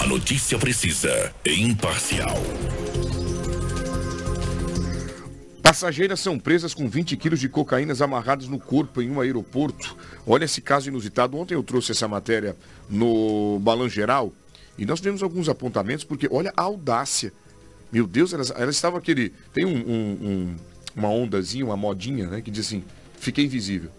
A 0.00 0.06
notícia 0.06 0.58
precisa 0.58 1.34
e 1.44 1.60
imparcial. 1.60 2.36
Passageiras 5.62 6.20
são 6.20 6.38
presas 6.38 6.72
com 6.72 6.88
20 6.88 7.14
quilos 7.18 7.40
de 7.40 7.48
cocaínas 7.48 8.00
amarrados 8.00 8.48
no 8.48 8.58
corpo 8.58 9.02
em 9.02 9.10
um 9.10 9.20
aeroporto. 9.20 9.94
Olha 10.26 10.46
esse 10.46 10.62
caso 10.62 10.88
inusitado. 10.88 11.36
Ontem 11.36 11.54
eu 11.54 11.62
trouxe 11.62 11.92
essa 11.92 12.08
matéria 12.08 12.56
no 12.88 13.58
Balan 13.60 13.88
Geral. 13.88 14.32
E 14.78 14.86
nós 14.86 15.00
tivemos 15.00 15.22
alguns 15.22 15.48
apontamentos, 15.48 16.04
porque 16.04 16.28
olha 16.30 16.52
a 16.56 16.62
audácia. 16.62 17.32
Meu 17.90 18.06
Deus, 18.06 18.32
elas, 18.32 18.50
elas 18.52 18.76
estavam 18.76 18.98
aquele. 18.98 19.32
Tem 19.52 19.64
um, 19.64 19.76
um, 19.76 20.18
um, 20.22 20.56
uma 20.94 21.08
ondazinha, 21.08 21.64
uma 21.64 21.76
modinha, 21.76 22.28
né? 22.28 22.40
Que 22.40 22.50
diz 22.50 22.66
assim, 22.66 22.84
fiquei 23.18 23.44
invisível. 23.44 23.90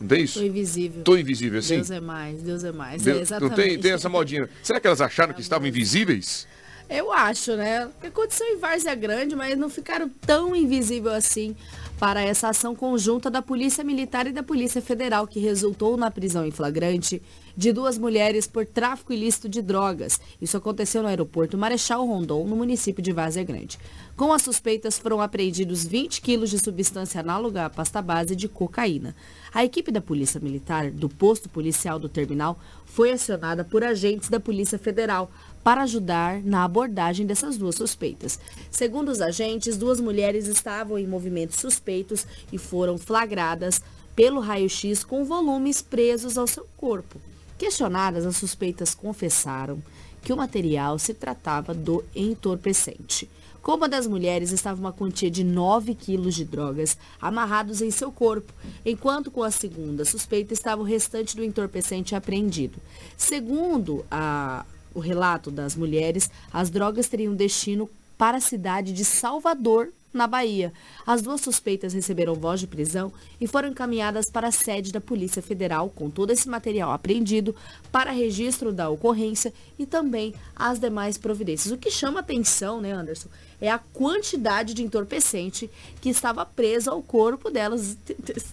Não 0.00 0.08
tem 0.08 0.22
isso? 0.22 0.40
Tô 0.40 0.44
invisível. 0.46 1.02
Tô 1.04 1.16
invisível, 1.16 1.58
assim? 1.58 1.76
Deus 1.76 1.90
é 1.90 2.00
mais, 2.00 2.42
Deus 2.42 2.64
é 2.64 2.72
mais. 2.72 3.02
Deus, 3.02 3.18
é 3.18 3.20
exatamente. 3.20 3.50
Não 3.50 3.56
tem, 3.56 3.78
tem 3.78 3.92
essa 3.92 4.08
modinha. 4.08 4.48
Será 4.62 4.80
que 4.80 4.86
elas 4.86 5.00
acharam 5.00 5.34
que 5.34 5.40
estavam 5.40 5.68
invisíveis? 5.68 6.48
Eu 6.88 7.12
acho, 7.12 7.56
né? 7.56 7.88
Aconteceu 8.02 8.46
em 8.48 8.58
Várzea 8.58 8.94
Grande, 8.94 9.36
mas 9.36 9.56
não 9.56 9.68
ficaram 9.68 10.08
tão 10.26 10.56
invisível 10.56 11.12
assim 11.12 11.54
para 12.02 12.20
essa 12.20 12.48
ação 12.48 12.74
conjunta 12.74 13.30
da 13.30 13.40
Polícia 13.40 13.84
Militar 13.84 14.26
e 14.26 14.32
da 14.32 14.42
Polícia 14.42 14.82
Federal, 14.82 15.24
que 15.24 15.38
resultou 15.38 15.96
na 15.96 16.10
prisão 16.10 16.44
em 16.44 16.50
flagrante 16.50 17.22
de 17.56 17.72
duas 17.72 17.96
mulheres 17.96 18.44
por 18.44 18.66
tráfico 18.66 19.12
ilícito 19.12 19.48
de 19.48 19.62
drogas. 19.62 20.20
Isso 20.40 20.56
aconteceu 20.56 21.00
no 21.00 21.06
aeroporto 21.06 21.56
Marechal 21.56 22.04
Rondon, 22.04 22.44
no 22.44 22.56
município 22.56 23.00
de 23.00 23.12
Várzea 23.12 23.44
Grande. 23.44 23.78
Com 24.16 24.32
as 24.32 24.42
suspeitas 24.42 24.98
foram 24.98 25.20
apreendidos 25.20 25.86
20 25.86 26.20
quilos 26.22 26.50
de 26.50 26.58
substância 26.58 27.20
análoga 27.20 27.66
à 27.66 27.70
pasta 27.70 28.02
base 28.02 28.34
de 28.34 28.48
cocaína. 28.48 29.14
A 29.54 29.64
equipe 29.64 29.92
da 29.92 30.00
Polícia 30.00 30.40
Militar 30.40 30.90
do 30.90 31.08
posto 31.08 31.48
policial 31.48 32.00
do 32.00 32.08
terminal 32.08 32.58
foi 32.84 33.12
acionada 33.12 33.64
por 33.64 33.84
agentes 33.84 34.28
da 34.28 34.40
Polícia 34.40 34.78
Federal 34.78 35.30
para 35.62 35.82
ajudar 35.82 36.42
na 36.42 36.64
abordagem 36.64 37.26
dessas 37.26 37.56
duas 37.56 37.76
suspeitas. 37.76 38.38
Segundo 38.70 39.10
os 39.10 39.20
agentes, 39.20 39.76
duas 39.76 40.00
mulheres 40.00 40.46
estavam 40.46 40.98
em 40.98 41.06
movimentos 41.06 41.58
suspeitos 41.58 42.26
e 42.52 42.58
foram 42.58 42.98
flagradas 42.98 43.80
pelo 44.14 44.40
raio-x 44.40 45.04
com 45.04 45.24
volumes 45.24 45.80
presos 45.80 46.36
ao 46.36 46.46
seu 46.46 46.66
corpo. 46.76 47.20
Questionadas, 47.56 48.26
as 48.26 48.36
suspeitas 48.36 48.94
confessaram 48.94 49.82
que 50.20 50.32
o 50.32 50.36
material 50.36 50.98
se 50.98 51.14
tratava 51.14 51.72
do 51.74 52.04
entorpecente. 52.14 53.28
Com 53.62 53.76
uma 53.76 53.88
das 53.88 54.08
mulheres 54.08 54.50
estava 54.50 54.80
uma 54.80 54.92
quantia 54.92 55.30
de 55.30 55.44
9 55.44 55.94
quilos 55.94 56.34
de 56.34 56.44
drogas 56.44 56.98
amarrados 57.20 57.80
em 57.80 57.92
seu 57.92 58.10
corpo, 58.10 58.52
enquanto 58.84 59.30
com 59.30 59.42
a 59.42 59.52
segunda 59.52 60.04
suspeita 60.04 60.52
estava 60.52 60.82
o 60.82 60.84
restante 60.84 61.36
do 61.36 61.44
entorpecente 61.44 62.16
apreendido. 62.16 62.78
Segundo 63.16 64.04
a, 64.10 64.64
o 64.94 65.00
relato 65.00 65.50
das 65.50 65.76
mulheres, 65.76 66.30
as 66.52 66.70
drogas 66.70 67.08
teriam 67.08 67.34
destino 67.34 67.88
para 68.16 68.36
a 68.36 68.40
cidade 68.40 68.92
de 68.92 69.04
Salvador, 69.04 69.92
na 70.12 70.26
Bahia. 70.26 70.72
As 71.06 71.22
duas 71.22 71.40
suspeitas 71.40 71.94
receberam 71.94 72.34
voz 72.34 72.60
de 72.60 72.66
prisão 72.66 73.12
e 73.40 73.46
foram 73.46 73.70
encaminhadas 73.70 74.30
para 74.30 74.48
a 74.48 74.52
sede 74.52 74.92
da 74.92 75.00
Polícia 75.00 75.40
Federal 75.40 75.88
com 75.88 76.10
todo 76.10 76.30
esse 76.30 76.48
material 76.48 76.92
apreendido 76.92 77.54
para 77.90 78.10
registro 78.10 78.72
da 78.72 78.90
ocorrência 78.90 79.52
e 79.78 79.86
também 79.86 80.34
as 80.54 80.78
demais 80.78 81.16
providências. 81.16 81.72
O 81.72 81.78
que 81.78 81.90
chama 81.90 82.20
atenção, 82.20 82.80
né, 82.80 82.92
Anderson, 82.92 83.28
é 83.62 83.70
a 83.70 83.78
quantidade 83.78 84.74
de 84.74 84.82
entorpecente 84.82 85.70
que 86.00 86.10
estava 86.10 86.44
presa 86.44 86.90
ao 86.90 87.00
corpo 87.00 87.48
delas. 87.48 87.96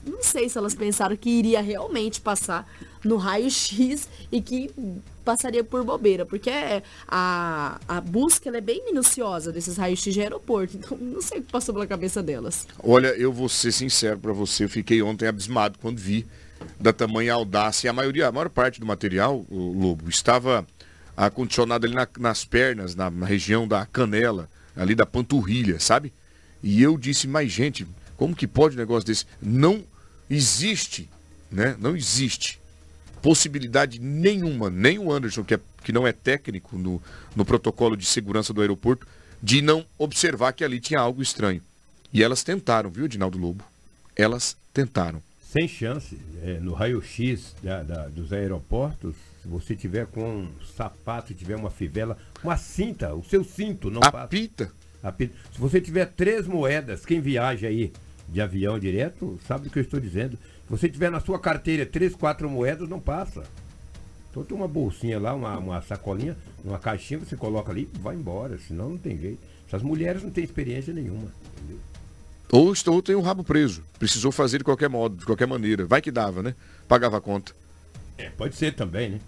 Não 0.06 0.22
sei 0.22 0.48
se 0.48 0.56
elas 0.56 0.76
pensaram 0.76 1.18
que 1.18 1.32
iria 1.32 1.62
realmente 1.62 2.22
passar 2.22 2.70
no 3.04 3.18
raio-x 3.18 4.08
e 4.32 4.40
que 4.40 4.70
passaria 5.26 5.64
por 5.64 5.84
bobeira, 5.84 6.28
porque 6.28 6.52
a, 7.08 7.80
a 7.88 8.02
busca 8.02 8.56
é 8.56 8.62
bem 8.62 8.86
minuciosa 8.86 9.52
desses 9.52 9.78
raios-x 9.78 10.14
de 10.14 10.22
aeroporto, 10.22 10.78
então 10.78 10.96
não 10.98 11.22
sei 11.22 11.40
o 11.40 11.44
que 11.44 11.52
passou 11.52 11.74
pela 11.74 11.88
cabeça 11.88 12.22
delas. 12.22 12.68
Olha, 12.84 13.08
eu 13.08 13.34
vou 13.34 13.50
ser 13.50 13.72
sincero 13.72 14.20
para 14.20 14.34
você, 14.34 14.66
eu 14.66 14.70
fiquei 14.70 15.02
ontem 15.02 15.28
abismado 15.28 15.80
quando 15.80 15.98
vi 15.98 16.26
da 16.80 16.94
tamanha 16.94 17.34
audácia. 17.34 17.90
A 17.90 17.94
maioria, 17.94 18.28
a 18.28 18.32
maior 18.32 18.50
parte 18.50 18.80
do 18.80 18.86
material, 18.86 19.44
o 19.50 19.72
Lobo, 19.74 20.08
estava 20.10 20.68
acondicionado 21.18 21.86
ali 21.86 21.96
na, 21.96 22.08
nas 22.20 22.46
pernas, 22.46 22.96
na, 22.96 23.10
na 23.10 23.26
região 23.26 23.68
da 23.68 23.86
canela 23.88 24.48
ali 24.76 24.96
da 24.96 25.06
panturrilha, 25.06 25.80
sabe? 25.80 26.14
E 26.62 26.82
eu 26.82 26.98
disse, 26.98 27.28
mas 27.28 27.52
gente, 27.52 27.88
como 28.18 28.36
que 28.36 28.48
pode 28.48 28.76
um 28.76 28.80
negócio 28.80 29.08
desse? 29.08 29.26
Não 29.42 29.84
existe, 30.30 31.10
né? 31.52 31.76
Não 31.80 31.96
existe 31.96 32.60
possibilidade 33.22 34.00
nenhuma, 34.00 34.70
nem 34.70 34.98
o 34.98 35.12
Anderson, 35.12 35.44
que, 35.44 35.54
é, 35.54 35.60
que 35.84 35.92
não 35.92 36.08
é 36.08 36.12
técnico 36.12 36.78
no, 36.78 37.02
no 37.36 37.46
protocolo 37.46 37.96
de 37.96 38.06
segurança 38.06 38.54
do 38.54 38.62
aeroporto, 38.62 39.08
de 39.42 39.62
não 39.62 39.86
observar 39.98 40.54
que 40.54 40.64
ali 40.64 40.80
tinha 40.80 41.00
algo 41.00 41.22
estranho. 41.22 41.62
E 42.12 42.24
elas 42.24 42.44
tentaram, 42.44 42.90
viu, 42.90 43.06
Edinaldo 43.06 43.38
Lobo? 43.38 43.64
Elas 44.16 44.58
tentaram. 44.74 45.22
Sem 45.52 45.68
chance. 45.68 46.18
É, 46.44 46.60
no 46.60 46.74
raio-x 46.74 47.56
dos 48.14 48.32
aeroportos, 48.32 49.16
se 49.42 49.48
você 49.48 49.76
tiver 49.76 50.08
com 50.08 50.44
um 50.44 50.50
sapato, 50.76 51.34
tiver 51.34 51.56
uma 51.56 51.70
fivela, 51.70 52.18
uma 52.44 52.58
cinta, 52.58 53.14
o 53.14 53.24
seu 53.24 53.44
cinto 53.44 53.90
não 53.90 54.02
Apita. 54.04 54.66
passa. 54.66 54.80
Apita. 55.02 55.36
Se 55.54 55.60
você 55.60 55.80
tiver 55.80 56.06
três 56.08 56.48
moedas, 56.48 57.06
quem 57.06 57.22
viaja 57.22 57.68
aí 57.68 57.92
de 58.28 58.42
avião 58.42 58.78
direto, 58.78 59.40
sabe 59.48 59.68
o 59.68 59.72
que 59.72 59.80
eu 59.80 59.84
estou 59.84 60.00
dizendo. 60.00 60.38
Se 60.38 60.70
você 60.70 60.90
tiver 60.90 61.10
na 61.10 61.20
sua 61.20 61.40
carteira 61.40 61.86
três, 61.86 62.16
quatro 62.16 62.50
moedas, 62.50 62.88
não 62.88 63.00
passa. 63.00 63.44
Então 64.30 64.44
tem 64.44 64.56
uma 64.56 64.68
bolsinha 64.68 65.20
lá, 65.20 65.34
uma, 65.34 65.58
uma 65.58 65.82
sacolinha, 65.82 66.38
uma 66.64 66.78
caixinha, 66.78 67.20
você 67.20 67.36
coloca 67.36 67.72
ali 67.72 67.90
vai 68.00 68.16
embora, 68.16 68.58
senão 68.60 68.90
não 68.90 68.98
tem 68.98 69.18
jeito. 69.18 69.40
Essas 69.68 69.82
mulheres 69.82 70.24
não 70.24 70.30
têm 70.30 70.44
experiência 70.44 70.94
nenhuma. 70.94 71.32
Entendeu? 71.58 71.80
Ou, 72.52 72.74
ou 72.88 73.02
tem 73.02 73.16
o 73.16 73.20
um 73.20 73.22
rabo 73.22 73.44
preso. 73.44 73.84
Precisou 73.98 74.32
fazer 74.32 74.60
de 74.60 74.64
qualquer 74.64 74.90
modo, 74.90 75.18
de 75.18 75.26
qualquer 75.26 75.48
maneira. 75.48 75.86
Vai 75.86 76.02
que 76.02 76.12
dava, 76.12 76.42
né? 76.42 76.56
Pagava 76.88 77.18
a 77.18 77.22
conta. 77.22 77.54
É, 78.18 78.30
pode 78.30 78.56
ser 78.56 78.74
também, 78.74 79.10
né? 79.10 79.20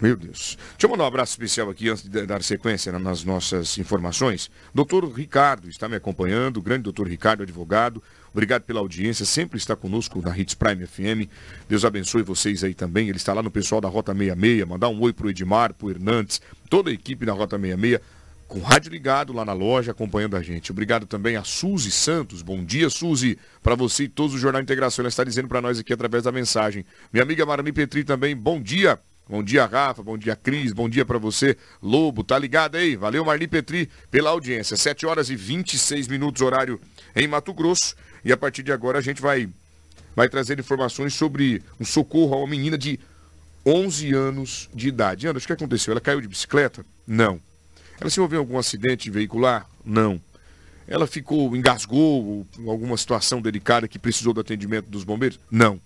Meu 0.00 0.16
Deus. 0.16 0.56
Deixa 0.70 0.86
eu 0.86 0.88
mandar 0.88 1.04
um 1.04 1.08
abraço 1.08 1.32
especial 1.32 1.68
aqui 1.68 1.90
antes 1.90 2.08
de 2.08 2.26
dar 2.26 2.42
sequência 2.42 2.90
nas 2.98 3.22
nossas 3.22 3.76
informações. 3.76 4.50
Doutor 4.74 5.04
Ricardo 5.12 5.68
está 5.68 5.88
me 5.88 5.96
acompanhando, 5.96 6.56
o 6.56 6.62
grande 6.62 6.84
doutor 6.84 7.06
Ricardo, 7.06 7.42
advogado. 7.42 8.02
Obrigado 8.32 8.62
pela 8.62 8.80
audiência, 8.80 9.26
sempre 9.26 9.58
está 9.58 9.76
conosco 9.76 10.22
na 10.22 10.36
Hits 10.36 10.54
Prime 10.54 10.86
FM. 10.86 11.30
Deus 11.68 11.84
abençoe 11.84 12.22
vocês 12.22 12.64
aí 12.64 12.72
também. 12.72 13.08
Ele 13.08 13.18
está 13.18 13.34
lá 13.34 13.42
no 13.42 13.50
pessoal 13.50 13.80
da 13.80 13.88
Rota 13.88 14.14
66. 14.14 14.66
Mandar 14.66 14.88
um 14.88 15.00
oi 15.02 15.12
pro 15.12 15.28
Edmar, 15.28 15.74
pro 15.74 15.90
Hernandes, 15.90 16.40
toda 16.70 16.88
a 16.88 16.92
equipe 16.92 17.26
da 17.26 17.32
Rota 17.32 17.58
66 17.58 18.00
com 18.48 18.58
o 18.58 18.62
rádio 18.62 18.90
ligado 18.90 19.32
lá 19.32 19.44
na 19.44 19.52
loja, 19.52 19.92
acompanhando 19.92 20.36
a 20.36 20.42
gente. 20.42 20.72
Obrigado 20.72 21.06
também 21.06 21.36
a 21.36 21.44
Suzy 21.44 21.92
Santos. 21.92 22.42
Bom 22.42 22.64
dia, 22.64 22.90
Suzy, 22.90 23.38
para 23.62 23.76
você 23.76 24.04
e 24.04 24.08
todos 24.08 24.34
o 24.34 24.38
Jornal 24.38 24.60
Integração. 24.60 25.04
Ela 25.04 25.08
está 25.08 25.22
dizendo 25.22 25.46
para 25.46 25.60
nós 25.60 25.78
aqui 25.78 25.92
através 25.92 26.24
da 26.24 26.32
mensagem. 26.32 26.84
Minha 27.12 27.22
amiga 27.22 27.46
Marani 27.46 27.70
Petri 27.70 28.02
também, 28.02 28.34
bom 28.34 28.60
dia. 28.60 28.98
Bom 29.30 29.44
dia, 29.44 29.64
Rafa. 29.64 30.02
Bom 30.02 30.18
dia, 30.18 30.34
Cris. 30.34 30.72
Bom 30.72 30.88
dia 30.88 31.04
para 31.04 31.16
você, 31.16 31.56
Lobo. 31.80 32.24
Tá 32.24 32.36
ligado 32.36 32.74
aí? 32.74 32.96
Valeu, 32.96 33.24
Marli 33.24 33.46
Petri, 33.46 33.88
pela 34.10 34.30
audiência. 34.30 34.76
7 34.76 35.06
horas 35.06 35.30
e 35.30 35.36
26 35.36 36.08
minutos, 36.08 36.42
horário 36.42 36.80
em 37.14 37.28
Mato 37.28 37.54
Grosso. 37.54 37.94
E 38.24 38.32
a 38.32 38.36
partir 38.36 38.64
de 38.64 38.72
agora 38.72 38.98
a 38.98 39.00
gente 39.00 39.22
vai, 39.22 39.48
vai 40.16 40.28
trazer 40.28 40.58
informações 40.58 41.14
sobre 41.14 41.62
um 41.78 41.84
socorro 41.84 42.34
a 42.34 42.38
uma 42.38 42.48
menina 42.48 42.76
de 42.76 42.98
11 43.64 44.12
anos 44.12 44.68
de 44.74 44.88
idade. 44.88 45.28
Anderson, 45.28 45.44
o 45.44 45.46
que 45.46 45.52
aconteceu? 45.52 45.92
Ela 45.92 46.00
caiu 46.00 46.20
de 46.20 46.26
bicicleta? 46.26 46.84
Não. 47.06 47.40
Ela 48.00 48.10
se 48.10 48.18
envolveu 48.18 48.38
em 48.38 48.42
algum 48.42 48.58
acidente 48.58 49.12
veicular? 49.12 49.64
Não. 49.84 50.20
Ela 50.88 51.06
ficou, 51.06 51.54
engasgou, 51.54 52.44
alguma 52.66 52.96
situação 52.96 53.40
delicada 53.40 53.86
que 53.86 53.96
precisou 53.96 54.34
do 54.34 54.40
atendimento 54.40 54.86
dos 54.90 55.04
bombeiros? 55.04 55.38
Não. 55.48 55.80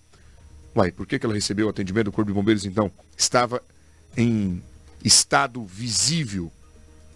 Uai, 0.75 0.91
por 0.91 1.07
que, 1.07 1.17
que 1.17 1.25
ela 1.25 1.33
recebeu 1.33 1.67
o 1.67 1.69
atendimento 1.69 2.05
do 2.05 2.11
Corpo 2.11 2.29
de 2.29 2.35
Bombeiros 2.35 2.65
então? 2.65 2.91
Estava 3.17 3.61
em 4.17 4.61
estado 5.03 5.63
visível 5.63 6.51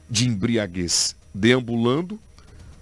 de 0.09 0.27
embriaguez, 0.27 1.15
deambulando 1.33 2.19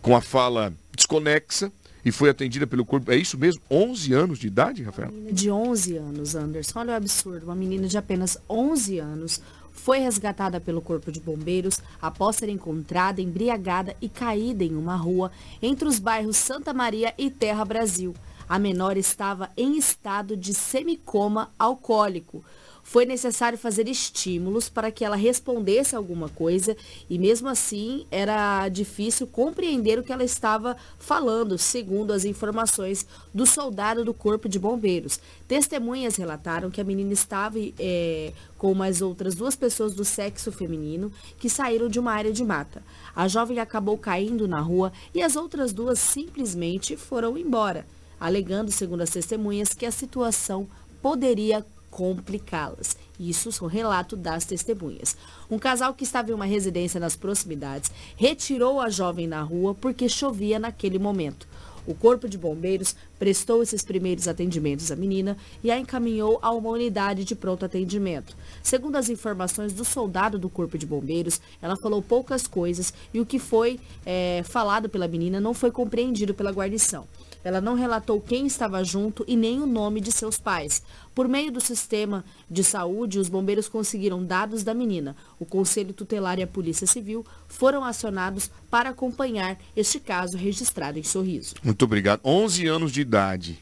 com 0.01 0.15
a 0.15 0.21
fala 0.21 0.73
desconexa 0.95 1.71
e 2.05 2.11
foi 2.11 2.29
atendida 2.29 2.67
pelo 2.67 2.85
corpo. 2.85 3.11
É 3.11 3.17
isso 3.17 3.37
mesmo? 3.37 3.61
11 3.69 4.13
anos 4.13 4.39
de 4.39 4.47
idade, 4.47 4.83
Rafael? 4.83 5.11
De 5.31 5.49
11 5.49 5.97
anos, 5.97 6.35
Anderson. 6.35 6.79
Olha 6.79 6.93
o 6.93 6.95
absurdo. 6.95 7.45
Uma 7.45 7.55
menina 7.55 7.87
de 7.87 7.97
apenas 7.97 8.37
11 8.47 8.99
anos 8.99 9.41
foi 9.73 9.99
resgatada 9.99 10.59
pelo 10.59 10.81
Corpo 10.81 11.11
de 11.11 11.19
Bombeiros 11.19 11.79
após 12.01 12.35
ser 12.35 12.49
encontrada 12.49 13.21
embriagada 13.21 13.95
e 14.01 14.09
caída 14.09 14.63
em 14.63 14.75
uma 14.75 14.95
rua 14.95 15.31
entre 15.61 15.87
os 15.87 15.99
bairros 15.99 16.37
Santa 16.37 16.73
Maria 16.73 17.13
e 17.17 17.29
Terra 17.29 17.63
Brasil. 17.65 18.13
A 18.49 18.57
menor 18.57 18.95
estava 18.95 19.49
em 19.57 19.77
estado 19.77 20.37
de 20.37 20.53
semicoma 20.53 21.51
alcoólico. 21.59 22.43
Foi 22.87 23.05
necessário 23.05 23.57
fazer 23.57 23.89
estímulos 23.89 24.69
para 24.69 24.89
que 24.89 25.03
ela 25.03 25.17
respondesse 25.17 25.93
alguma 25.93 26.29
coisa 26.29 26.73
e 27.09 27.19
mesmo 27.19 27.49
assim 27.49 28.07
era 28.09 28.69
difícil 28.69 29.27
compreender 29.27 29.99
o 29.99 30.03
que 30.03 30.13
ela 30.13 30.23
estava 30.23 30.77
falando, 30.97 31.57
segundo 31.57 32.13
as 32.13 32.23
informações 32.23 33.05
do 33.33 33.45
soldado 33.45 34.05
do 34.05 34.13
Corpo 34.13 34.47
de 34.47 34.57
Bombeiros. 34.57 35.19
Testemunhas 35.49 36.15
relataram 36.15 36.71
que 36.71 36.79
a 36.79 36.83
menina 36.85 37.11
estava 37.11 37.57
é, 37.77 38.31
com 38.57 38.73
mais 38.73 39.01
outras 39.01 39.35
duas 39.35 39.57
pessoas 39.57 39.93
do 39.93 40.05
sexo 40.05 40.49
feminino 40.49 41.11
que 41.37 41.49
saíram 41.49 41.89
de 41.89 41.99
uma 41.99 42.13
área 42.13 42.31
de 42.31 42.45
mata. 42.45 42.81
A 43.13 43.27
jovem 43.27 43.59
acabou 43.59 43.97
caindo 43.97 44.47
na 44.47 44.61
rua 44.61 44.93
e 45.13 45.21
as 45.21 45.35
outras 45.35 45.73
duas 45.73 45.99
simplesmente 45.99 46.95
foram 46.95 47.37
embora, 47.37 47.85
alegando, 48.19 48.71
segundo 48.71 49.01
as 49.01 49.09
testemunhas, 49.09 49.73
que 49.73 49.85
a 49.85 49.91
situação 49.91 50.67
poderia 51.01 51.65
complicá-las. 51.89 52.95
Isso 53.19 53.49
é 53.49 53.63
o 53.63 53.67
relato 53.67 54.15
das 54.15 54.45
testemunhas. 54.45 55.17
Um 55.49 55.57
casal 55.57 55.93
que 55.93 56.03
estava 56.03 56.29
em 56.29 56.33
uma 56.33 56.45
residência 56.45 56.99
nas 56.99 57.15
proximidades 57.15 57.91
retirou 58.15 58.79
a 58.79 58.89
jovem 58.89 59.25
na 59.25 59.41
rua 59.41 59.73
porque 59.73 60.07
chovia 60.07 60.59
naquele 60.59 60.99
momento. 60.99 61.47
O 61.87 61.95
Corpo 61.95 62.27
de 62.27 62.37
Bombeiros 62.37 62.95
prestou 63.17 63.63
esses 63.63 63.81
primeiros 63.81 64.27
atendimentos 64.27 64.91
à 64.91 64.95
menina 64.95 65.37
e 65.63 65.71
a 65.71 65.79
encaminhou 65.79 66.37
a 66.41 66.51
uma 66.51 66.69
unidade 66.69 67.23
de 67.23 67.33
pronto 67.33 67.63
atendimento. 67.63 68.35
Segundo 68.61 68.97
as 68.97 69.09
informações 69.09 69.71
do 69.71 69.85
soldado 69.85 70.37
do 70.37 70.49
Corpo 70.49 70.77
de 70.77 70.85
Bombeiros, 70.85 71.39
ela 71.61 71.77
falou 71.77 72.01
poucas 72.01 72.45
coisas 72.45 72.93
e 73.13 73.21
o 73.21 73.25
que 73.25 73.39
foi 73.39 73.79
é, 74.05 74.43
falado 74.43 74.89
pela 74.89 75.07
menina 75.07 75.39
não 75.39 75.53
foi 75.53 75.71
compreendido 75.71 76.33
pela 76.33 76.51
guarnição. 76.51 77.07
Ela 77.43 77.61
não 77.61 77.75
relatou 77.75 78.19
quem 78.19 78.45
estava 78.45 78.83
junto 78.83 79.23
e 79.27 79.35
nem 79.35 79.61
o 79.61 79.65
nome 79.65 80.01
de 80.01 80.11
seus 80.11 80.37
pais. 80.37 80.81
Por 81.15 81.27
meio 81.27 81.51
do 81.51 81.61
sistema 81.61 82.23
de 82.49 82.63
saúde, 82.63 83.19
os 83.19 83.29
bombeiros 83.29 83.67
conseguiram 83.67 84.23
dados 84.23 84.63
da 84.63 84.73
menina. 84.73 85.15
O 85.39 85.45
Conselho 85.45 85.93
Tutelar 85.93 86.39
e 86.39 86.43
a 86.43 86.47
Polícia 86.47 86.85
Civil 86.85 87.25
foram 87.47 87.83
acionados 87.83 88.51
para 88.69 88.89
acompanhar 88.89 89.57
este 89.75 89.99
caso 89.99 90.37
registrado 90.37 90.99
em 90.99 91.03
Sorriso. 91.03 91.55
Muito 91.63 91.83
obrigado. 91.85 92.21
11 92.23 92.67
anos 92.67 92.91
de 92.91 93.01
idade, 93.01 93.59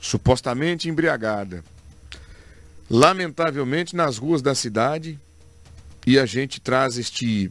supostamente 0.00 0.88
embriagada. 0.88 1.64
Lamentavelmente, 2.88 3.96
nas 3.96 4.18
ruas 4.18 4.42
da 4.42 4.54
cidade, 4.54 5.18
e 6.06 6.18
a 6.18 6.26
gente 6.26 6.60
traz 6.60 6.98
este 6.98 7.50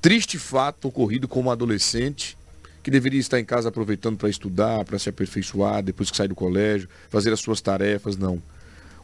triste 0.00 0.38
fato 0.38 0.88
ocorrido 0.88 1.28
com 1.28 1.40
uma 1.40 1.52
adolescente 1.52 2.36
que 2.82 2.90
deveria 2.90 3.20
estar 3.20 3.38
em 3.38 3.44
casa 3.44 3.68
aproveitando 3.68 4.16
para 4.16 4.28
estudar, 4.28 4.84
para 4.84 4.98
se 4.98 5.08
aperfeiçoar, 5.08 5.82
depois 5.82 6.10
que 6.10 6.16
sai 6.16 6.28
do 6.28 6.34
colégio, 6.34 6.88
fazer 7.08 7.32
as 7.32 7.40
suas 7.40 7.60
tarefas, 7.60 8.16
não. 8.16 8.42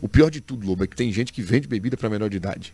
O 0.00 0.08
pior 0.08 0.30
de 0.30 0.40
tudo, 0.40 0.66
Lobo, 0.66 0.84
é 0.84 0.86
que 0.86 0.96
tem 0.96 1.12
gente 1.12 1.32
que 1.32 1.42
vende 1.42 1.68
bebida 1.68 1.96
para 1.96 2.08
menor 2.08 2.28
de 2.28 2.36
idade. 2.36 2.72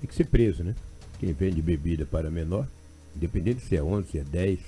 Tem 0.00 0.08
que 0.08 0.14
ser 0.14 0.26
preso, 0.26 0.62
né? 0.62 0.74
Quem 1.18 1.32
vende 1.32 1.60
bebida 1.60 2.06
para 2.06 2.30
menor, 2.30 2.66
independente 3.14 3.60
se 3.60 3.76
é 3.76 3.82
11, 3.82 4.08
se 4.10 4.18
é 4.18 4.24
10, 4.24 4.58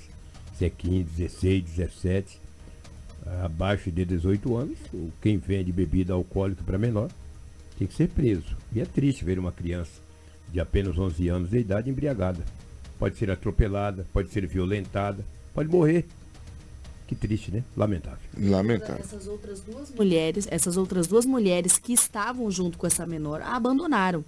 se 0.57 0.65
é 0.65 0.69
15, 0.69 1.03
16, 1.17 1.63
17, 1.63 2.39
abaixo 3.43 3.91
de 3.91 4.05
18 4.05 4.55
anos, 4.55 4.77
quem 5.21 5.37
vende 5.37 5.71
bebida 5.71 6.13
alcoólica 6.13 6.61
para 6.63 6.77
menor 6.77 7.09
tem 7.77 7.87
que 7.87 7.93
ser 7.93 8.09
preso. 8.09 8.55
E 8.71 8.81
é 8.81 8.85
triste 8.85 9.25
ver 9.25 9.39
uma 9.39 9.51
criança 9.51 9.91
de 10.51 10.59
apenas 10.59 10.97
11 10.97 11.27
anos 11.29 11.49
de 11.49 11.57
idade 11.57 11.89
embriagada. 11.89 12.43
Pode 12.99 13.17
ser 13.17 13.31
atropelada, 13.31 14.05
pode 14.13 14.29
ser 14.29 14.45
violentada, 14.45 15.25
Pode 15.53 15.69
morrer. 15.69 16.05
Que 17.07 17.15
triste, 17.15 17.51
né? 17.51 17.63
Lamentável. 17.75 18.19
Lamentável. 18.37 18.97
Essas 19.03 19.27
outras 19.27 19.59
duas 19.59 19.91
mulheres, 19.91 20.47
essas 20.49 20.77
outras 20.77 21.07
duas 21.07 21.25
mulheres 21.25 21.77
que 21.77 21.93
estavam 21.93 22.49
junto 22.49 22.77
com 22.77 22.87
essa 22.87 23.05
menor, 23.05 23.41
a 23.41 23.55
abandonaram. 23.55 24.23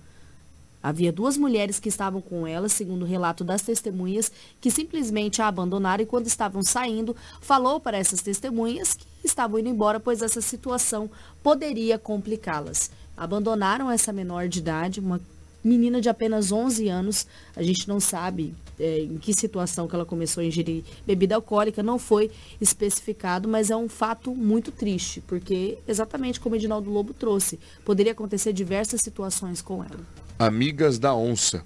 Havia 0.83 1.11
duas 1.11 1.35
mulheres 1.35 1.79
que 1.79 1.89
estavam 1.89 2.21
com 2.21 2.45
ela, 2.45 2.69
segundo 2.69 3.01
o 3.01 3.07
relato 3.07 3.43
das 3.43 3.63
testemunhas, 3.63 4.31
que 4.61 4.69
simplesmente 4.69 5.41
a 5.41 5.47
abandonaram 5.47 6.03
e 6.03 6.05
quando 6.05 6.27
estavam 6.27 6.61
saindo, 6.61 7.15
falou 7.41 7.79
para 7.79 7.97
essas 7.97 8.21
testemunhas 8.21 8.93
que 8.93 9.07
estavam 9.23 9.57
indo 9.57 9.69
embora, 9.69 9.99
pois 9.99 10.21
essa 10.21 10.41
situação 10.41 11.09
poderia 11.41 11.97
complicá-las. 11.97 12.91
Abandonaram 13.17 13.89
essa 13.89 14.13
menor 14.13 14.47
de 14.47 14.59
idade, 14.59 14.99
uma 14.99 15.19
menina 15.63 15.99
de 15.99 16.07
apenas 16.07 16.51
11 16.51 16.87
anos. 16.87 17.25
A 17.55 17.63
gente 17.63 17.87
não 17.87 17.99
sabe 17.99 18.53
é, 18.79 18.99
em 18.99 19.17
que 19.17 19.33
situação 19.33 19.87
que 19.87 19.95
ela 19.95 20.05
começou 20.05 20.41
a 20.41 20.45
ingerir 20.45 20.83
bebida 21.05 21.35
alcoólica, 21.35 21.81
não 21.81 21.97
foi 21.97 22.31
especificado, 22.59 23.47
mas 23.47 23.69
é 23.69 23.75
um 23.75 23.89
fato 23.89 24.33
muito 24.35 24.71
triste, 24.71 25.21
porque 25.21 25.77
exatamente 25.87 26.39
como 26.39 26.55
Edinaldo 26.55 26.89
Lobo 26.89 27.13
trouxe, 27.13 27.59
poderia 27.83 28.11
acontecer 28.11 28.53
diversas 28.53 29.01
situações 29.01 29.61
com 29.61 29.83
ela 29.83 30.25
amigas 30.37 30.99
da 30.99 31.15
onça, 31.15 31.63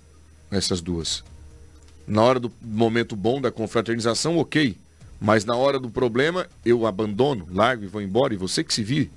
essas 0.52 0.82
duas. 0.82 1.24
Na 2.08 2.22
hora 2.24 2.40
do 2.40 2.52
momento 2.62 3.16
bom 3.16 3.42
da 3.42 3.52
confraternização, 3.52 4.38
ok. 4.38 4.78
Mas 5.20 5.44
na 5.44 5.56
hora 5.56 5.80
do 5.80 5.90
problema, 5.90 6.48
eu 6.66 6.86
abandono, 6.86 7.48
largo 7.52 7.84
e 7.84 7.88
vou 7.88 8.02
embora, 8.02 8.34
e 8.34 8.38
você 8.38 8.64
que 8.64 8.74
se 8.74 8.84
vire. 8.84 9.12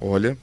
Olha, 0.00 0.36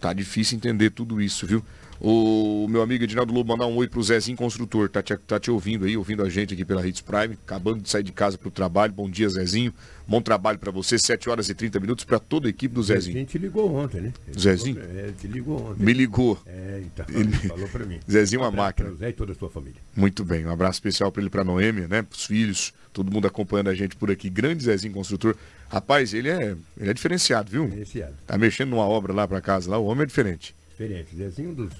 tá 0.00 0.12
difícil 0.12 0.56
entender 0.56 0.90
tudo 0.90 1.20
isso, 1.20 1.46
viu? 1.46 1.62
O 2.00 2.66
meu 2.68 2.82
amigo 2.82 3.04
Edinaldo 3.04 3.32
Lobo 3.32 3.52
mandar 3.52 3.66
um 3.66 3.76
oi 3.76 3.88
pro 3.88 4.02
Zezinho 4.02 4.36
Construtor, 4.36 4.88
tá 4.88 5.02
te, 5.02 5.16
tá 5.16 5.40
te 5.40 5.50
ouvindo 5.50 5.86
aí, 5.86 5.96
ouvindo 5.96 6.22
a 6.22 6.28
gente 6.28 6.52
aqui 6.52 6.64
pela 6.64 6.86
Hits 6.86 7.00
Prime, 7.00 7.38
acabando 7.44 7.82
de 7.82 7.88
sair 7.88 8.02
de 8.02 8.12
casa 8.12 8.36
pro 8.36 8.50
trabalho. 8.50 8.92
Bom 8.92 9.08
dia, 9.08 9.28
Zezinho. 9.28 9.72
Bom 10.06 10.20
trabalho 10.20 10.58
para 10.58 10.70
você, 10.70 10.98
7 10.98 11.28
horas 11.28 11.48
e 11.48 11.54
30 11.54 11.80
minutos 11.80 12.04
para 12.04 12.18
toda 12.18 12.46
a 12.46 12.50
equipe 12.50 12.74
do 12.74 12.82
Zezinho. 12.82 13.16
A 13.16 13.20
gente 13.20 13.38
ligou 13.38 13.74
ontem, 13.74 14.00
né? 14.02 14.12
Ele 14.28 14.38
Zezinho? 14.38 14.76
Falou, 14.76 14.98
é, 14.98 15.12
te 15.12 15.26
ligou 15.26 15.70
ontem. 15.70 15.84
Me 15.84 15.92
ligou. 15.92 16.38
É, 16.46 16.82
então, 16.84 17.06
ele 17.08 17.32
falou 17.32 17.68
para 17.68 17.84
mim. 17.84 17.98
Zezinho 18.08 18.42
uma 18.42 18.50
máquina. 18.50 18.94
Zé 18.94 19.08
e 19.08 19.12
toda 19.12 19.32
a 19.32 19.34
sua 19.34 19.50
família. 19.50 19.80
Muito 19.96 20.24
bem, 20.24 20.46
um 20.46 20.50
abraço 20.50 20.76
especial 20.76 21.10
para 21.10 21.22
ele, 21.22 21.30
para 21.30 21.42
Noêmia, 21.42 21.88
né? 21.88 22.06
Os 22.10 22.26
filhos, 22.26 22.72
todo 22.92 23.10
mundo 23.10 23.26
acompanhando 23.26 23.70
a 23.70 23.74
gente 23.74 23.96
por 23.96 24.10
aqui. 24.10 24.30
Grande 24.30 24.64
Zezinho 24.64 24.92
Construtor. 24.94 25.34
Rapaz, 25.68 26.14
ele 26.14 26.28
é, 26.28 26.54
ele 26.78 26.90
é 26.90 26.94
diferenciado, 26.94 27.50
viu? 27.50 27.64
Diferenciado. 27.64 28.14
Tá 28.26 28.38
mexendo 28.38 28.70
numa 28.70 28.86
obra 28.86 29.12
lá 29.12 29.26
para 29.26 29.40
casa, 29.40 29.70
lá 29.70 29.78
o 29.78 29.86
homem 29.86 30.04
é 30.04 30.06
diferente. 30.06 30.54
Diferente. 30.70 31.16
Zezinho 31.16 31.50
um 31.50 31.54
dos 31.54 31.72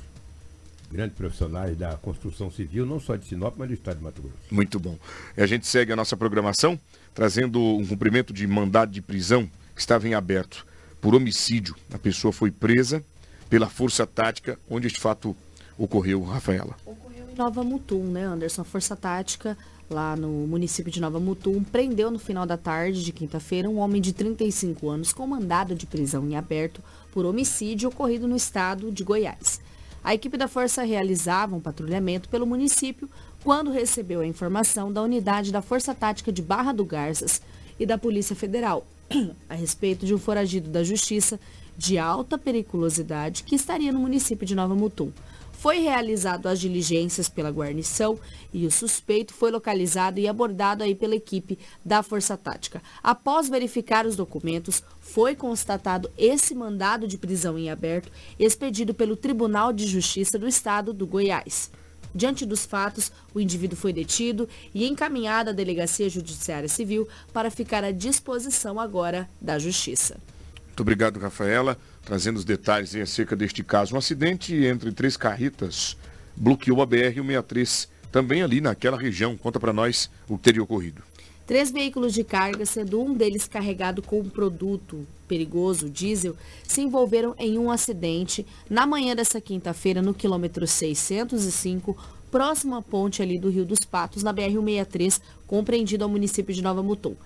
grandes 0.91 1.16
profissionais 1.16 1.76
da 1.76 1.97
construção 1.97 2.51
civil, 2.51 2.87
não 2.87 3.01
só 3.01 3.16
de 3.16 3.26
Sinop, 3.26 3.55
mas 3.57 3.68
do 3.68 3.74
estado 3.74 3.99
de 3.99 4.05
Mato 4.05 4.22
Grosso. 4.22 4.37
Muito 4.51 4.78
bom. 4.78 4.99
E 5.37 5.43
a 5.43 5.47
gente 5.47 5.66
segue 5.66 5.93
a 5.93 5.97
nossa 5.97 6.16
programação, 6.16 6.78
trazendo 7.14 7.61
um 7.61 7.87
cumprimento 7.87 8.32
de 8.32 8.47
mandado 8.47 8.93
de 8.93 9.03
prisão 9.03 9.49
que 9.74 9.80
estava 9.80 10.07
em 10.09 10.14
aberto 10.14 10.66
por 11.01 11.14
homicídio. 11.14 11.74
A 11.93 11.99
pessoa 11.99 12.32
foi 12.32 12.51
presa 12.51 13.03
pela 13.49 13.68
força 13.68 14.07
tática, 14.07 14.59
onde 14.68 14.87
este 14.87 15.01
fato 15.01 15.37
ocorreu, 15.78 16.22
Rafaela. 16.22 16.74
Ocorreu 16.84 17.28
em 17.30 17.37
Nova 17.37 17.62
Mutum, 17.62 18.05
né, 18.05 18.24
Anderson? 18.24 18.62
A 18.62 18.64
força 18.64 18.97
tática 18.97 19.57
lá 19.91 20.16
no 20.16 20.28
município 20.47 20.91
de 20.91 21.01
Nova 21.01 21.20
Mutum, 21.20 21.62
prendeu 21.62 22.11
no 22.11 22.18
final 22.18 22.45
da 22.45 22.57
tarde 22.57 23.05
de 23.05 23.12
quinta-feira 23.12 23.68
um 23.68 23.78
homem 23.78 24.01
de 24.01 24.12
35 24.12 24.89
anos 24.89 25.12
com 25.12 25.26
mandado 25.26 25.74
de 25.74 25.87
prisão 25.87 26.26
em 26.28 26.37
aberto 26.37 26.82
por 27.12 27.24
homicídio 27.24 27.89
ocorrido 27.89 28.26
no 28.26 28.37
estado 28.37 28.91
de 28.91 29.05
Goiás. 29.05 29.61
A 30.07 30.14
equipe 30.14 30.36
da 30.36 30.46
Força 30.46 30.84
realizava 30.84 31.57
um 31.57 31.61
patrulhamento 31.61 32.28
pelo 32.28 32.46
município 32.46 33.11
quando 33.42 33.72
recebeu 33.72 34.20
a 34.20 34.26
informação 34.26 34.92
da 34.92 35.02
unidade 35.02 35.50
da 35.50 35.61
Força 35.61 35.92
Tática 35.96 36.30
de 36.30 36.40
Barra 36.40 36.70
do 36.70 36.84
Garças 36.84 37.42
e 37.76 37.84
da 37.84 37.98
Polícia 37.98 38.36
Federal 38.36 38.86
a 39.50 39.54
respeito 39.54 40.07
de 40.07 40.14
um 40.14 40.18
foragido 40.18 40.70
da 40.70 40.84
Justiça 40.84 41.40
de 41.76 41.98
alta 41.98 42.38
periculosidade 42.38 43.42
que 43.42 43.57
estaria 43.57 43.90
no 43.90 43.98
município 43.98 44.46
de 44.46 44.54
Nova 44.54 44.76
Mutum. 44.76 45.11
Foi 45.66 45.80
realizado 45.80 46.46
as 46.46 46.60
diligências 46.60 47.28
pela 47.28 47.50
guarnição 47.50 48.16
e 48.54 48.68
o 48.68 48.70
suspeito 48.70 49.34
foi 49.34 49.50
localizado 49.50 50.20
e 50.20 50.28
abordado 50.28 50.84
aí 50.84 50.94
pela 50.94 51.16
equipe 51.16 51.58
da 51.84 52.04
Força 52.04 52.36
Tática. 52.36 52.80
Após 53.02 53.48
verificar 53.48 54.06
os 54.06 54.14
documentos, 54.14 54.80
foi 55.00 55.34
constatado 55.34 56.08
esse 56.16 56.54
mandado 56.54 57.08
de 57.08 57.18
prisão 57.18 57.58
em 57.58 57.68
aberto 57.68 58.12
expedido 58.38 58.94
pelo 58.94 59.16
Tribunal 59.16 59.72
de 59.72 59.88
Justiça 59.88 60.38
do 60.38 60.46
Estado 60.46 60.92
do 60.92 61.04
Goiás. 61.04 61.68
Diante 62.14 62.46
dos 62.46 62.64
fatos, 62.64 63.10
o 63.34 63.40
indivíduo 63.40 63.76
foi 63.76 63.92
detido 63.92 64.48
e 64.72 64.86
encaminhado 64.86 65.50
à 65.50 65.52
Delegacia 65.52 66.08
Judiciária 66.08 66.68
Civil 66.68 67.08
para 67.32 67.50
ficar 67.50 67.82
à 67.82 67.90
disposição 67.90 68.78
agora 68.78 69.28
da 69.40 69.58
Justiça. 69.58 70.16
Muito 70.68 70.82
obrigado, 70.82 71.18
Rafaela 71.18 71.76
trazendo 72.07 72.36
os 72.36 72.44
detalhes 72.44 72.94
acerca 72.94 73.36
deste 73.36 73.62
caso. 73.62 73.94
Um 73.94 73.98
acidente 73.98 74.54
entre 74.54 74.92
três 74.92 75.16
carretas 75.16 75.96
bloqueou 76.36 76.80
a 76.80 76.86
BR-163, 76.86 77.88
também 78.12 78.42
ali 78.42 78.61
naquela 78.61 78.96
região. 78.96 79.36
Conta 79.36 79.59
para 79.59 79.72
nós 79.72 80.09
o 80.28 80.38
que 80.38 80.44
teria 80.44 80.62
ocorrido. 80.62 81.02
Três 81.46 81.70
veículos 81.70 82.14
de 82.14 82.24
carga, 82.24 82.64
sendo 82.64 83.02
um 83.02 83.12
deles 83.12 83.46
carregado 83.46 84.02
com 84.02 84.20
um 84.20 84.28
produto 84.28 85.07
perigoso, 85.28 85.90
diesel, 85.90 86.36
se 86.62 86.80
envolveram 86.80 87.34
em 87.38 87.59
um 87.59 87.70
acidente 87.70 88.46
na 88.70 88.86
manhã 88.86 89.14
dessa 89.14 89.40
quinta-feira 89.40 90.00
no 90.00 90.14
quilômetro 90.14 90.66
605, 90.66 91.96
próximo 92.30 92.76
à 92.76 92.82
ponte 92.82 93.20
ali 93.20 93.38
do 93.38 93.50
Rio 93.50 93.64
dos 93.64 93.80
Patos, 93.80 94.22
na 94.22 94.32
BR-163, 94.32 95.20
compreendido 95.46 96.04
ao 96.04 96.11
município 96.11 96.54
de 96.54 96.62
Nova 96.62 96.82
Mutum. 96.82 97.16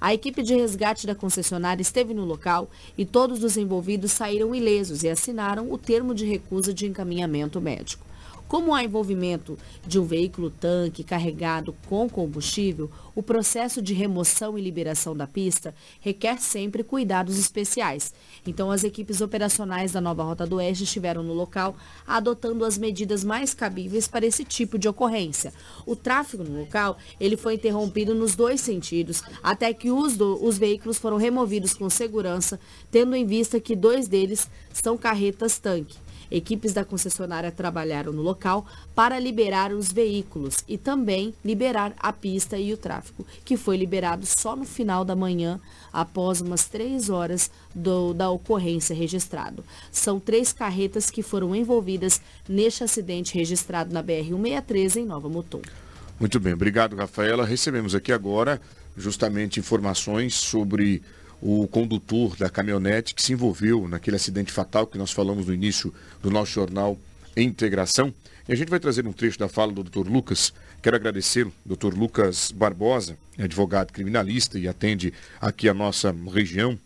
A 0.00 0.14
equipe 0.14 0.42
de 0.42 0.54
resgate 0.54 1.06
da 1.06 1.14
concessionária 1.14 1.82
esteve 1.82 2.14
no 2.14 2.24
local 2.24 2.70
e 2.96 3.04
todos 3.04 3.42
os 3.42 3.56
envolvidos 3.56 4.12
saíram 4.12 4.54
ilesos 4.54 5.02
e 5.02 5.08
assinaram 5.08 5.72
o 5.72 5.76
termo 5.76 6.14
de 6.14 6.24
recusa 6.24 6.72
de 6.72 6.86
encaminhamento 6.86 7.60
médico. 7.60 8.05
Como 8.48 8.72
há 8.72 8.84
envolvimento 8.84 9.58
de 9.84 9.98
um 9.98 10.04
veículo 10.04 10.50
tanque 10.50 11.02
carregado 11.02 11.74
com 11.88 12.08
combustível, 12.08 12.88
o 13.12 13.22
processo 13.22 13.82
de 13.82 13.92
remoção 13.92 14.56
e 14.56 14.62
liberação 14.62 15.16
da 15.16 15.26
pista 15.26 15.74
requer 16.00 16.38
sempre 16.38 16.84
cuidados 16.84 17.38
especiais. 17.38 18.14
Então, 18.46 18.70
as 18.70 18.84
equipes 18.84 19.20
operacionais 19.20 19.92
da 19.92 20.00
Nova 20.00 20.22
Rota 20.22 20.46
do 20.46 20.56
Oeste 20.56 20.84
estiveram 20.84 21.24
no 21.24 21.32
local, 21.32 21.76
adotando 22.06 22.64
as 22.64 22.78
medidas 22.78 23.24
mais 23.24 23.52
cabíveis 23.52 24.06
para 24.06 24.24
esse 24.24 24.44
tipo 24.44 24.78
de 24.78 24.88
ocorrência. 24.88 25.52
O 25.84 25.96
tráfego 25.96 26.44
no 26.44 26.60
local 26.60 26.98
ele 27.18 27.36
foi 27.36 27.54
interrompido 27.54 28.14
nos 28.14 28.36
dois 28.36 28.60
sentidos, 28.60 29.22
até 29.42 29.74
que 29.74 29.90
os, 29.90 30.16
do, 30.16 30.44
os 30.44 30.56
veículos 30.56 30.98
foram 30.98 31.16
removidos 31.16 31.74
com 31.74 31.90
segurança, 31.90 32.60
tendo 32.92 33.16
em 33.16 33.26
vista 33.26 33.58
que 33.58 33.74
dois 33.74 34.06
deles 34.06 34.48
são 34.72 34.96
carretas 34.96 35.58
tanque. 35.58 36.05
Equipes 36.30 36.72
da 36.72 36.84
concessionária 36.84 37.50
trabalharam 37.50 38.12
no 38.12 38.22
local 38.22 38.66
para 38.94 39.18
liberar 39.18 39.72
os 39.72 39.92
veículos 39.92 40.64
e 40.68 40.76
também 40.76 41.34
liberar 41.44 41.92
a 41.98 42.12
pista 42.12 42.58
e 42.58 42.72
o 42.72 42.76
tráfego, 42.76 43.26
que 43.44 43.56
foi 43.56 43.76
liberado 43.76 44.26
só 44.26 44.56
no 44.56 44.64
final 44.64 45.04
da 45.04 45.16
manhã, 45.16 45.60
após 45.92 46.40
umas 46.40 46.66
três 46.66 47.08
horas 47.08 47.50
do, 47.74 48.12
da 48.12 48.30
ocorrência 48.30 48.94
registrado. 48.94 49.64
São 49.90 50.20
três 50.20 50.52
carretas 50.52 51.10
que 51.10 51.22
foram 51.22 51.54
envolvidas 51.54 52.20
neste 52.48 52.84
acidente 52.84 53.34
registrado 53.34 53.92
na 53.92 54.02
BR-163 54.02 54.96
em 54.96 55.06
Nova 55.06 55.28
Mutum. 55.28 55.62
Muito 56.18 56.40
bem, 56.40 56.54
obrigado, 56.54 56.96
Rafaela. 56.96 57.44
Recebemos 57.44 57.94
aqui 57.94 58.10
agora 58.10 58.60
justamente 58.96 59.60
informações 59.60 60.34
sobre 60.34 61.02
o 61.48 61.68
condutor 61.68 62.34
da 62.36 62.50
caminhonete 62.50 63.14
que 63.14 63.22
se 63.22 63.32
envolveu 63.32 63.86
naquele 63.86 64.16
acidente 64.16 64.50
fatal 64.50 64.84
que 64.84 64.98
nós 64.98 65.12
falamos 65.12 65.46
no 65.46 65.54
início 65.54 65.94
do 66.20 66.28
nosso 66.28 66.50
jornal 66.50 66.98
Integração. 67.36 68.12
E 68.48 68.52
a 68.52 68.56
gente 68.56 68.68
vai 68.68 68.80
trazer 68.80 69.06
um 69.06 69.12
trecho 69.12 69.38
da 69.38 69.46
fala 69.46 69.70
do 69.70 69.84
Dr. 69.84 70.08
Lucas. 70.08 70.52
Quero 70.82 70.96
agradecer 70.96 71.46
o 71.46 71.52
Dr. 71.64 71.94
Lucas 71.94 72.50
Barbosa, 72.50 73.16
advogado 73.38 73.92
criminalista 73.92 74.58
e 74.58 74.66
atende 74.66 75.12
aqui 75.40 75.68
a 75.68 75.74
nossa 75.74 76.12
região 76.32 76.76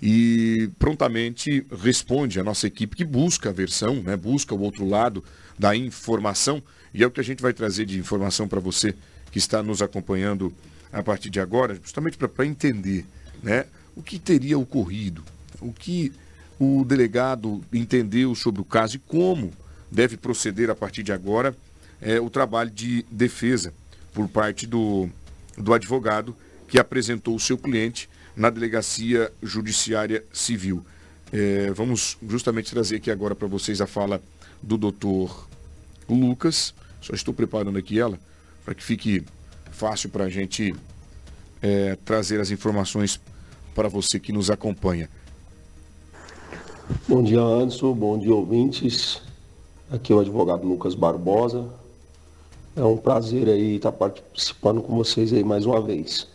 e 0.00 0.70
prontamente 0.78 1.66
responde 1.82 2.38
a 2.38 2.44
nossa 2.44 2.68
equipe 2.68 2.94
que 2.94 3.04
busca 3.04 3.48
a 3.48 3.52
versão, 3.52 3.96
né, 3.96 4.16
busca 4.16 4.54
o 4.54 4.60
outro 4.60 4.86
lado 4.86 5.24
da 5.58 5.74
informação 5.74 6.62
e 6.92 7.02
é 7.02 7.06
o 7.06 7.10
que 7.10 7.20
a 7.20 7.24
gente 7.24 7.42
vai 7.42 7.52
trazer 7.52 7.84
de 7.84 7.98
informação 7.98 8.46
para 8.46 8.60
você 8.60 8.94
que 9.32 9.38
está 9.38 9.60
nos 9.60 9.82
acompanhando 9.82 10.54
a 10.92 11.02
partir 11.02 11.30
de 11.30 11.40
agora, 11.40 11.74
justamente 11.82 12.16
para 12.16 12.46
entender, 12.46 13.04
né, 13.42 13.64
o 13.96 14.02
que 14.02 14.18
teria 14.18 14.58
ocorrido, 14.58 15.22
o 15.60 15.72
que 15.72 16.12
o 16.58 16.84
delegado 16.84 17.60
entendeu 17.72 18.34
sobre 18.34 18.60
o 18.60 18.64
caso 18.64 18.96
e 18.96 18.98
como 18.98 19.52
deve 19.90 20.16
proceder 20.16 20.70
a 20.70 20.74
partir 20.74 21.02
de 21.02 21.12
agora 21.12 21.56
é, 22.00 22.20
o 22.20 22.28
trabalho 22.28 22.70
de 22.70 23.04
defesa 23.10 23.72
por 24.12 24.28
parte 24.28 24.66
do, 24.66 25.08
do 25.56 25.72
advogado 25.72 26.36
que 26.68 26.78
apresentou 26.78 27.34
o 27.34 27.40
seu 27.40 27.56
cliente 27.56 28.08
na 28.36 28.50
delegacia 28.50 29.32
judiciária 29.42 30.24
civil. 30.32 30.84
É, 31.32 31.70
vamos 31.72 32.16
justamente 32.28 32.70
trazer 32.70 32.96
aqui 32.96 33.10
agora 33.10 33.34
para 33.34 33.48
vocês 33.48 33.80
a 33.80 33.86
fala 33.86 34.22
do 34.62 34.76
doutor 34.76 35.48
Lucas. 36.08 36.74
Só 37.00 37.14
estou 37.14 37.34
preparando 37.34 37.78
aqui 37.78 37.98
ela 37.98 38.18
para 38.64 38.74
que 38.74 38.82
fique 38.82 39.24
fácil 39.70 40.08
para 40.08 40.24
a 40.24 40.28
gente 40.28 40.74
é, 41.60 41.96
trazer 42.04 42.40
as 42.40 42.50
informações 42.50 43.20
para 43.74 43.88
você 43.88 44.20
que 44.20 44.32
nos 44.32 44.50
acompanha. 44.50 45.10
Bom 47.08 47.22
dia, 47.22 47.40
Anderson. 47.40 47.92
Bom 47.92 48.18
dia, 48.18 48.34
ouvintes. 48.34 49.20
Aqui 49.90 50.12
é 50.12 50.16
o 50.16 50.20
advogado 50.20 50.66
Lucas 50.66 50.94
Barbosa. 50.94 51.66
É 52.76 52.82
um 52.82 52.96
prazer 52.96 53.48
aí 53.48 53.76
estar 53.76 53.92
participando 53.92 54.80
com 54.82 54.94
vocês 54.96 55.32
aí 55.32 55.44
mais 55.44 55.66
uma 55.66 55.80
vez. 55.80 56.26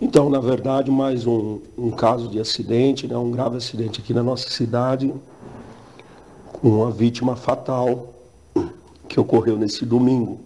Então, 0.00 0.30
na 0.30 0.38
verdade, 0.38 0.90
mais 0.90 1.26
um, 1.26 1.60
um 1.76 1.90
caso 1.90 2.28
de 2.28 2.38
acidente, 2.38 3.06
né, 3.06 3.16
um 3.16 3.30
grave 3.32 3.56
acidente 3.56 4.00
aqui 4.00 4.14
na 4.14 4.22
nossa 4.22 4.48
cidade, 4.48 5.12
com 6.52 6.68
uma 6.68 6.90
vítima 6.90 7.34
fatal 7.34 8.14
que 9.08 9.18
ocorreu 9.18 9.56
nesse 9.56 9.84
domingo. 9.84 10.40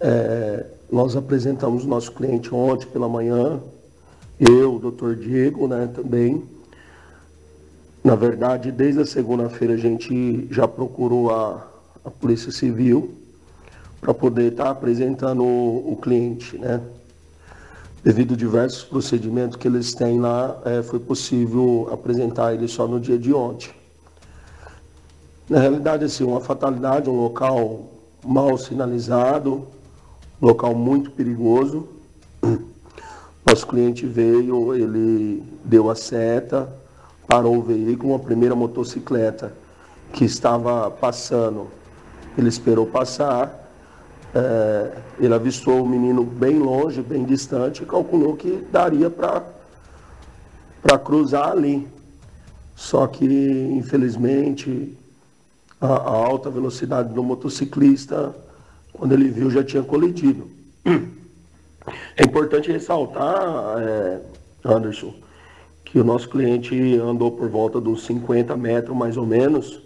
É, 0.00 0.66
nós 0.90 1.16
apresentamos 1.16 1.84
o 1.84 1.88
nosso 1.88 2.12
cliente 2.12 2.54
ontem 2.54 2.86
pela 2.86 3.08
manhã, 3.08 3.60
eu, 4.40 4.76
o 4.76 4.78
doutor 4.78 5.14
Diego, 5.14 5.68
né, 5.68 5.88
também. 5.94 6.42
Na 8.02 8.14
verdade, 8.14 8.72
desde 8.72 9.02
a 9.02 9.06
segunda-feira 9.06 9.74
a 9.74 9.76
gente 9.76 10.48
já 10.50 10.66
procurou 10.66 11.30
a, 11.30 11.66
a 12.02 12.10
Polícia 12.10 12.50
Civil 12.50 13.14
para 14.00 14.14
poder 14.14 14.52
estar 14.52 14.64
tá 14.64 14.70
apresentando 14.70 15.44
o, 15.44 15.92
o, 15.92 15.96
cliente, 15.96 16.56
né? 16.56 16.80
Devido 18.02 18.32
a 18.32 18.36
diversos 18.36 18.82
procedimentos 18.82 19.56
que 19.56 19.68
eles 19.68 19.92
têm 19.92 20.18
lá, 20.18 20.58
é, 20.64 20.82
foi 20.82 20.98
possível 20.98 21.90
apresentar 21.92 22.54
ele 22.54 22.66
só 22.66 22.88
no 22.88 22.98
dia 22.98 23.18
de 23.18 23.34
ontem. 23.34 23.68
Na 25.46 25.60
realidade, 25.60 26.04
assim, 26.04 26.24
uma 26.24 26.40
fatalidade, 26.40 27.10
um 27.10 27.20
local 27.20 27.90
mal 28.24 28.56
sinalizado, 28.56 29.66
local 30.40 30.74
muito 30.74 31.10
perigoso. 31.10 31.86
Nosso 33.50 33.66
cliente 33.66 34.06
veio, 34.06 34.72
ele 34.76 35.42
deu 35.64 35.90
a 35.90 35.96
seta, 35.96 36.72
parou 37.26 37.56
o 37.56 37.62
veículo, 37.62 38.10
uma 38.10 38.18
primeira 38.20 38.54
motocicleta 38.54 39.52
que 40.12 40.24
estava 40.24 40.88
passando, 40.88 41.66
ele 42.38 42.48
esperou 42.48 42.86
passar, 42.86 43.68
é, 44.32 44.92
ele 45.18 45.34
avistou 45.34 45.82
o 45.82 45.88
menino 45.88 46.22
bem 46.22 46.60
longe, 46.60 47.02
bem 47.02 47.24
distante, 47.24 47.82
e 47.82 47.86
calculou 47.86 48.36
que 48.36 48.64
daria 48.70 49.10
para 49.10 49.42
cruzar 51.00 51.50
ali. 51.50 51.88
Só 52.76 53.04
que, 53.08 53.24
infelizmente, 53.26 54.96
a, 55.80 55.88
a, 55.88 56.10
alta 56.24 56.48
velocidade 56.50 57.12
do 57.12 57.24
motociclista, 57.24 58.32
quando 58.92 59.10
ele 59.10 59.28
viu, 59.28 59.50
já 59.50 59.64
tinha 59.64 59.82
colidido. 59.82 60.48
É 62.20 62.22
importante 62.22 62.70
ressaltar, 62.70 63.78
é, 63.78 64.20
Anderson, 64.62 65.14
que 65.82 65.98
o 65.98 66.04
nosso 66.04 66.28
cliente 66.28 66.76
andou 66.98 67.30
por 67.30 67.48
volta 67.48 67.80
dos 67.80 68.04
50 68.04 68.54
metros, 68.58 68.94
mais 68.94 69.16
ou 69.16 69.24
menos, 69.24 69.80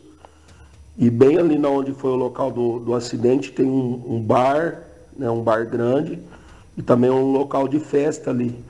e 0.98 1.08
bem 1.08 1.38
ali 1.38 1.56
na 1.56 1.68
onde 1.68 1.92
foi 1.92 2.10
o 2.10 2.16
local 2.16 2.50
do, 2.50 2.80
do 2.80 2.92
acidente 2.92 3.52
tem 3.52 3.64
um, 3.64 4.02
um 4.04 4.20
bar, 4.20 4.82
né, 5.16 5.30
um 5.30 5.44
bar 5.44 5.64
grande, 5.64 6.18
e 6.76 6.82
também 6.82 7.08
um 7.08 7.30
local 7.30 7.68
de 7.68 7.78
festa 7.78 8.30
ali. 8.30 8.64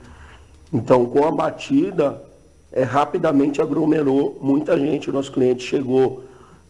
Então, 0.71 1.07
com 1.07 1.25
a 1.25 1.31
batida, 1.31 2.21
é, 2.71 2.83
rapidamente 2.83 3.63
aglomerou 3.63 4.37
muita 4.39 4.77
gente. 4.77 5.09
O 5.09 5.13
nosso 5.13 5.31
cliente 5.31 5.63
chegou 5.63 6.23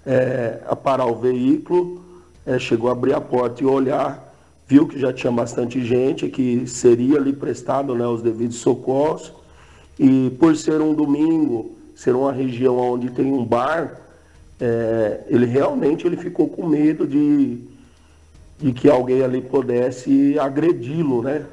é, 0.05 0.61
a 0.65 0.77
parar 0.77 1.07
o 1.07 1.15
veículo, 1.15 2.01
é, 2.45 2.57
chegou 2.57 2.87
a 2.87 2.93
abrir 2.93 3.13
a 3.13 3.19
porta 3.19 3.61
e 3.61 3.65
olhar, 3.65 4.24
viu 4.67 4.87
que 4.87 4.99
já 4.99 5.13
tinha 5.13 5.31
bastante 5.31 5.83
gente, 5.83 6.27
que 6.29 6.65
seria 6.67 7.17
ali 7.17 7.33
prestado 7.33 7.93
né, 7.95 8.05
os 8.05 8.21
devidos 8.21 8.57
socorros. 8.57 9.31
E 9.99 10.31
por 10.39 10.55
ser 10.55 10.81
um 10.81 10.93
domingo, 10.93 11.75
ser 11.95 12.15
uma 12.15 12.31
região 12.31 12.77
onde 12.77 13.09
tem 13.11 13.31
um 13.31 13.45
bar, 13.45 14.01
é, 14.59 15.23
ele 15.27 15.45
realmente 15.45 16.05
ele 16.05 16.17
ficou 16.17 16.49
com 16.49 16.67
medo 16.67 17.07
de, 17.07 17.59
de 18.57 18.71
que 18.73 18.89
alguém 18.89 19.23
ali 19.23 19.41
pudesse 19.41 20.37
agredi-lo, 20.39 21.21
né? 21.21 21.45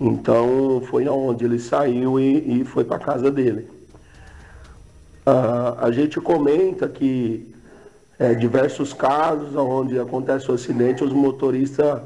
Então 0.00 0.82
foi 0.88 1.06
aonde 1.06 1.44
ele 1.44 1.58
saiu 1.58 2.18
e, 2.18 2.60
e 2.60 2.64
foi 2.64 2.84
para 2.84 2.98
casa 2.98 3.30
dele. 3.30 3.68
Ah, 5.26 5.76
a 5.80 5.90
gente 5.90 6.20
comenta 6.20 6.88
que 6.88 7.54
é, 8.18 8.34
diversos 8.34 8.92
casos 8.92 9.54
onde 9.54 9.98
acontece 9.98 10.50
o 10.50 10.54
acidente, 10.54 11.04
os 11.04 11.12
motoristas 11.12 12.00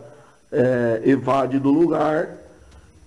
é, 0.55 1.03
evadem 1.05 1.59
do 1.59 1.71
lugar 1.71 2.29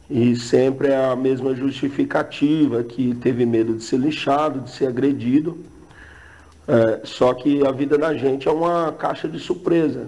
e 0.10 0.36
sempre 0.36 0.90
é 0.90 1.06
a 1.06 1.16
mesma 1.16 1.56
justificativa 1.56 2.84
que 2.84 3.16
teve 3.16 3.46
medo 3.46 3.76
de 3.76 3.84
ser 3.84 3.98
lixado, 3.98 4.62
de 4.62 4.72
ser 4.72 4.88
agredido. 4.88 5.58
É, 6.68 7.02
só 7.04 7.34
que 7.34 7.66
a 7.66 7.72
vida 7.72 7.98
da 7.98 8.14
gente 8.14 8.48
é 8.48 8.52
uma 8.52 8.92
caixa 8.92 9.28
de 9.28 9.40
surpresa. 9.40 10.08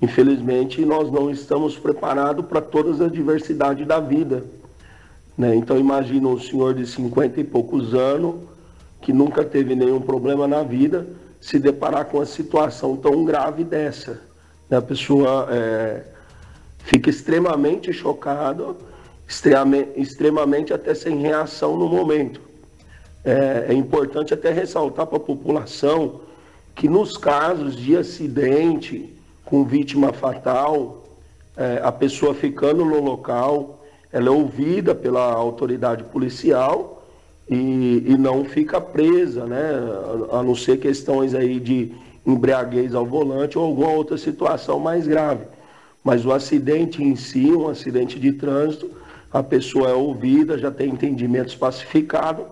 Infelizmente, 0.00 0.84
nós 0.84 1.10
não 1.12 1.30
estamos 1.30 1.78
preparados 1.78 2.44
para 2.46 2.60
todas 2.60 3.00
as 3.00 3.08
adversidades 3.08 3.86
da 3.86 4.00
vida. 4.00 4.44
Né? 5.38 5.54
Então, 5.54 5.78
imagina 5.78 6.28
um 6.28 6.40
senhor 6.40 6.74
de 6.74 6.86
50 6.86 7.40
e 7.40 7.44
poucos 7.44 7.94
anos, 7.94 8.36
que 9.00 9.12
nunca 9.12 9.44
teve 9.44 9.74
nenhum 9.74 10.00
problema 10.00 10.46
na 10.46 10.62
vida, 10.62 11.06
se 11.40 11.58
deparar 11.58 12.06
com 12.06 12.18
uma 12.18 12.26
situação 12.26 12.96
tão 12.96 13.24
grave 13.24 13.62
dessa. 13.62 14.20
Né? 14.68 14.76
A 14.76 14.82
pessoa 14.82 15.48
é, 15.50 16.02
fica 16.84 17.10
extremamente 17.10 17.92
chocada, 17.92 18.74
extremamente, 19.96 20.72
até 20.72 20.94
sem 20.94 21.18
reação 21.18 21.76
no 21.76 21.88
momento. 21.88 22.40
É, 23.24 23.66
é 23.68 23.74
importante 23.74 24.34
até 24.34 24.50
ressaltar 24.50 25.06
para 25.06 25.16
a 25.16 25.20
população 25.20 26.20
que 26.74 26.88
nos 26.88 27.16
casos 27.16 27.76
de 27.76 27.96
acidente 27.96 29.12
com 29.44 29.64
vítima 29.64 30.12
fatal, 30.12 31.04
é, 31.56 31.80
a 31.82 31.92
pessoa 31.92 32.34
ficando 32.34 32.84
no 32.84 33.00
local, 33.00 33.84
ela 34.12 34.28
é 34.28 34.30
ouvida 34.30 34.94
pela 34.94 35.32
autoridade 35.32 36.04
policial 36.04 37.04
e, 37.48 38.04
e 38.06 38.16
não 38.16 38.44
fica 38.44 38.80
presa, 38.80 39.46
né? 39.46 39.70
A 40.32 40.42
não 40.42 40.54
ser 40.54 40.78
questões 40.78 41.34
aí 41.34 41.60
de 41.60 41.92
embriaguez 42.26 42.94
ao 42.94 43.04
volante 43.04 43.58
ou 43.58 43.64
alguma 43.64 43.90
outra 43.90 44.16
situação 44.16 44.78
mais 44.78 45.06
grave. 45.06 45.44
Mas 46.02 46.24
o 46.24 46.32
acidente 46.32 47.02
em 47.02 47.14
si, 47.14 47.52
um 47.52 47.68
acidente 47.68 48.18
de 48.18 48.32
trânsito, 48.32 48.90
a 49.32 49.42
pessoa 49.42 49.90
é 49.90 49.94
ouvida, 49.94 50.58
já 50.58 50.70
tem 50.70 50.90
entendimentos 50.90 51.54
pacificados 51.54 52.44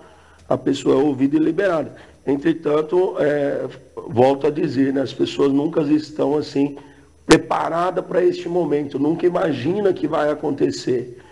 a 0.50 0.58
pessoa 0.58 0.96
é 0.96 0.98
ouvida 0.98 1.36
e 1.36 1.38
liberada. 1.38 1.94
Entretanto, 2.26 3.14
é, 3.20 3.68
volto 4.08 4.48
a 4.48 4.50
dizer, 4.50 4.92
né, 4.92 5.00
as 5.00 5.12
pessoas 5.12 5.52
nunca 5.52 5.80
estão 5.82 6.36
assim 6.36 6.76
preparadas 7.24 8.04
para 8.04 8.24
este 8.24 8.48
momento, 8.48 8.98
nunca 8.98 9.24
imagina 9.24 9.92
que 9.92 10.08
vai 10.08 10.28
acontecer. 10.28 11.22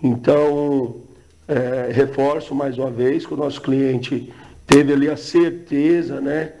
Então, 0.00 1.02
é, 1.48 1.90
reforço 1.90 2.54
mais 2.54 2.78
uma 2.78 2.92
vez 2.92 3.26
que 3.26 3.34
o 3.34 3.36
nosso 3.36 3.60
cliente 3.60 4.32
teve 4.64 4.92
ali 4.92 5.10
a 5.10 5.16
certeza, 5.16 6.20
né, 6.20 6.52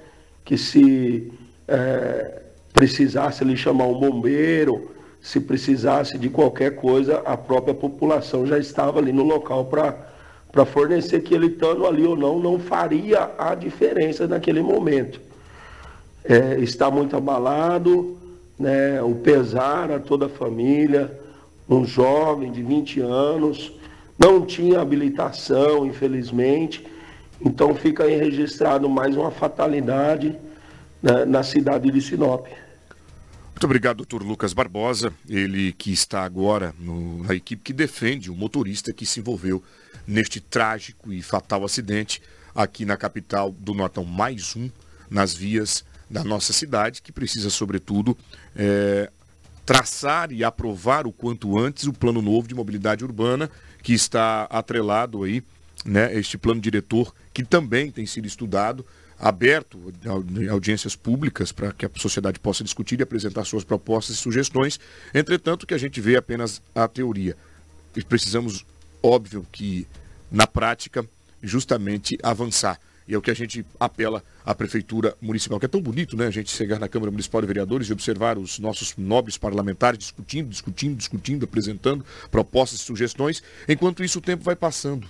que 0.44 0.58
se 0.58 1.32
é, 1.68 2.42
precisasse 2.74 3.42
ele 3.42 3.56
chamar 3.56 3.86
um 3.86 3.98
bombeiro, 3.98 4.90
se 5.22 5.40
precisasse 5.40 6.18
de 6.18 6.28
qualquer 6.28 6.74
coisa, 6.74 7.22
a 7.24 7.34
própria 7.36 7.72
população 7.72 8.44
já 8.44 8.58
estava 8.58 8.98
ali 8.98 9.12
no 9.12 9.24
local 9.24 9.64
para 9.64 10.12
para 10.54 10.64
fornecer 10.64 11.20
que 11.22 11.34
ele 11.34 11.48
estando 11.48 11.84
ali 11.84 12.06
ou 12.06 12.14
não, 12.14 12.38
não 12.38 12.60
faria 12.60 13.28
a 13.36 13.56
diferença 13.56 14.28
naquele 14.28 14.62
momento. 14.62 15.20
É, 16.24 16.60
está 16.60 16.88
muito 16.92 17.16
abalado, 17.16 18.16
né, 18.56 19.02
o 19.02 19.16
pesar 19.16 19.90
a 19.90 19.98
toda 19.98 20.26
a 20.26 20.28
família, 20.28 21.10
um 21.68 21.84
jovem 21.84 22.52
de 22.52 22.62
20 22.62 23.00
anos, 23.00 23.72
não 24.16 24.46
tinha 24.46 24.80
habilitação, 24.80 25.84
infelizmente, 25.84 26.86
então 27.44 27.74
fica 27.74 28.04
aí 28.04 28.14
registrado 28.14 28.88
mais 28.88 29.16
uma 29.16 29.32
fatalidade 29.32 30.36
né, 31.02 31.24
na 31.24 31.42
cidade 31.42 31.90
de 31.90 32.00
Sinop. 32.00 32.46
Muito 33.54 33.64
obrigado, 33.66 33.98
doutor 33.98 34.22
Lucas 34.24 34.52
Barbosa, 34.52 35.14
ele 35.28 35.72
que 35.72 35.92
está 35.92 36.24
agora 36.24 36.74
no, 36.76 37.22
na 37.22 37.34
equipe 37.36 37.62
que 37.62 37.72
defende 37.72 38.28
o 38.28 38.34
motorista 38.34 38.92
que 38.92 39.06
se 39.06 39.20
envolveu 39.20 39.62
neste 40.04 40.40
trágico 40.40 41.12
e 41.12 41.22
fatal 41.22 41.64
acidente 41.64 42.20
aqui 42.52 42.84
na 42.84 42.96
capital 42.96 43.52
do 43.52 43.72
Nortão. 43.72 44.04
Mais 44.04 44.56
um 44.56 44.68
nas 45.08 45.34
vias 45.34 45.84
da 46.10 46.24
nossa 46.24 46.52
cidade, 46.52 47.00
que 47.00 47.12
precisa, 47.12 47.48
sobretudo, 47.48 48.18
é, 48.56 49.08
traçar 49.64 50.32
e 50.32 50.42
aprovar 50.42 51.06
o 51.06 51.12
quanto 51.12 51.56
antes 51.56 51.84
o 51.84 51.92
plano 51.92 52.20
novo 52.20 52.48
de 52.48 52.56
mobilidade 52.56 53.04
urbana, 53.04 53.48
que 53.84 53.94
está 53.94 54.44
atrelado 54.50 55.22
aí, 55.22 55.44
né, 55.84 56.12
este 56.12 56.36
plano 56.36 56.60
diretor, 56.60 57.14
que 57.32 57.44
também 57.44 57.90
tem 57.90 58.04
sido 58.04 58.26
estudado, 58.26 58.84
aberto 59.18 59.92
audiências 60.50 60.96
públicas 60.96 61.52
para 61.52 61.72
que 61.72 61.86
a 61.86 61.90
sociedade 61.96 62.38
possa 62.38 62.64
discutir 62.64 63.00
e 63.00 63.02
apresentar 63.02 63.44
suas 63.44 63.64
propostas 63.64 64.16
e 64.16 64.18
sugestões. 64.18 64.78
Entretanto, 65.14 65.66
que 65.66 65.74
a 65.74 65.78
gente 65.78 66.00
vê 66.00 66.16
apenas 66.16 66.60
a 66.74 66.86
teoria 66.88 67.36
precisamos, 68.02 68.64
óbvio 69.02 69.46
que 69.52 69.86
na 70.30 70.46
prática, 70.46 71.06
justamente 71.42 72.18
avançar. 72.22 72.80
E 73.06 73.14
é 73.14 73.18
o 73.18 73.22
que 73.22 73.30
a 73.30 73.34
gente 73.34 73.64
apela 73.78 74.24
à 74.44 74.54
Prefeitura 74.54 75.14
Municipal, 75.20 75.60
que 75.60 75.66
é 75.66 75.68
tão 75.68 75.80
bonito, 75.80 76.16
né? 76.16 76.26
A 76.26 76.30
gente 76.30 76.50
chegar 76.50 76.80
na 76.80 76.88
Câmara 76.88 77.10
Municipal 77.10 77.40
de 77.42 77.46
Vereadores 77.46 77.88
e 77.88 77.92
observar 77.92 78.38
os 78.38 78.58
nossos 78.58 78.96
nobres 78.96 79.36
parlamentares 79.36 79.98
discutindo, 79.98 80.48
discutindo, 80.48 80.96
discutindo, 80.96 81.44
apresentando 81.44 82.04
propostas 82.30 82.80
e 82.80 82.82
sugestões. 82.82 83.42
Enquanto 83.68 84.02
isso, 84.02 84.18
o 84.18 84.22
tempo 84.22 84.42
vai 84.42 84.56
passando. 84.56 85.06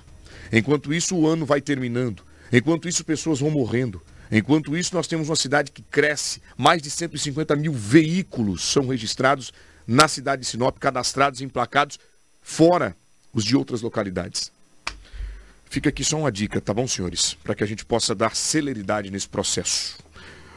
Enquanto 0.53 0.93
isso, 0.93 1.17
o 1.17 1.27
ano 1.29 1.47
vai 1.47 1.61
terminando. 1.61 2.25
Enquanto 2.57 2.89
isso, 2.89 3.05
pessoas 3.05 3.41
vão 3.41 3.51
morrendo. 3.51 4.01
Enquanto 4.31 4.77
isso, 4.77 4.95
nós 4.95 5.09
temos 5.09 5.29
uma 5.29 5.35
cidade 5.35 5.73
que 5.73 5.83
cresce. 5.83 6.41
Mais 6.57 6.81
de 6.81 6.89
150 6.89 7.57
mil 7.57 7.73
veículos 7.73 8.63
são 8.63 8.87
registrados 8.87 9.53
na 9.85 10.07
cidade 10.07 10.43
de 10.43 10.49
Sinop, 10.49 10.79
cadastrados 10.79 11.41
e 11.41 11.45
emplacados, 11.45 11.99
fora 12.41 12.97
os 13.33 13.45
de 13.45 13.57
outras 13.57 13.83
localidades. 13.83 14.53
Fica 15.69 15.89
aqui 15.89 16.05
só 16.05 16.17
uma 16.17 16.31
dica, 16.31 16.61
tá 16.61 16.73
bom, 16.73 16.87
senhores? 16.87 17.35
Para 17.43 17.57
que 17.57 17.65
a 17.65 17.67
gente 17.67 17.85
possa 17.85 18.15
dar 18.15 18.37
celeridade 18.37 19.11
nesse 19.11 19.29
processo. 19.29 19.99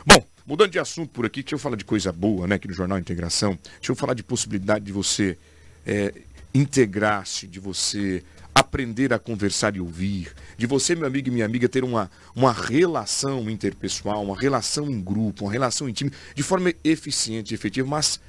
Bom, 0.06 0.24
mudando 0.45 0.70
de 0.70 0.78
assunto 0.78 1.10
por 1.10 1.26
aqui, 1.26 1.41
deixa 1.41 1.56
eu 1.56 1.60
falar 1.60 1.78
de 1.78 1.84
coisa 1.84 2.12
boa, 2.12 2.45
né, 2.45 2.56
aqui 2.56 2.68
no 2.68 2.76
Jornal 2.76 3.00
Integração. 3.00 3.58
Deixa 3.80 3.91
eu 3.91 3.95
falar 3.95 4.14
de 4.14 4.22
possibilidade 4.22 4.86
de 4.86 4.91
você 4.91 5.36
é, 5.84 6.14
integrar-se, 6.54 7.48
de 7.48 7.60
você 7.60 8.24
aprender 8.54 9.14
a 9.14 9.20
conversar 9.20 9.76
e 9.76 9.80
ouvir, 9.80 10.32
de 10.58 10.66
você, 10.66 10.95
meu 10.95 11.05
amigo 11.05 11.28
e 11.28 11.32
minha 11.32 11.45
amiga, 11.45 11.70
ter 11.70 11.84
uma, 11.84 12.10
uma 12.36 12.51
relação 12.51 13.49
interpessoal, 13.49 14.24
uma 14.24 14.38
relação 14.38 14.89
em 14.89 14.99
grupo, 14.99 15.45
uma 15.45 15.51
relação 15.51 15.88
íntima, 15.88 16.12
de 16.34 16.43
forma 16.43 16.74
eficiente 16.84 17.53
e 17.53 17.55
efetiva, 17.55 17.88
mas 17.88 18.20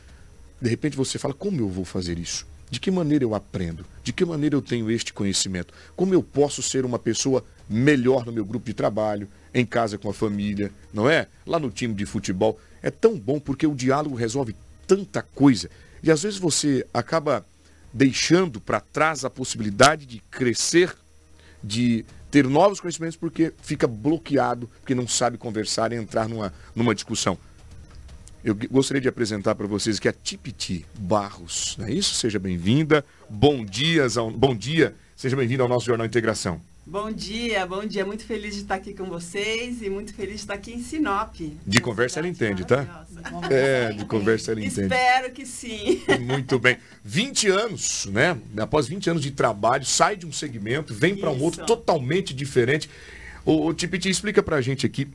de 0.60 0.68
repente 0.68 0.96
você 0.96 1.18
fala, 1.18 1.32
como 1.32 1.60
eu 1.60 1.68
vou 1.68 1.84
fazer 1.84 2.18
isso? 2.18 2.46
De 2.70 2.78
que 2.78 2.90
maneira 2.90 3.24
eu 3.24 3.34
aprendo? 3.34 3.84
De 4.04 4.12
que 4.12 4.24
maneira 4.24 4.54
eu 4.54 4.60
tenho 4.60 4.90
este 4.90 5.12
conhecimento? 5.12 5.72
Como 5.96 6.12
eu 6.12 6.22
posso 6.22 6.62
ser 6.62 6.84
uma 6.84 6.98
pessoa 6.98 7.42
melhor 7.68 8.26
no 8.26 8.32
meu 8.32 8.44
grupo 8.44 8.66
de 8.66 8.74
trabalho, 8.74 9.26
em 9.54 9.64
casa 9.64 9.96
com 9.96 10.10
a 10.10 10.14
família, 10.14 10.70
não 10.92 11.08
é? 11.08 11.28
Lá 11.46 11.58
no 11.58 11.70
time 11.70 11.94
de 11.94 12.04
futebol. 12.04 12.60
É 12.82 12.90
tão 12.90 13.18
bom 13.18 13.40
porque 13.40 13.66
o 13.66 13.74
diálogo 13.74 14.14
resolve 14.14 14.54
tanta 14.86 15.22
coisa. 15.22 15.70
E 16.02 16.10
às 16.10 16.22
vezes 16.22 16.38
você 16.38 16.86
acaba 16.92 17.44
deixando 17.92 18.60
para 18.60 18.80
trás 18.80 19.24
a 19.24 19.30
possibilidade 19.30 20.04
de 20.04 20.20
crescer, 20.30 20.94
de 21.62 22.04
ter 22.30 22.46
novos 22.46 22.80
conhecimentos 22.80 23.16
porque 23.16 23.52
fica 23.62 23.86
bloqueado, 23.86 24.68
porque 24.80 24.94
não 24.94 25.08
sabe 25.08 25.38
conversar 25.38 25.92
e 25.92 25.96
entrar 25.96 26.28
numa, 26.28 26.52
numa 26.74 26.94
discussão. 26.94 27.38
Eu 28.44 28.54
gostaria 28.70 29.00
de 29.00 29.08
apresentar 29.08 29.54
para 29.54 29.66
vocês 29.66 29.98
que 29.98 30.08
a 30.08 30.12
Tipiti 30.12 30.86
Barros, 30.98 31.76
é 31.80 31.90
isso? 31.90 32.14
Seja 32.14 32.38
bem-vinda. 32.38 33.04
Bom 33.28 33.64
dia, 33.64 34.06
bom 34.36 34.54
dia. 34.54 34.94
Seja 35.16 35.36
bem-vindo 35.36 35.62
ao 35.62 35.68
nosso 35.68 35.86
Jornal 35.86 36.06
Integração. 36.06 36.60
Bom 36.90 37.12
dia, 37.12 37.66
bom 37.66 37.84
dia. 37.84 38.02
Muito 38.02 38.24
feliz 38.24 38.54
de 38.54 38.62
estar 38.62 38.76
aqui 38.76 38.94
com 38.94 39.04
vocês 39.04 39.82
e 39.82 39.90
muito 39.90 40.14
feliz 40.14 40.36
de 40.36 40.40
estar 40.40 40.54
aqui 40.54 40.72
em 40.72 40.82
Sinop. 40.82 41.34
De 41.66 41.80
conversa 41.82 42.18
ela 42.18 42.26
entende, 42.26 42.64
tá? 42.64 43.04
É, 43.50 43.92
de 43.92 44.06
conversa 44.06 44.52
ela 44.52 44.60
entende. 44.64 44.94
Espero 44.94 45.30
que 45.30 45.44
sim. 45.44 46.00
Muito 46.18 46.58
bem. 46.58 46.78
20 47.04 47.48
anos, 47.48 48.06
né? 48.06 48.38
Após 48.56 48.88
20 48.88 49.10
anos 49.10 49.22
de 49.22 49.30
trabalho, 49.30 49.84
sai 49.84 50.16
de 50.16 50.24
um 50.24 50.32
segmento, 50.32 50.94
vem 50.94 51.14
para 51.14 51.30
um 51.30 51.42
outro 51.42 51.66
totalmente 51.66 52.32
diferente. 52.32 52.88
O, 53.44 53.66
o 53.66 53.74
Tipiti, 53.74 54.08
explica 54.08 54.42
para 54.42 54.56
a 54.56 54.62
gente 54.62 54.86
aqui 54.86 55.06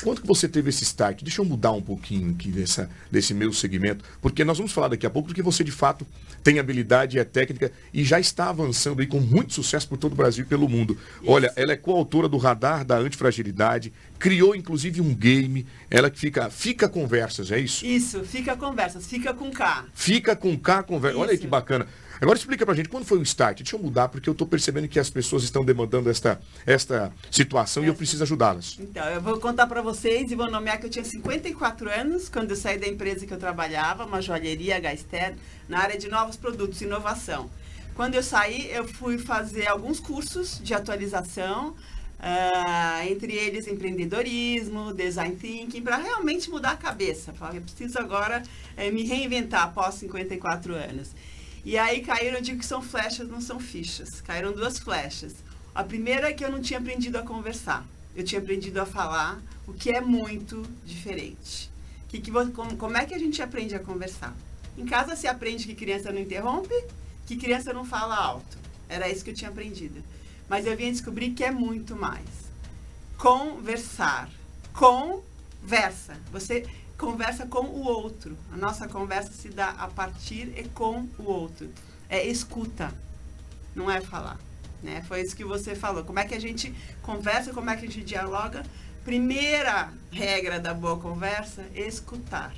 quando 0.00 0.20
que 0.20 0.26
você 0.26 0.48
teve 0.48 0.70
esse 0.70 0.82
start? 0.84 1.22
Deixa 1.22 1.40
eu 1.40 1.44
mudar 1.44 1.72
um 1.72 1.82
pouquinho 1.82 2.30
aqui 2.30 2.50
dessa, 2.50 2.90
desse 3.10 3.34
meu 3.34 3.52
segmento, 3.52 4.04
porque 4.20 4.44
nós 4.44 4.58
vamos 4.58 4.72
falar 4.72 4.88
daqui 4.88 5.06
a 5.06 5.10
pouco 5.10 5.28
do 5.28 5.34
que 5.34 5.42
você 5.42 5.62
de 5.62 5.72
fato 5.72 6.06
tem 6.42 6.58
habilidade, 6.58 7.18
é 7.18 7.24
técnica 7.24 7.70
e 7.92 8.02
já 8.02 8.18
está 8.18 8.48
avançando 8.48 9.00
aí 9.00 9.06
com 9.06 9.20
muito 9.20 9.52
sucesso 9.52 9.88
por 9.88 9.98
todo 9.98 10.12
o 10.12 10.16
Brasil 10.16 10.44
e 10.44 10.46
pelo 10.46 10.68
mundo. 10.68 10.96
Isso. 11.20 11.30
Olha, 11.30 11.52
ela 11.56 11.72
é 11.72 11.76
coautora 11.76 12.28
do 12.28 12.36
Radar 12.36 12.84
da 12.84 12.96
Antifragilidade, 12.96 13.92
criou 14.18 14.54
inclusive 14.54 15.00
um 15.00 15.14
game, 15.14 15.66
ela 15.90 16.10
que 16.10 16.18
fica, 16.18 16.50
fica 16.50 16.88
conversas, 16.88 17.50
é 17.50 17.58
isso? 17.58 17.84
Isso, 17.84 18.24
fica 18.24 18.56
conversas, 18.56 19.06
fica 19.06 19.34
com 19.34 19.50
K. 19.50 19.84
Fica 19.94 20.34
com 20.34 20.56
K 20.58 20.82
conversa. 20.82 21.18
Olha 21.18 21.32
aí 21.32 21.38
que 21.38 21.46
bacana. 21.46 21.86
Agora 22.20 22.36
explica 22.36 22.66
pra 22.66 22.74
gente, 22.74 22.90
quando 22.90 23.06
foi 23.06 23.18
o 23.18 23.22
start? 23.22 23.58
Deixa 23.58 23.74
eu 23.74 23.80
mudar, 23.80 24.08
porque 24.08 24.28
eu 24.28 24.32
estou 24.32 24.46
percebendo 24.46 24.86
que 24.86 24.98
as 24.98 25.08
pessoas 25.08 25.42
estão 25.42 25.64
demandando 25.64 26.10
esta, 26.10 26.38
esta 26.66 27.10
situação 27.30 27.82
esta. 27.82 27.88
e 27.88 27.90
eu 27.90 27.94
preciso 27.94 28.22
ajudá-las. 28.22 28.76
Então, 28.78 29.06
eu 29.06 29.22
vou 29.22 29.40
contar 29.40 29.66
para 29.66 29.80
vocês 29.80 30.30
e 30.30 30.34
vou 30.34 30.50
nomear 30.50 30.78
que 30.78 30.84
eu 30.84 30.90
tinha 30.90 31.04
54 31.04 31.88
anos 31.88 32.28
quando 32.28 32.50
eu 32.50 32.56
saí 32.56 32.76
da 32.78 32.86
empresa 32.86 33.26
que 33.26 33.32
eu 33.32 33.38
trabalhava, 33.38 34.04
uma 34.04 34.20
joalheria 34.20 34.78
Gaster, 34.78 35.34
na 35.66 35.78
área 35.78 35.98
de 35.98 36.08
novos 36.08 36.36
produtos 36.36 36.82
inovação. 36.82 37.50
Quando 37.94 38.16
eu 38.16 38.22
saí, 38.22 38.70
eu 38.70 38.86
fui 38.86 39.16
fazer 39.16 39.66
alguns 39.66 39.98
cursos 39.98 40.60
de 40.62 40.74
atualização, 40.74 41.74
Uh, 42.20 43.08
entre 43.10 43.32
eles 43.32 43.66
empreendedorismo, 43.66 44.92
design 44.92 45.34
thinking, 45.36 45.80
para 45.80 45.96
realmente 45.96 46.50
mudar 46.50 46.72
a 46.72 46.76
cabeça. 46.76 47.32
Falar, 47.32 47.54
eu 47.54 47.62
preciso 47.62 47.98
agora 47.98 48.42
é, 48.76 48.90
me 48.90 49.04
reinventar 49.04 49.62
após 49.62 49.94
54 49.94 50.74
anos. 50.74 51.12
E 51.64 51.76
aí 51.76 52.00
caíram, 52.00 52.36
eu 52.36 52.42
digo 52.42 52.58
que 52.58 52.66
são 52.66 52.80
flechas, 52.80 53.28
não 53.28 53.40
são 53.40 53.60
fichas. 53.60 54.20
Caíram 54.20 54.52
duas 54.52 54.78
flechas. 54.78 55.34
A 55.74 55.84
primeira 55.84 56.30
é 56.30 56.32
que 56.32 56.44
eu 56.44 56.50
não 56.50 56.60
tinha 56.60 56.78
aprendido 56.78 57.16
a 57.16 57.22
conversar. 57.22 57.86
Eu 58.16 58.24
tinha 58.24 58.40
aprendido 58.40 58.80
a 58.80 58.86
falar, 58.86 59.40
o 59.66 59.72
que 59.72 59.90
é 59.90 60.00
muito 60.00 60.62
diferente. 60.84 61.70
Que, 62.08 62.20
que, 62.20 62.30
como, 62.30 62.76
como 62.76 62.96
é 62.96 63.06
que 63.06 63.14
a 63.14 63.18
gente 63.18 63.40
aprende 63.40 63.74
a 63.74 63.78
conversar? 63.78 64.34
Em 64.76 64.84
casa 64.84 65.14
se 65.14 65.28
aprende 65.28 65.66
que 65.66 65.74
criança 65.74 66.10
não 66.10 66.20
interrompe, 66.20 66.74
que 67.26 67.36
criança 67.36 67.72
não 67.72 67.84
fala 67.84 68.16
alto. 68.16 68.58
Era 68.88 69.08
isso 69.08 69.22
que 69.22 69.30
eu 69.30 69.34
tinha 69.34 69.50
aprendido. 69.50 70.02
Mas 70.48 70.66
eu 70.66 70.76
vim 70.76 70.90
descobrir 70.90 71.30
que 71.30 71.44
é 71.44 71.50
muito 71.50 71.94
mais. 71.94 72.26
Conversar. 73.16 74.28
Conversa. 74.72 76.16
Você 76.32 76.66
conversa 77.00 77.46
com 77.46 77.64
o 77.64 77.82
outro. 77.82 78.36
A 78.52 78.56
nossa 78.58 78.86
conversa 78.86 79.32
se 79.32 79.48
dá 79.48 79.70
a 79.70 79.88
partir 79.88 80.52
e 80.54 80.68
com 80.68 81.08
o 81.18 81.22
outro. 81.22 81.70
É 82.10 82.26
escuta, 82.26 82.92
não 83.74 83.90
é 83.90 84.02
falar. 84.02 84.38
Né? 84.82 85.02
Foi 85.08 85.22
isso 85.22 85.34
que 85.34 85.44
você 85.44 85.74
falou. 85.74 86.04
Como 86.04 86.18
é 86.18 86.24
que 86.26 86.34
a 86.34 86.40
gente 86.40 86.74
conversa, 87.00 87.54
como 87.54 87.70
é 87.70 87.76
que 87.76 87.86
a 87.86 87.88
gente 87.88 88.04
dialoga? 88.04 88.62
Primeira 89.02 89.90
regra 90.12 90.60
da 90.60 90.74
boa 90.74 90.98
conversa, 90.98 91.64
escutar. 91.74 92.54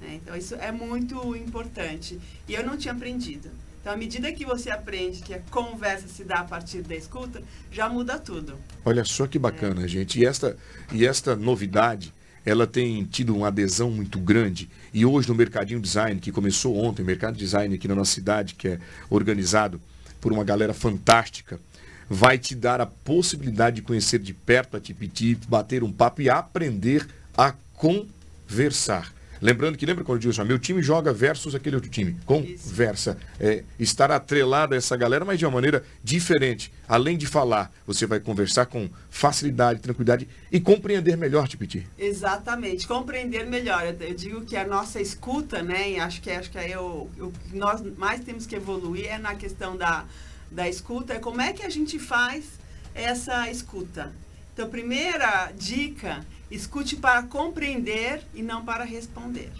Né? 0.00 0.20
Então, 0.22 0.36
isso 0.36 0.54
é 0.54 0.70
muito 0.70 1.34
importante. 1.34 2.20
E 2.46 2.54
eu 2.54 2.64
não 2.64 2.76
tinha 2.76 2.94
aprendido. 2.94 3.50
Então, 3.80 3.92
à 3.92 3.96
medida 3.96 4.30
que 4.30 4.44
você 4.44 4.70
aprende 4.70 5.20
que 5.22 5.34
a 5.34 5.40
conversa 5.50 6.06
se 6.06 6.22
dá 6.22 6.40
a 6.40 6.44
partir 6.44 6.82
da 6.82 6.94
escuta, 6.94 7.42
já 7.72 7.88
muda 7.88 8.20
tudo. 8.20 8.56
Olha 8.84 9.04
só 9.04 9.26
que 9.26 9.38
bacana, 9.38 9.84
é. 9.84 9.88
gente. 9.88 10.20
E 10.20 10.24
esta, 10.24 10.56
e 10.92 11.04
esta 11.04 11.34
novidade 11.34 12.12
ela 12.44 12.66
tem 12.66 13.04
tido 13.04 13.34
uma 13.34 13.48
adesão 13.48 13.90
muito 13.90 14.18
grande. 14.18 14.68
E 14.92 15.04
hoje 15.04 15.28
no 15.28 15.34
Mercadinho 15.34 15.80
Design, 15.80 16.20
que 16.20 16.32
começou 16.32 16.76
ontem, 16.76 17.02
Mercado 17.02 17.36
Design 17.36 17.74
aqui 17.74 17.86
na 17.86 17.94
nossa 17.94 18.12
cidade, 18.12 18.54
que 18.54 18.68
é 18.68 18.78
organizado 19.10 19.80
por 20.20 20.32
uma 20.32 20.44
galera 20.44 20.74
fantástica, 20.74 21.60
vai 22.08 22.38
te 22.38 22.54
dar 22.54 22.80
a 22.80 22.86
possibilidade 22.86 23.76
de 23.76 23.82
conhecer 23.82 24.18
de 24.18 24.32
perto 24.32 24.76
a 24.76 24.80
Tipiti, 24.80 25.38
bater 25.48 25.82
um 25.82 25.92
papo 25.92 26.22
e 26.22 26.30
aprender 26.30 27.06
a 27.36 27.52
conversar. 27.74 29.12
Lembrando 29.40 29.78
que, 29.78 29.86
lembra 29.86 30.04
quando 30.04 30.16
eu 30.16 30.20
digo 30.20 30.32
assim, 30.32 30.48
meu 30.48 30.58
time 30.58 30.82
joga 30.82 31.12
versus 31.12 31.54
aquele 31.54 31.76
outro 31.76 31.90
time. 31.90 32.16
Conversa. 32.26 33.18
É, 33.38 33.64
estar 33.78 34.10
atrelado 34.10 34.74
a 34.74 34.76
essa 34.76 34.96
galera, 34.96 35.24
mas 35.24 35.38
de 35.38 35.44
uma 35.44 35.52
maneira 35.52 35.84
diferente. 36.02 36.72
Além 36.88 37.16
de 37.16 37.26
falar, 37.26 37.72
você 37.86 38.06
vai 38.06 38.20
conversar 38.20 38.66
com 38.66 38.88
facilidade, 39.10 39.80
tranquilidade 39.80 40.28
e 40.50 40.60
compreender 40.60 41.16
melhor, 41.16 41.46
Tipiti. 41.46 41.86
Exatamente, 41.98 42.86
compreender 42.86 43.46
melhor. 43.46 43.82
Eu, 44.00 44.14
digo 44.14 44.40
que 44.42 44.56
a 44.56 44.66
nossa 44.66 45.00
escuta, 45.00 45.62
né, 45.62 45.92
e 45.92 46.00
acho 46.00 46.20
que, 46.20 46.30
acho 46.30 46.50
que 46.50 46.58
é 46.58 46.78
o, 46.78 47.08
o 47.18 47.32
que 47.32 47.56
nós 47.56 47.82
mais 47.96 48.22
temos 48.22 48.46
que 48.46 48.56
evoluir 48.56 49.06
é 49.06 49.18
na 49.18 49.34
questão 49.34 49.76
da, 49.76 50.04
da 50.50 50.68
escuta, 50.68 51.14
é 51.14 51.18
como 51.18 51.40
é 51.40 51.52
que 51.52 51.62
a 51.62 51.68
gente 51.68 51.98
faz 51.98 52.44
essa 52.94 53.50
escuta. 53.50 54.12
Então, 54.52 54.68
primeira 54.68 55.52
dica 55.56 56.24
Escute 56.50 56.96
para 56.96 57.22
compreender 57.22 58.22
e 58.34 58.42
não 58.42 58.64
para 58.64 58.84
responder. 58.84 59.50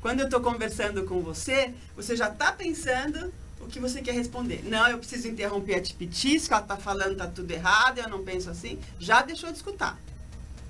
Quando 0.00 0.20
eu 0.20 0.26
estou 0.26 0.40
conversando 0.40 1.04
com 1.04 1.20
você, 1.20 1.74
você 1.96 2.14
já 2.14 2.28
está 2.28 2.52
pensando 2.52 3.32
o 3.60 3.66
que 3.66 3.80
você 3.80 4.00
quer 4.02 4.12
responder. 4.12 4.62
Não, 4.64 4.86
eu 4.88 4.98
preciso 4.98 5.26
interromper 5.28 5.74
a 5.74 5.80
tipitis, 5.80 6.50
ela 6.50 6.60
está 6.60 6.76
falando 6.76 7.12
está 7.12 7.26
tudo 7.26 7.50
errado, 7.50 7.98
eu 7.98 8.08
não 8.08 8.22
penso 8.22 8.50
assim. 8.50 8.78
Já 8.98 9.22
deixou 9.22 9.50
de 9.50 9.56
escutar. 9.56 9.98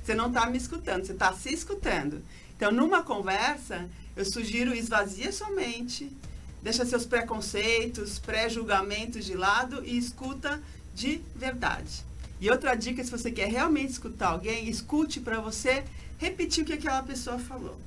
Você 0.03 0.15
não 0.15 0.29
está 0.29 0.47
me 0.47 0.57
escutando, 0.57 1.05
você 1.05 1.13
está 1.13 1.33
se 1.33 1.53
escutando. 1.53 2.23
Então, 2.57 2.71
numa 2.71 3.03
conversa, 3.03 3.89
eu 4.17 4.25
sugiro 4.25 4.75
esvazia 4.75 5.33
sua 5.33 5.51
mente, 5.51 6.11
deixa 6.63 6.87
seus 6.87 7.05
preconceitos, 7.05 8.19
pré-julgamentos 8.19 9.25
de 9.25 9.35
lado 9.35 9.85
e 9.85 9.99
escuta 9.99 10.63
de 10.95 11.21
verdade. 11.35 12.05
E 12.41 12.51
outra 12.51 12.75
dica, 12.75 13.03
se 13.03 13.11
você 13.11 13.31
quer 13.31 13.49
realmente 13.49 13.93
escutar 13.93 14.29
alguém, 14.29 14.69
escute 14.69 15.21
para 15.21 15.41
você 15.41 15.85
repetir 16.19 16.63
o 16.63 16.67
que 16.67 16.75
aquela 16.75 17.03
pessoa 17.03 17.39
falou. 17.39 17.79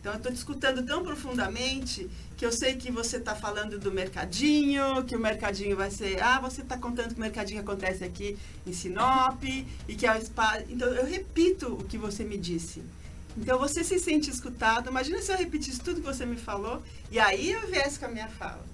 Então 0.00 0.12
eu 0.12 0.16
estou 0.18 0.32
te 0.32 0.36
escutando 0.36 0.84
tão 0.84 1.02
profundamente 1.02 2.10
que 2.36 2.44
eu 2.44 2.52
sei 2.52 2.74
que 2.74 2.90
você 2.90 3.16
está 3.16 3.34
falando 3.34 3.78
do 3.78 3.90
mercadinho, 3.90 5.02
que 5.04 5.16
o 5.16 5.18
mercadinho 5.18 5.76
vai 5.76 5.90
ser, 5.90 6.22
ah, 6.22 6.40
você 6.40 6.60
está 6.60 6.76
contando 6.76 7.14
que 7.14 7.16
o 7.16 7.20
mercadinho 7.20 7.60
acontece 7.60 8.04
aqui 8.04 8.36
em 8.66 8.72
Sinop 8.72 9.42
e 9.44 9.94
que 9.94 10.06
é 10.06 10.12
o 10.12 10.18
espaço. 10.18 10.64
Então 10.68 10.88
eu 10.88 11.06
repito 11.06 11.72
o 11.72 11.84
que 11.84 11.96
você 11.96 12.22
me 12.22 12.36
disse. 12.36 12.82
Então 13.36 13.58
você 13.58 13.82
se 13.82 13.98
sente 13.98 14.28
escutado. 14.28 14.90
Imagina 14.90 15.22
se 15.22 15.32
eu 15.32 15.38
repetisse 15.38 15.80
tudo 15.80 16.00
que 16.00 16.06
você 16.06 16.26
me 16.26 16.36
falou 16.36 16.82
e 17.10 17.18
aí 17.18 17.52
eu 17.52 17.66
viesse 17.68 17.98
com 17.98 18.06
a 18.06 18.10
minha 18.10 18.28
fala 18.28 18.73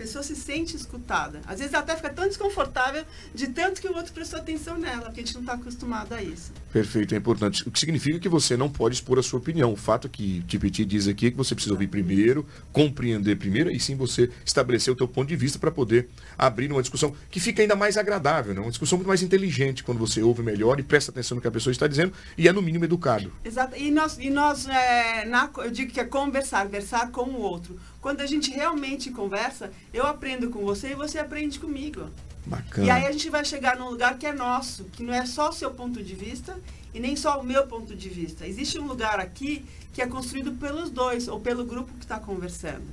pessoa 0.00 0.22
se 0.22 0.34
sente 0.34 0.74
escutada. 0.74 1.42
Às 1.46 1.58
vezes 1.58 1.74
ela 1.74 1.82
até 1.82 1.94
fica 1.94 2.08
tão 2.08 2.26
desconfortável 2.26 3.04
de 3.34 3.48
tanto 3.48 3.82
que 3.82 3.86
o 3.86 3.94
outro 3.94 4.14
prestou 4.14 4.40
atenção 4.40 4.78
nela, 4.78 5.02
porque 5.02 5.20
a 5.20 5.24
gente 5.24 5.34
não 5.34 5.42
está 5.42 5.52
acostumado 5.52 6.14
a 6.14 6.22
isso. 6.22 6.52
Perfeito, 6.72 7.14
é 7.14 7.18
importante. 7.18 7.68
O 7.68 7.70
que 7.70 7.78
significa 7.78 8.18
que 8.18 8.28
você 8.28 8.56
não 8.56 8.70
pode 8.70 8.94
expor 8.94 9.18
a 9.18 9.22
sua 9.22 9.38
opinião. 9.38 9.72
O 9.72 9.76
fato 9.76 10.08
que 10.08 10.42
Tipiti 10.46 10.86
diz 10.86 11.06
aqui 11.06 11.26
é 11.26 11.30
que 11.30 11.36
você 11.36 11.54
precisa 11.54 11.74
ouvir 11.74 11.88
primeiro, 11.88 12.46
compreender 12.72 13.36
primeiro, 13.36 13.70
e 13.70 13.78
sim 13.78 13.94
você 13.94 14.30
estabelecer 14.44 14.90
o 14.90 14.96
teu 14.96 15.06
ponto 15.06 15.28
de 15.28 15.36
vista 15.36 15.58
para 15.58 15.70
poder 15.70 16.08
abrir 16.38 16.72
uma 16.72 16.80
discussão 16.80 17.14
que 17.30 17.38
fica 17.38 17.60
ainda 17.60 17.76
mais 17.76 17.98
agradável, 17.98 18.54
né? 18.54 18.60
uma 18.60 18.70
discussão 18.70 18.96
muito 18.96 19.08
mais 19.08 19.22
inteligente 19.22 19.84
quando 19.84 19.98
você 19.98 20.22
ouve 20.22 20.42
melhor 20.42 20.80
e 20.80 20.82
presta 20.82 21.10
atenção 21.10 21.34
no 21.34 21.42
que 21.42 21.48
a 21.48 21.50
pessoa 21.50 21.72
está 21.72 21.86
dizendo 21.86 22.12
e 22.38 22.48
é 22.48 22.52
no 22.52 22.62
mínimo 22.62 22.86
educado. 22.86 23.30
Exato. 23.44 23.76
E 23.76 23.90
nós, 23.90 24.16
e 24.18 24.30
nós 24.30 24.66
é, 24.66 25.26
na, 25.26 25.50
eu 25.58 25.70
digo 25.70 25.92
que 25.92 26.00
é 26.00 26.04
conversar, 26.04 26.64
conversar 26.64 27.10
com 27.10 27.24
o 27.24 27.40
outro. 27.40 27.78
Quando 28.00 28.20
a 28.20 28.26
gente 28.26 28.50
realmente 28.50 29.10
conversa, 29.10 29.70
eu 29.92 30.06
aprendo 30.06 30.48
com 30.50 30.60
você 30.60 30.92
e 30.92 30.94
você 30.94 31.18
aprende 31.18 31.58
comigo. 31.58 32.08
Bacana. 32.46 32.86
E 32.86 32.90
aí 32.90 33.06
a 33.06 33.12
gente 33.12 33.28
vai 33.28 33.44
chegar 33.44 33.76
num 33.76 33.90
lugar 33.90 34.16
que 34.18 34.26
é 34.26 34.32
nosso, 34.32 34.84
que 34.84 35.02
não 35.02 35.12
é 35.12 35.26
só 35.26 35.50
o 35.50 35.52
seu 35.52 35.70
ponto 35.70 36.02
de 36.02 36.14
vista 36.14 36.58
e 36.94 36.98
nem 36.98 37.14
só 37.14 37.38
o 37.38 37.44
meu 37.44 37.66
ponto 37.66 37.94
de 37.94 38.08
vista. 38.08 38.46
Existe 38.46 38.78
um 38.78 38.86
lugar 38.86 39.20
aqui 39.20 39.64
que 39.92 40.00
é 40.00 40.06
construído 40.06 40.52
pelos 40.52 40.90
dois 40.90 41.28
ou 41.28 41.38
pelo 41.38 41.64
grupo 41.64 41.92
que 41.94 42.04
está 42.04 42.18
conversando. 42.18 42.84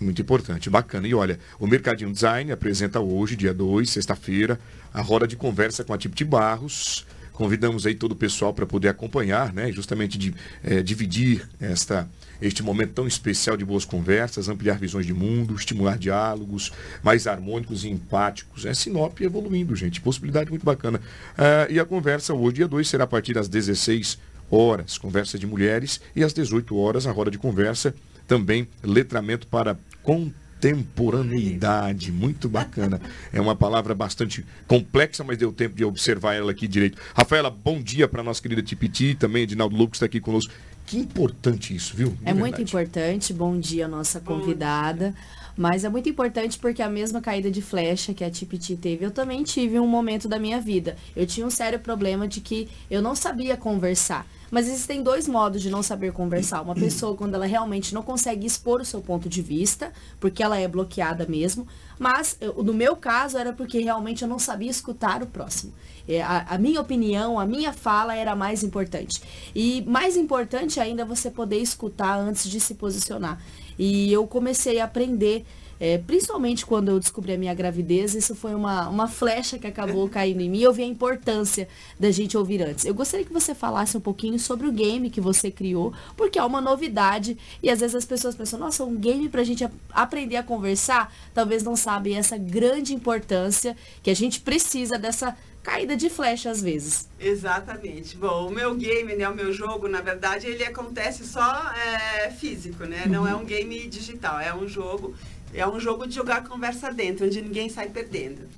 Muito 0.00 0.20
importante, 0.20 0.68
bacana. 0.68 1.06
E 1.06 1.14
olha, 1.14 1.38
o 1.60 1.66
Mercadinho 1.66 2.12
Design 2.12 2.50
apresenta 2.50 2.98
hoje, 2.98 3.36
dia 3.36 3.54
2, 3.54 3.88
sexta-feira, 3.88 4.58
a 4.92 5.00
roda 5.00 5.28
de 5.28 5.36
conversa 5.36 5.84
com 5.84 5.92
a 5.92 5.98
Tipti 5.98 6.24
Barros. 6.24 7.06
Convidamos 7.32 7.86
aí 7.86 7.94
todo 7.94 8.12
o 8.12 8.16
pessoal 8.16 8.52
para 8.52 8.66
poder 8.66 8.88
acompanhar, 8.88 9.52
né? 9.52 9.70
Justamente 9.70 10.18
de 10.18 10.34
é, 10.62 10.82
dividir 10.82 11.48
esta 11.60 12.08
este 12.42 12.62
momento 12.62 12.92
tão 12.92 13.06
especial 13.06 13.56
de 13.56 13.64
boas 13.64 13.84
conversas, 13.84 14.48
ampliar 14.48 14.78
visões 14.78 15.06
de 15.06 15.14
mundo, 15.14 15.54
estimular 15.54 15.96
diálogos 15.96 16.72
mais 17.02 17.26
harmônicos 17.26 17.84
e 17.84 17.88
empáticos. 17.88 18.66
É 18.66 18.74
Sinop 18.74 19.20
evoluindo, 19.20 19.74
gente. 19.76 20.00
Possibilidade 20.00 20.50
muito 20.50 20.64
bacana. 20.64 20.98
Uh, 20.98 21.72
e 21.72 21.78
a 21.78 21.84
conversa 21.84 22.34
hoje, 22.34 22.56
dia 22.56 22.68
2, 22.68 22.88
será 22.88 23.04
a 23.04 23.06
partir 23.06 23.34
das 23.34 23.48
16 23.48 24.18
horas, 24.50 24.98
conversa 24.98 25.38
de 25.38 25.46
mulheres, 25.46 26.00
e 26.14 26.22
às 26.22 26.34
18 26.34 26.76
horas, 26.76 27.06
a 27.06 27.12
roda 27.12 27.30
de 27.30 27.38
conversa, 27.38 27.94
também 28.26 28.68
letramento 28.82 29.46
para 29.46 29.78
contemporaneidade, 30.02 32.12
muito 32.12 32.48
bacana. 32.48 33.00
É 33.32 33.40
uma 33.40 33.56
palavra 33.56 33.94
bastante 33.94 34.44
complexa, 34.66 35.24
mas 35.24 35.38
deu 35.38 35.52
tempo 35.52 35.76
de 35.76 35.84
observar 35.84 36.34
ela 36.34 36.50
aqui 36.50 36.68
direito. 36.68 37.00
Rafaela, 37.14 37.50
bom 37.50 37.80
dia 37.80 38.06
para 38.06 38.22
nossa 38.22 38.42
querida 38.42 38.62
Tipiti, 38.62 39.14
também 39.14 39.44
Edinaldo 39.44 39.74
Lucas 39.74 39.96
está 39.96 40.06
aqui 40.06 40.20
conosco. 40.20 40.52
Que 40.86 40.98
importante 40.98 41.74
isso, 41.74 41.96
viu? 41.96 42.08
De 42.08 42.14
é 42.14 42.16
verdade. 42.26 42.38
muito 42.38 42.62
importante. 42.62 43.32
Bom 43.32 43.58
dia, 43.58 43.88
nossa 43.88 44.20
convidada. 44.20 45.14
Mas 45.56 45.84
é 45.84 45.88
muito 45.88 46.08
importante 46.08 46.58
porque 46.58 46.82
a 46.82 46.88
mesma 46.88 47.20
caída 47.20 47.50
de 47.50 47.60
flecha 47.60 48.14
que 48.14 48.24
a 48.24 48.30
Tipiti 48.30 48.76
teve, 48.76 49.04
eu 49.04 49.10
também 49.10 49.42
tive 49.42 49.78
um 49.78 49.86
momento 49.86 50.28
da 50.28 50.38
minha 50.38 50.60
vida. 50.60 50.96
Eu 51.14 51.26
tinha 51.26 51.46
um 51.46 51.50
sério 51.50 51.78
problema 51.78 52.26
de 52.26 52.40
que 52.40 52.68
eu 52.90 53.02
não 53.02 53.14
sabia 53.14 53.56
conversar. 53.56 54.26
Mas 54.52 54.68
existem 54.68 55.02
dois 55.02 55.26
modos 55.26 55.62
de 55.62 55.70
não 55.70 55.82
saber 55.82 56.12
conversar. 56.12 56.60
Uma 56.60 56.74
pessoa, 56.74 57.16
quando 57.16 57.34
ela 57.34 57.46
realmente 57.46 57.94
não 57.94 58.02
consegue 58.02 58.46
expor 58.46 58.82
o 58.82 58.84
seu 58.84 59.00
ponto 59.00 59.26
de 59.26 59.40
vista, 59.40 59.90
porque 60.20 60.42
ela 60.42 60.58
é 60.58 60.68
bloqueada 60.68 61.24
mesmo. 61.26 61.66
Mas, 61.98 62.36
eu, 62.38 62.62
no 62.62 62.74
meu 62.74 62.94
caso, 62.94 63.38
era 63.38 63.54
porque 63.54 63.80
realmente 63.80 64.20
eu 64.20 64.28
não 64.28 64.38
sabia 64.38 64.70
escutar 64.70 65.22
o 65.22 65.26
próximo. 65.26 65.72
É, 66.06 66.20
a, 66.20 66.44
a 66.50 66.58
minha 66.58 66.82
opinião, 66.82 67.40
a 67.40 67.46
minha 67.46 67.72
fala 67.72 68.14
era 68.14 68.36
mais 68.36 68.62
importante. 68.62 69.22
E 69.54 69.82
mais 69.86 70.18
importante 70.18 70.78
ainda 70.78 71.02
você 71.02 71.30
poder 71.30 71.56
escutar 71.56 72.18
antes 72.18 72.50
de 72.50 72.60
se 72.60 72.74
posicionar. 72.74 73.42
E 73.78 74.12
eu 74.12 74.26
comecei 74.26 74.80
a 74.80 74.84
aprender 74.84 75.46
é, 75.82 75.98
principalmente 75.98 76.64
quando 76.64 76.90
eu 76.90 77.00
descobri 77.00 77.32
a 77.32 77.36
minha 77.36 77.52
gravidez, 77.52 78.14
isso 78.14 78.36
foi 78.36 78.54
uma, 78.54 78.88
uma 78.88 79.08
flecha 79.08 79.58
que 79.58 79.66
acabou 79.66 80.06
caindo 80.08 80.40
em 80.40 80.48
mim. 80.48 80.60
Eu 80.60 80.72
vi 80.72 80.84
a 80.84 80.86
importância 80.86 81.68
da 81.98 82.08
gente 82.12 82.38
ouvir 82.38 82.62
antes. 82.62 82.84
Eu 82.84 82.94
gostaria 82.94 83.26
que 83.26 83.32
você 83.32 83.52
falasse 83.52 83.96
um 83.96 84.00
pouquinho 84.00 84.38
sobre 84.38 84.68
o 84.68 84.70
game 84.70 85.10
que 85.10 85.20
você 85.20 85.50
criou, 85.50 85.92
porque 86.16 86.38
é 86.38 86.44
uma 86.44 86.60
novidade 86.60 87.36
e 87.60 87.68
às 87.68 87.80
vezes 87.80 87.96
as 87.96 88.04
pessoas 88.04 88.36
pensam, 88.36 88.60
nossa, 88.60 88.84
um 88.84 88.94
game 88.94 89.28
para 89.28 89.40
a 89.40 89.44
gente 89.44 89.68
aprender 89.90 90.36
a 90.36 90.44
conversar, 90.44 91.12
talvez 91.34 91.64
não 91.64 91.74
sabem 91.74 92.16
essa 92.16 92.36
grande 92.38 92.94
importância 92.94 93.76
que 94.04 94.10
a 94.10 94.14
gente 94.14 94.40
precisa 94.40 94.96
dessa 94.96 95.36
caída 95.62 95.96
de 95.96 96.10
flecha 96.10 96.50
às 96.50 96.60
vezes. 96.60 97.08
Exatamente. 97.18 98.16
Bom, 98.16 98.48
o 98.48 98.50
meu 98.50 98.74
game, 98.74 99.14
né, 99.14 99.28
o 99.28 99.34
meu 99.34 99.52
jogo, 99.52 99.88
na 99.88 100.00
verdade, 100.00 100.46
ele 100.46 100.64
acontece 100.64 101.24
só 101.26 101.72
é, 101.74 102.30
físico, 102.30 102.84
né? 102.84 103.04
Uhum. 103.06 103.12
Não 103.12 103.28
é 103.28 103.34
um 103.34 103.44
game 103.44 103.86
digital, 103.88 104.40
é 104.40 104.54
um 104.54 104.66
jogo 104.66 105.14
é 105.54 105.66
um 105.68 105.78
jogo 105.78 106.06
de 106.06 106.14
jogar 106.14 106.44
conversa 106.44 106.90
dentro, 106.90 107.26
onde 107.26 107.42
ninguém 107.42 107.68
sai 107.68 107.90
perdendo. 107.90 108.48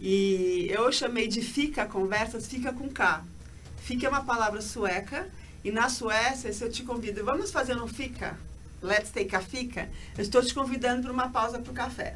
E 0.00 0.66
eu 0.70 0.90
chamei 0.90 1.28
de 1.28 1.42
fica 1.42 1.84
conversas, 1.84 2.46
fica 2.46 2.72
com 2.72 2.88
K. 2.88 3.22
Fica 3.76 4.06
é 4.06 4.08
uma 4.08 4.24
palavra 4.24 4.60
sueca, 4.60 5.28
e 5.64 5.70
na 5.70 5.88
Suécia, 5.88 6.52
se 6.52 6.64
eu 6.64 6.70
te 6.70 6.82
convido, 6.82 7.24
vamos 7.24 7.50
fazer 7.50 7.80
um 7.80 7.86
fica? 7.86 8.36
Let's 8.82 9.10
take 9.10 9.34
a 9.36 9.40
fica? 9.40 9.88
Eu 10.16 10.22
estou 10.22 10.42
te 10.42 10.52
convidando 10.52 11.02
para 11.02 11.12
uma 11.12 11.28
pausa 11.28 11.60
para 11.60 11.70
o 11.70 11.74
café. 11.74 12.14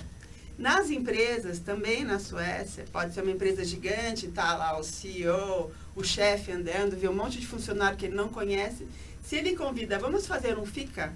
Nas 0.58 0.90
empresas, 0.90 1.58
também 1.58 2.02
na 2.02 2.18
Suécia, 2.18 2.84
pode 2.90 3.12
ser 3.12 3.20
uma 3.20 3.30
empresa 3.30 3.62
gigante, 3.62 4.28
tá 4.28 4.56
lá 4.56 4.78
o 4.78 4.82
CEO, 4.82 5.70
o 5.94 6.02
chefe 6.02 6.50
andando, 6.50 6.96
vê 6.96 7.08
um 7.08 7.14
monte 7.14 7.38
de 7.38 7.46
funcionário 7.46 7.98
que 7.98 8.06
ele 8.06 8.14
não 8.14 8.28
conhece. 8.28 8.86
Se 9.22 9.36
ele 9.36 9.54
convida, 9.54 9.98
vamos 9.98 10.26
fazer 10.26 10.56
um 10.58 10.64
fica? 10.64 11.12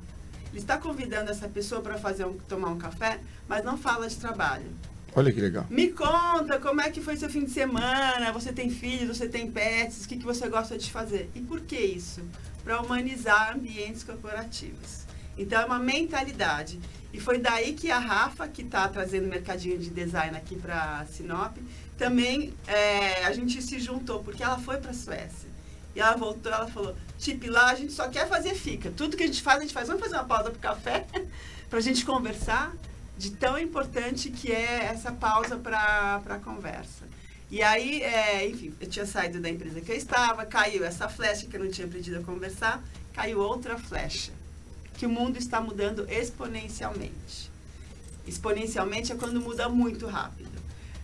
Ele 0.51 0.61
está 0.61 0.77
convidando 0.77 1.31
essa 1.31 1.49
pessoa 1.49 1.81
para 1.81 1.97
fazer 1.97 2.27
um, 2.27 2.37
tomar 2.37 2.69
um 2.69 2.79
café, 2.79 3.21
mas 3.49 3.65
não 3.65 3.79
fala 3.79 4.09
de 4.09 4.17
trabalho. 4.17 4.67
Olha 5.15 5.33
que 5.33 5.41
legal. 5.41 5.67
Me 5.71 5.89
conta 5.89 6.59
como 6.59 6.81
é 6.81 6.91
que 6.91 7.01
foi 7.01 7.17
seu 7.17 7.31
fim 7.31 7.45
de 7.45 7.51
semana, 7.51 8.33
você 8.33 8.53
tem 8.53 8.69
filhos, 8.69 9.17
você 9.17 9.29
tem 9.29 9.51
pets, 9.51 10.05
o 10.05 10.09
que, 10.09 10.19
que 10.19 10.25
você 10.25 10.49
gosta 10.49 10.77
de 10.77 10.91
fazer. 10.91 11.31
E 11.35 11.41
por 11.41 11.61
que 11.61 11.77
isso? 11.77 12.21
Para 12.63 12.81
humanizar 12.81 13.57
ambientes 13.57 14.05
corporativos. 14.05 15.00
Então 15.41 15.59
é 15.59 15.65
uma 15.65 15.79
mentalidade. 15.79 16.79
E 17.13 17.19
foi 17.19 17.39
daí 17.39 17.73
que 17.73 17.91
a 17.91 17.99
Rafa, 17.99 18.47
que 18.47 18.61
está 18.61 18.87
trazendo 18.89 19.27
mercadinho 19.27 19.79
de 19.79 19.89
design 19.89 20.37
aqui 20.37 20.55
para 20.55 21.07
Sinop, 21.07 21.57
também 21.97 22.53
é, 22.67 23.25
a 23.25 23.33
gente 23.33 23.61
se 23.63 23.81
juntou, 23.81 24.23
porque 24.23 24.43
ela 24.43 24.59
foi 24.59 24.77
para 24.77 24.91
a 24.91 24.95
Suécia. 24.95 25.49
E 25.97 26.01
ela 26.01 26.15
voltou, 26.15 26.53
ela 26.53 26.69
falou, 26.69 26.95
tipo, 27.19 27.51
lá 27.51 27.71
a 27.71 27.75
gente 27.75 27.93
só 27.93 28.09
quer 28.09 28.29
fazer 28.29 28.55
fica. 28.55 28.91
Tudo 28.91 29.17
que 29.17 29.23
a 29.23 29.27
gente 29.27 29.43
faz, 29.43 29.59
a 29.59 29.63
gente 29.63 29.73
faz. 29.73 29.89
Vamos 29.89 30.03
fazer 30.03 30.15
uma 30.17 30.25
pausa 30.25 30.51
para 30.51 30.61
café, 30.61 31.07
para 31.71 31.79
a 31.79 31.83
gente 31.83 32.05
conversar, 32.05 32.75
de 33.17 33.31
tão 33.31 33.59
importante 33.59 34.31
que 34.31 34.53
é 34.53 34.85
essa 34.93 35.11
pausa 35.11 35.57
para 35.57 36.23
a 36.27 36.39
conversa. 36.39 37.09
E 37.51 37.63
aí, 37.63 38.03
é, 38.03 38.47
enfim, 38.47 38.75
eu 38.79 38.89
tinha 38.89 39.07
saído 39.07 39.41
da 39.41 39.49
empresa 39.49 39.81
que 39.81 39.91
eu 39.91 39.97
estava, 39.97 40.45
caiu 40.45 40.85
essa 40.85 41.09
flecha 41.09 41.47
que 41.47 41.57
eu 41.57 41.65
não 41.65 41.71
tinha 41.71 41.87
aprendido 41.87 42.19
a 42.19 42.23
conversar, 42.23 42.85
caiu 43.13 43.41
outra 43.41 43.77
flecha. 43.77 44.33
Que 45.01 45.07
o 45.07 45.09
mundo 45.09 45.39
está 45.39 45.63
mudando 45.63 46.07
exponencialmente. 46.11 47.51
Exponencialmente 48.27 49.11
é 49.11 49.15
quando 49.15 49.41
muda 49.41 49.67
muito 49.67 50.07
rápido. 50.07 50.51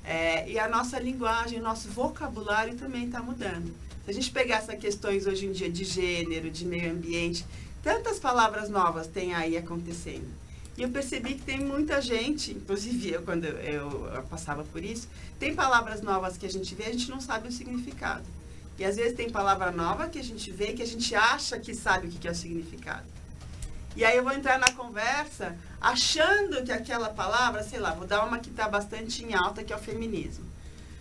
É, 0.05 0.47
e 0.47 0.59
a 0.59 0.68
nossa 0.68 0.99
linguagem, 0.99 1.61
nosso 1.61 1.88
vocabulário 1.88 2.76
também 2.76 3.07
está 3.07 3.22
mudando. 3.22 3.74
Se 4.05 4.11
a 4.11 4.12
gente 4.12 4.30
pegar 4.30 4.57
essas 4.57 4.78
questões 4.78 5.26
hoje 5.26 5.47
em 5.47 5.53
dia 5.53 5.70
de 5.70 5.82
gênero, 5.82 6.51
de 6.51 6.66
meio 6.66 6.92
ambiente, 6.92 7.47
tantas 7.82 8.18
palavras 8.18 8.68
novas 8.68 9.07
tem 9.07 9.32
aí 9.32 9.57
acontecendo. 9.57 10.28
E 10.76 10.82
eu 10.82 10.90
percebi 10.90 11.32
que 11.32 11.42
tem 11.42 11.61
muita 11.61 11.99
gente, 12.03 12.53
inclusive 12.53 13.12
eu, 13.12 13.22
quando 13.22 13.47
eu, 13.47 14.11
eu, 14.14 14.22
passava 14.24 14.62
por 14.62 14.84
isso, 14.84 15.09
tem 15.38 15.55
palavras 15.55 16.03
novas 16.03 16.36
que 16.36 16.44
a 16.44 16.51
gente 16.51 16.74
vê, 16.74 16.84
a 16.84 16.92
gente 16.92 17.09
não 17.09 17.18
sabe 17.22 17.49
o 17.49 17.51
significado. 17.51 18.26
E 18.78 18.84
às 18.84 18.97
vezes 18.97 19.16
tem 19.16 19.30
palavra 19.30 19.70
nova 19.70 20.07
que 20.07 20.18
a 20.18 20.22
gente 20.22 20.51
vê 20.51 20.74
que 20.74 20.82
a 20.82 20.86
gente 20.86 21.14
acha 21.14 21.59
que 21.59 21.74
sabe 21.74 22.09
o 22.09 22.11
que 22.11 22.28
é 22.28 22.30
o 22.30 22.34
significado. 22.34 23.15
E 23.97 24.05
aí 24.05 24.18
eu 24.18 24.22
vou 24.22 24.32
entrar 24.32 24.59
na 24.59 24.70
conversa 24.72 25.57
achando 25.80 26.62
que 26.62 26.70
aquela 26.70 27.09
palavra, 27.09 27.62
sei 27.62 27.78
lá, 27.78 27.92
vou 27.92 28.07
dar 28.07 28.24
uma 28.24 28.38
que 28.38 28.51
está 28.51 28.68
bastante 28.68 29.24
em 29.24 29.32
alta, 29.32 29.64
que 29.64 29.72
é 29.72 29.76
o 29.76 29.78
feminismo. 29.78 30.44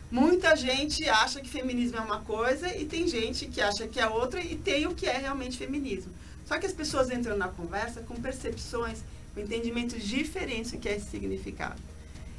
Muita 0.09 0.55
gente 0.55 1.07
acha 1.09 1.41
que 1.41 1.49
feminismo 1.49 1.97
é 1.97 2.01
uma 2.01 2.21
coisa 2.21 2.73
e 2.73 2.85
tem 2.85 3.05
gente 3.07 3.47
que 3.47 3.59
acha 3.59 3.85
que 3.87 3.99
é 3.99 4.07
outra 4.07 4.39
e 4.39 4.55
tem 4.55 4.87
o 4.87 4.95
que 4.95 5.07
é 5.07 5.17
realmente 5.17 5.57
feminismo. 5.57 6.13
Só 6.45 6.57
que 6.57 6.65
as 6.65 6.71
pessoas 6.71 7.09
entram 7.09 7.35
na 7.35 7.47
conversa 7.47 8.01
com 8.01 8.15
percepções, 8.15 8.99
com 9.33 9.41
entendimentos 9.41 10.03
diferentes 10.03 10.71
do 10.71 10.77
que 10.77 10.87
é 10.87 10.95
esse 10.95 11.09
significado. 11.09 11.81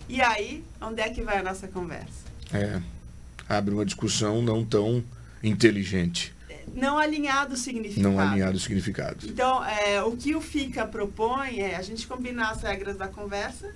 E 0.08 0.22
aí, 0.22 0.64
onde 0.80 1.02
é 1.02 1.10
que 1.10 1.20
vai 1.20 1.38
a 1.38 1.42
nossa 1.42 1.66
conversa? 1.66 2.24
É, 2.52 2.80
abre 3.48 3.74
uma 3.74 3.84
discussão 3.84 4.40
não 4.40 4.64
tão 4.64 5.04
inteligente. 5.42 6.35
Não 6.74 6.98
alinhado 6.98 7.54
o 7.54 7.56
significado. 7.56 8.02
Não 8.08 8.20
alinhado 8.20 8.56
o 8.56 8.60
significado. 8.60 9.26
Então, 9.26 9.64
é, 9.64 10.02
o 10.02 10.16
que 10.16 10.34
o 10.34 10.40
FICA 10.40 10.86
propõe 10.86 11.60
é 11.60 11.76
a 11.76 11.82
gente 11.82 12.06
combinar 12.06 12.50
as 12.50 12.62
regras 12.62 12.96
da 12.96 13.08
conversa 13.08 13.74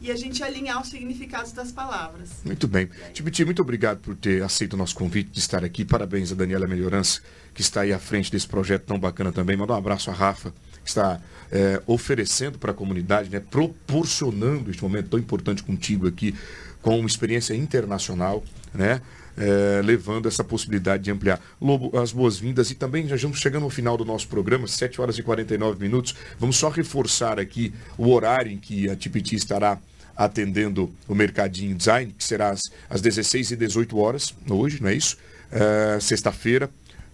e 0.00 0.10
a 0.10 0.16
gente 0.16 0.42
alinhar 0.42 0.80
os 0.80 0.88
significados 0.88 1.52
das 1.52 1.72
palavras. 1.72 2.30
Muito 2.44 2.68
bem. 2.68 2.88
Tibiti, 3.12 3.44
muito 3.44 3.62
obrigado 3.62 3.98
por 3.98 4.14
ter 4.14 4.42
aceito 4.42 4.74
o 4.74 4.76
nosso 4.76 4.94
convite 4.94 5.30
de 5.30 5.38
estar 5.38 5.64
aqui. 5.64 5.84
Parabéns 5.84 6.30
a 6.30 6.34
Daniela 6.34 6.66
Melhorança, 6.66 7.20
que 7.54 7.62
está 7.62 7.80
aí 7.80 7.92
à 7.92 7.98
frente 7.98 8.30
desse 8.30 8.46
projeto 8.46 8.84
tão 8.84 8.98
bacana 8.98 9.32
também. 9.32 9.56
Manda 9.56 9.72
um 9.72 9.76
abraço 9.76 10.10
a 10.10 10.12
Rafa, 10.12 10.52
que 10.84 10.88
está 10.88 11.20
é, 11.50 11.82
oferecendo 11.86 12.58
para 12.58 12.72
a 12.72 12.74
comunidade, 12.74 13.30
né, 13.30 13.40
proporcionando 13.40 14.70
este 14.70 14.82
momento 14.82 15.08
tão 15.08 15.18
importante 15.18 15.62
contigo 15.62 16.06
aqui, 16.06 16.34
com 16.82 16.98
uma 16.98 17.08
experiência 17.08 17.54
internacional, 17.54 18.44
né? 18.72 19.00
É, 19.38 19.82
levando 19.82 20.26
essa 20.26 20.42
possibilidade 20.42 21.02
de 21.04 21.10
ampliar. 21.10 21.38
Lobo, 21.60 21.94
as 21.98 22.10
boas-vindas 22.10 22.70
e 22.70 22.74
também 22.74 23.06
já 23.06 23.16
estamos 23.16 23.38
chegando 23.38 23.64
ao 23.64 23.70
final 23.70 23.94
do 23.98 24.04
nosso 24.04 24.26
programa, 24.28 24.66
7 24.66 24.98
horas 24.98 25.18
e 25.18 25.22
49 25.22 25.78
minutos. 25.78 26.14
Vamos 26.38 26.56
só 26.56 26.70
reforçar 26.70 27.38
aqui 27.38 27.70
o 27.98 28.10
horário 28.10 28.50
em 28.50 28.56
que 28.56 28.88
a 28.88 28.96
Tipiti 28.96 29.36
estará 29.36 29.78
atendendo 30.16 30.90
o 31.06 31.14
Mercadinho 31.14 31.74
Design, 31.74 32.14
que 32.16 32.24
será 32.24 32.50
às, 32.50 32.62
às 32.88 33.02
16 33.02 33.50
e 33.50 33.56
18 33.56 33.98
horas, 33.98 34.34
hoje, 34.48 34.82
não 34.82 34.88
é 34.88 34.94
isso? 34.94 35.18
É, 35.52 35.98
Sexta-feira. 36.00 36.70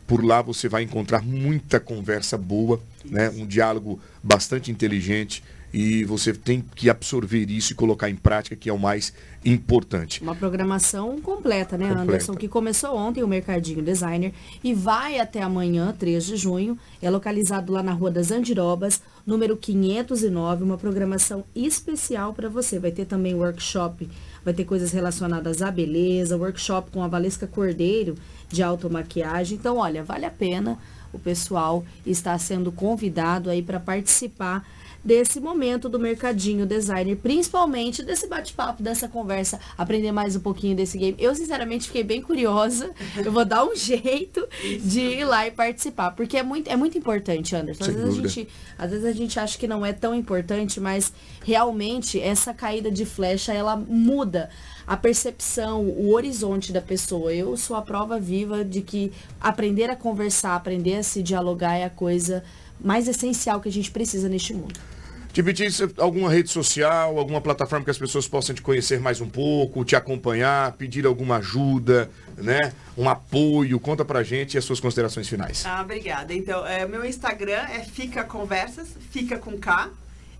Por 0.06 0.24
lá 0.24 0.42
você 0.42 0.68
vai 0.68 0.82
encontrar 0.82 1.22
muita 1.22 1.80
conversa 1.80 2.36
boa, 2.36 2.80
né? 3.04 3.30
um 3.30 3.46
diálogo 3.46 4.00
bastante 4.22 4.70
inteligente 4.70 5.42
e 5.72 6.04
você 6.04 6.32
tem 6.32 6.62
que 6.74 6.90
absorver 6.90 7.50
isso 7.50 7.72
e 7.72 7.76
colocar 7.76 8.10
em 8.10 8.16
prática, 8.16 8.54
que 8.54 8.68
é 8.68 8.72
o 8.72 8.78
mais 8.78 9.12
importante. 9.44 10.22
Uma 10.22 10.34
programação 10.34 11.20
completa, 11.20 11.78
né, 11.78 11.88
completa. 11.88 12.02
Anderson? 12.02 12.34
Que 12.34 12.46
começou 12.46 12.94
ontem 12.96 13.22
o 13.22 13.28
Mercadinho 13.28 13.82
Designer 13.82 14.32
e 14.62 14.74
vai 14.74 15.18
até 15.18 15.42
amanhã, 15.42 15.94
3 15.98 16.24
de 16.24 16.36
junho. 16.36 16.78
É 17.00 17.10
localizado 17.10 17.72
lá 17.72 17.82
na 17.82 17.92
Rua 17.92 18.10
das 18.10 18.30
Andirobas, 18.30 19.02
número 19.26 19.56
509, 19.56 20.62
uma 20.62 20.76
programação 20.76 21.44
especial 21.56 22.34
para 22.34 22.48
você. 22.48 22.78
Vai 22.78 22.90
ter 22.90 23.06
também 23.06 23.34
workshop, 23.34 24.08
vai 24.44 24.52
ter 24.52 24.64
coisas 24.64 24.92
relacionadas 24.92 25.62
à 25.62 25.70
beleza, 25.70 26.36
workshop 26.36 26.90
com 26.90 27.02
a 27.02 27.08
Valesca 27.08 27.46
Cordeiro 27.46 28.14
de 28.48 28.62
automaquiagem. 28.62 29.56
Então, 29.56 29.78
olha, 29.78 30.04
vale 30.04 30.26
a 30.26 30.30
pena 30.30 30.78
o 31.12 31.18
pessoal 31.18 31.84
está 32.06 32.38
sendo 32.38 32.72
convidado 32.72 33.50
aí 33.50 33.62
para 33.62 33.78
participar 33.78 34.66
desse 35.04 35.40
momento 35.40 35.88
do 35.88 35.98
mercadinho 35.98 36.64
designer, 36.64 37.16
principalmente 37.16 38.02
desse 38.02 38.26
bate-papo, 38.26 38.82
dessa 38.82 39.08
conversa, 39.08 39.58
aprender 39.76 40.12
mais 40.12 40.36
um 40.36 40.40
pouquinho 40.40 40.76
desse 40.76 40.96
game. 40.96 41.16
Eu, 41.18 41.34
sinceramente, 41.34 41.86
fiquei 41.86 42.04
bem 42.04 42.22
curiosa. 42.22 42.90
Eu 43.16 43.32
vou 43.32 43.44
dar 43.44 43.64
um 43.64 43.74
jeito 43.76 44.46
de 44.80 45.00
ir 45.00 45.24
lá 45.24 45.46
e 45.46 45.50
participar, 45.50 46.12
porque 46.12 46.36
é 46.36 46.42
muito, 46.42 46.70
é 46.70 46.76
muito 46.76 46.96
importante, 46.96 47.56
Anderson. 47.56 47.84
Às 47.84 47.94
vezes, 47.94 48.18
a 48.18 48.22
gente, 48.22 48.48
às 48.78 48.90
vezes 48.90 49.04
a 49.04 49.12
gente 49.12 49.40
acha 49.40 49.58
que 49.58 49.66
não 49.66 49.84
é 49.84 49.92
tão 49.92 50.14
importante, 50.14 50.80
mas 50.80 51.12
realmente 51.44 52.20
essa 52.20 52.54
caída 52.54 52.90
de 52.90 53.04
flecha, 53.04 53.52
ela 53.52 53.76
muda 53.76 54.50
a 54.86 54.96
percepção, 54.96 55.82
o 55.82 56.12
horizonte 56.12 56.72
da 56.72 56.80
pessoa. 56.80 57.32
Eu 57.32 57.56
sou 57.56 57.76
a 57.76 57.82
prova 57.82 58.18
viva 58.18 58.64
de 58.64 58.82
que 58.82 59.12
aprender 59.40 59.90
a 59.90 59.96
conversar, 59.96 60.54
aprender 60.54 60.96
a 60.96 61.02
se 61.02 61.22
dialogar 61.22 61.74
é 61.74 61.84
a 61.84 61.90
coisa 61.90 62.44
mais 62.80 63.06
essencial 63.06 63.60
que 63.60 63.68
a 63.68 63.72
gente 63.72 63.90
precisa 63.90 64.28
neste 64.28 64.52
mundo. 64.52 64.91
Tipiti, 65.32 65.66
alguma 65.96 66.30
rede 66.30 66.50
social, 66.50 67.18
alguma 67.18 67.40
plataforma 67.40 67.82
que 67.82 67.90
as 67.90 67.96
pessoas 67.96 68.28
possam 68.28 68.54
te 68.54 68.60
conhecer 68.60 69.00
mais 69.00 69.18
um 69.18 69.28
pouco, 69.28 69.82
te 69.82 69.96
acompanhar, 69.96 70.72
pedir 70.72 71.06
alguma 71.06 71.36
ajuda, 71.36 72.10
né? 72.36 72.58
Um 72.98 73.08
apoio. 73.08 73.80
Conta 73.80 74.04
pra 74.04 74.22
gente 74.22 74.58
as 74.58 74.64
suas 74.66 74.78
considerações 74.78 75.26
finais. 75.26 75.64
Ah, 75.64 75.80
obrigada. 75.80 76.34
Então, 76.34 76.66
é, 76.66 76.86
meu 76.86 77.02
Instagram 77.02 77.62
é 77.72 77.78
Fica 77.78 78.24
Conversas, 78.24 78.88
fica 79.10 79.38
com 79.38 79.56
K, 79.56 79.88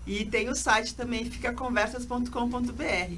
e 0.05 0.25
tem 0.25 0.47
o 0.47 0.55
site 0.55 0.93
também 0.93 1.25
ficaconversas.com.br. 1.25 3.13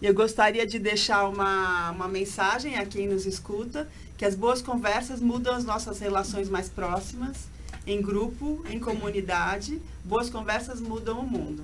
E 0.00 0.06
eu 0.06 0.14
gostaria 0.14 0.64
de 0.64 0.78
deixar 0.78 1.28
uma, 1.28 1.90
uma 1.90 2.06
mensagem 2.06 2.76
a 2.76 2.86
quem 2.86 3.08
nos 3.08 3.26
escuta, 3.26 3.88
que 4.16 4.24
as 4.24 4.36
boas 4.36 4.62
conversas 4.62 5.20
mudam 5.20 5.52
as 5.52 5.64
nossas 5.64 5.98
relações 5.98 6.48
mais 6.48 6.68
próximas 6.68 7.55
em 7.86 8.02
grupo, 8.02 8.64
em 8.68 8.78
comunidade. 8.78 9.80
Boas 10.04 10.28
conversas 10.28 10.80
mudam 10.80 11.20
o 11.20 11.26
mundo. 11.26 11.62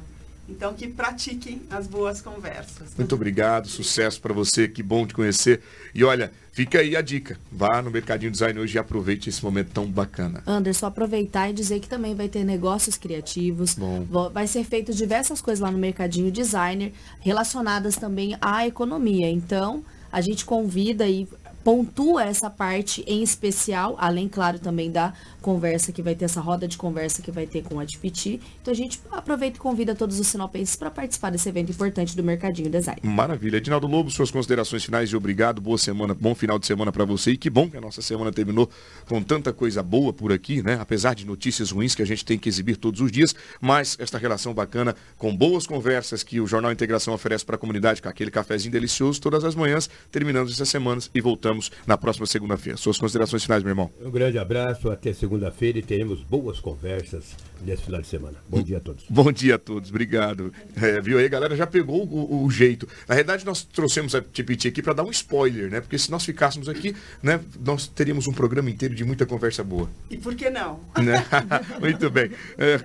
Então, 0.49 0.75
que 0.75 0.89
pratiquem 0.89 1.63
as 1.71 1.87
boas 1.87 2.21
conversas. 2.21 2.91
Muito 2.97 3.15
obrigado, 3.15 3.69
sucesso 3.69 4.21
para 4.21 4.35
você, 4.35 4.67
que 4.69 4.83
bom 4.83 5.07
te 5.07 5.15
conhecer. 5.15 5.63
E 5.95 6.03
olha, 6.03 6.33
fica 6.53 6.81
aí 6.81 6.97
a 6.97 7.01
dica. 7.01 7.39
Vá 7.51 7.81
no 7.81 7.91
Mercadinho 7.91 8.31
Design 8.31 8.59
hoje 8.59 8.77
e 8.77 8.79
aproveite 8.79 9.29
esse 9.29 9.43
momento 9.43 9.71
tão 9.73 9.87
bacana. 9.87 10.43
Anderson, 10.47 10.87
aproveitar 10.87 11.49
e 11.49 11.53
dizer 11.53 11.81
que 11.81 11.89
também 11.89 12.15
vai 12.15 12.29
ter 12.29 12.45
negócios 12.45 12.99
criativos. 12.99 13.75
Bom. 13.75 14.05
Vai 14.31 14.47
ser 14.47 14.65
feito 14.65 14.93
diversas 14.93 15.41
coisas 15.41 15.61
lá 15.61 15.71
no 15.71 15.79
Mercadinho 15.79 16.31
Designer, 16.31 16.93
relacionadas 17.21 17.97
também 17.97 18.37
à 18.41 18.67
economia. 18.67 19.31
Então, 19.31 19.85
a 20.11 20.21
gente 20.21 20.45
convida 20.45 21.09
e 21.09 21.27
pontua 21.65 22.25
essa 22.25 22.51
parte 22.51 23.05
em 23.07 23.23
especial, 23.23 23.97
além, 23.99 24.29
claro, 24.29 24.59
também 24.59 24.91
da 24.91 25.13
conversa 25.41 25.93
que 25.93 26.03
vai 26.03 26.15
ter, 26.15 26.25
essa 26.25 26.41
roda 26.41 26.69
de 26.69 26.77
conversa 26.77 27.23
que 27.23 27.31
vai 27.31 27.47
ter 27.47 27.63
com 27.63 27.79
a 27.79 27.87
Tipiti. 27.87 28.41
Então 28.61 28.73
a 28.73 28.77
gente 28.77 29.01
aproveita 29.11 29.57
e 29.57 29.61
convida 29.61 29.95
todos 29.95 30.19
os 30.19 30.27
sinopenses 30.27 30.77
para 30.77 30.91
participar 30.91 31.31
desse 31.31 31.49
evento 31.49 31.71
importante 31.71 32.17
do 32.17 32.23
Mercadinho 32.23 32.71
Design. 32.71 33.01
Maravilha. 33.03 33.57
Edinaldo 33.57 33.87
Lobo, 33.87 34.11
suas 34.11 34.31
considerações 34.31 34.85
finais 34.85 35.11
e 35.11 35.17
obrigado. 35.17 35.61
Boa 35.61 35.79
semana, 35.79 36.15
bom 36.15 36.35
final 36.35 36.59
de 36.59 36.67
semana 36.67 36.93
para 36.93 37.05
você. 37.05 37.33
E 37.33 37.37
que 37.37 37.51
bom 37.51 37.69
que 37.69 37.77
a 37.77 37.81
nossa 37.81 38.01
semana 38.03 38.33
terminou 38.33 38.69
com 39.07 39.23
tanta 39.23 39.53
coisa 39.53 39.83
boa 39.83 40.13
por 40.13 40.33
aqui, 40.33 40.63
né? 40.63 40.79
Apesar 40.81 41.15
de 41.15 41.27
notícias 41.27 41.71
ruins 41.71 41.95
que 41.95 42.03
a 42.03 42.07
gente 42.07 42.25
tem 42.25 42.39
que 42.39 42.49
exibir 42.49 42.77
todos 42.77 43.01
os 43.01 43.11
dias, 43.11 43.35
mas 43.61 43.97
esta 44.01 44.19
relação 44.19 44.55
bacana 44.55 44.95
com 45.19 45.37
boas 45.37 45.67
conversas 45.67 46.23
que 46.23 46.41
o 46.41 46.47
Jornal 46.47 46.73
Integração 46.73 47.15
oferece 47.15 47.45
para 47.45 47.57
a 47.57 47.59
comunidade, 47.59 48.01
com 48.01 48.09
aquele 48.09 48.31
cafezinho 48.31 48.73
delicioso 48.73 49.21
todas 49.21 49.45
as 49.45 49.55
manhãs. 49.55 49.89
Terminamos 50.11 50.53
essas 50.53 50.69
semanas 50.69 51.11
e 51.15 51.21
voltamos 51.21 51.52
voltamos 51.53 51.71
na 51.87 51.97
próxima 51.97 52.27
segunda-feira. 52.27 52.77
Suas 52.77 52.99
considerações 52.99 53.43
finais, 53.43 53.63
meu 53.63 53.71
irmão. 53.71 53.91
Um 54.01 54.11
grande 54.11 54.39
abraço, 54.39 54.91
até 54.91 55.13
segunda-feira 55.13 55.79
e 55.79 55.83
teremos 55.83 56.21
boas 56.23 56.59
conversas 56.59 57.37
nesse 57.65 57.83
final 57.83 58.01
de 58.01 58.07
semana. 58.07 58.37
Bom 58.49 58.63
dia 58.63 58.79
a 58.79 58.81
todos. 58.81 59.05
Bom 59.09 59.31
dia 59.31 59.55
a 59.55 59.59
todos, 59.59 59.91
obrigado. 59.91 60.53
É, 60.81 61.01
viu 61.01 61.19
aí, 61.19 61.29
galera 61.29 61.57
já 61.57 61.67
pegou 61.67 62.05
o, 62.05 62.45
o, 62.45 62.51
jeito. 62.51 62.89
Na 63.07 63.15
verdade, 63.15 63.45
nós 63.45 63.63
trouxemos 63.63 64.15
a 64.15 64.21
Tipiti 64.21 64.69
aqui 64.69 64.83
para 64.83 64.95
dar 64.95 65.05
um 65.05 65.11
spoiler, 65.11 65.71
né? 65.71 65.81
Porque 65.81 65.99
se 65.99 66.11
nós 66.11 66.25
ficássemos 66.25 66.69
aqui, 66.69 66.95
né, 67.23 67.41
nós 67.65 67.87
teríamos 67.87 68.27
um 68.27 68.33
programa 68.33 68.71
inteiro 68.71 68.95
de 68.95 69.05
muita 69.05 69.27
conversa 69.27 69.63
boa. 69.63 69.89
E 70.11 70.17
por 70.17 70.35
que 70.35 70.51
não? 70.51 70.81
Né? 70.97 71.25
Muito 71.81 72.11
bem. 72.11 72.31
É, 72.59 72.81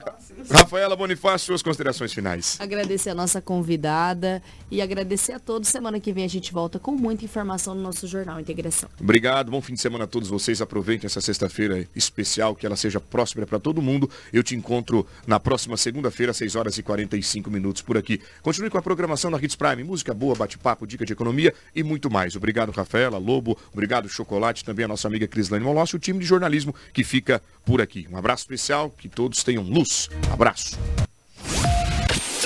Rafaela 0.49 0.95
Bonifácio, 0.95 1.47
suas 1.47 1.61
considerações 1.61 2.13
finais. 2.13 2.57
Agradecer 2.59 3.09
a 3.09 3.15
nossa 3.15 3.41
convidada 3.41 4.41
e 4.70 4.82
agradecer 4.82 5.34
a 5.34 5.39
todos. 5.39 5.70
Semana 5.70 5.99
que 5.99 6.13
vem 6.13 6.24
a 6.24 6.30
gente 6.30 6.53
volta 6.53 6.80
com 6.80 6.91
muita 6.91 7.26
informação 7.26 7.74
no 7.74 7.82
nosso 7.82 8.07
Jornal 8.07 8.39
Integração. 8.58 8.89
Obrigado, 8.99 9.51
bom 9.51 9.62
fim 9.62 9.76
de 9.76 9.82
semana 9.82 10.05
a 10.05 10.08
todos 10.08 10.30
vocês. 10.30 10.62
Aproveitem 10.64 11.05
essa 11.05 11.22
sexta-feira 11.22 11.88
especial, 11.95 12.55
que 12.55 12.66
ela 12.66 12.76
seja 12.76 12.99
próspera 12.99 13.45
para 13.45 13.60
todo 13.60 13.84
mundo. 13.84 14.10
Eu 14.34 14.41
te 14.41 14.55
encontro 14.55 15.05
na 15.28 15.39
próxima 15.39 15.78
segunda-feira, 15.78 16.32
às 16.32 16.38
6 16.38 16.55
horas 16.55 16.78
e 16.80 16.82
45 16.82 17.51
minutos 17.51 17.84
por 17.84 17.97
aqui. 17.97 18.19
Continue 18.41 18.72
com 18.72 18.80
a 18.80 18.81
programação 18.81 19.30
da 19.30 19.38
Hits 19.38 19.56
Prime, 19.56 19.84
música 19.84 20.11
boa, 20.11 20.34
bate-papo, 20.34 20.88
dica 20.88 21.06
de 21.06 21.14
economia 21.14 21.53
e 21.76 21.84
muito 21.84 22.10
mais. 22.10 22.36
Obrigado, 22.36 22.72
Rafaela, 22.72 23.19
Lobo, 23.19 23.56
obrigado, 23.72 24.10
Chocolate, 24.10 24.65
também 24.65 24.86
a 24.86 24.88
nossa 24.88 25.07
amiga 25.07 25.27
Crislane 25.27 25.64
Molossi, 25.64 25.95
o 25.95 25.99
time 25.99 26.18
de 26.18 26.26
jornalismo 26.26 26.73
que 26.91 27.03
fica 27.03 27.40
por 27.64 27.80
aqui. 27.80 28.07
Um 28.11 28.18
abraço 28.18 28.41
especial, 28.41 28.90
que 28.90 29.07
todos 29.07 29.44
tenham 29.44 29.61
luz. 29.61 30.10
Abraço. 30.31 30.80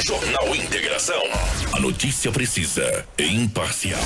Jornal 0.05 0.55
Integração. 0.55 1.21
A 1.73 1.79
notícia 1.79 2.31
precisa 2.31 3.05
e 3.17 3.27
imparcial. 3.27 4.01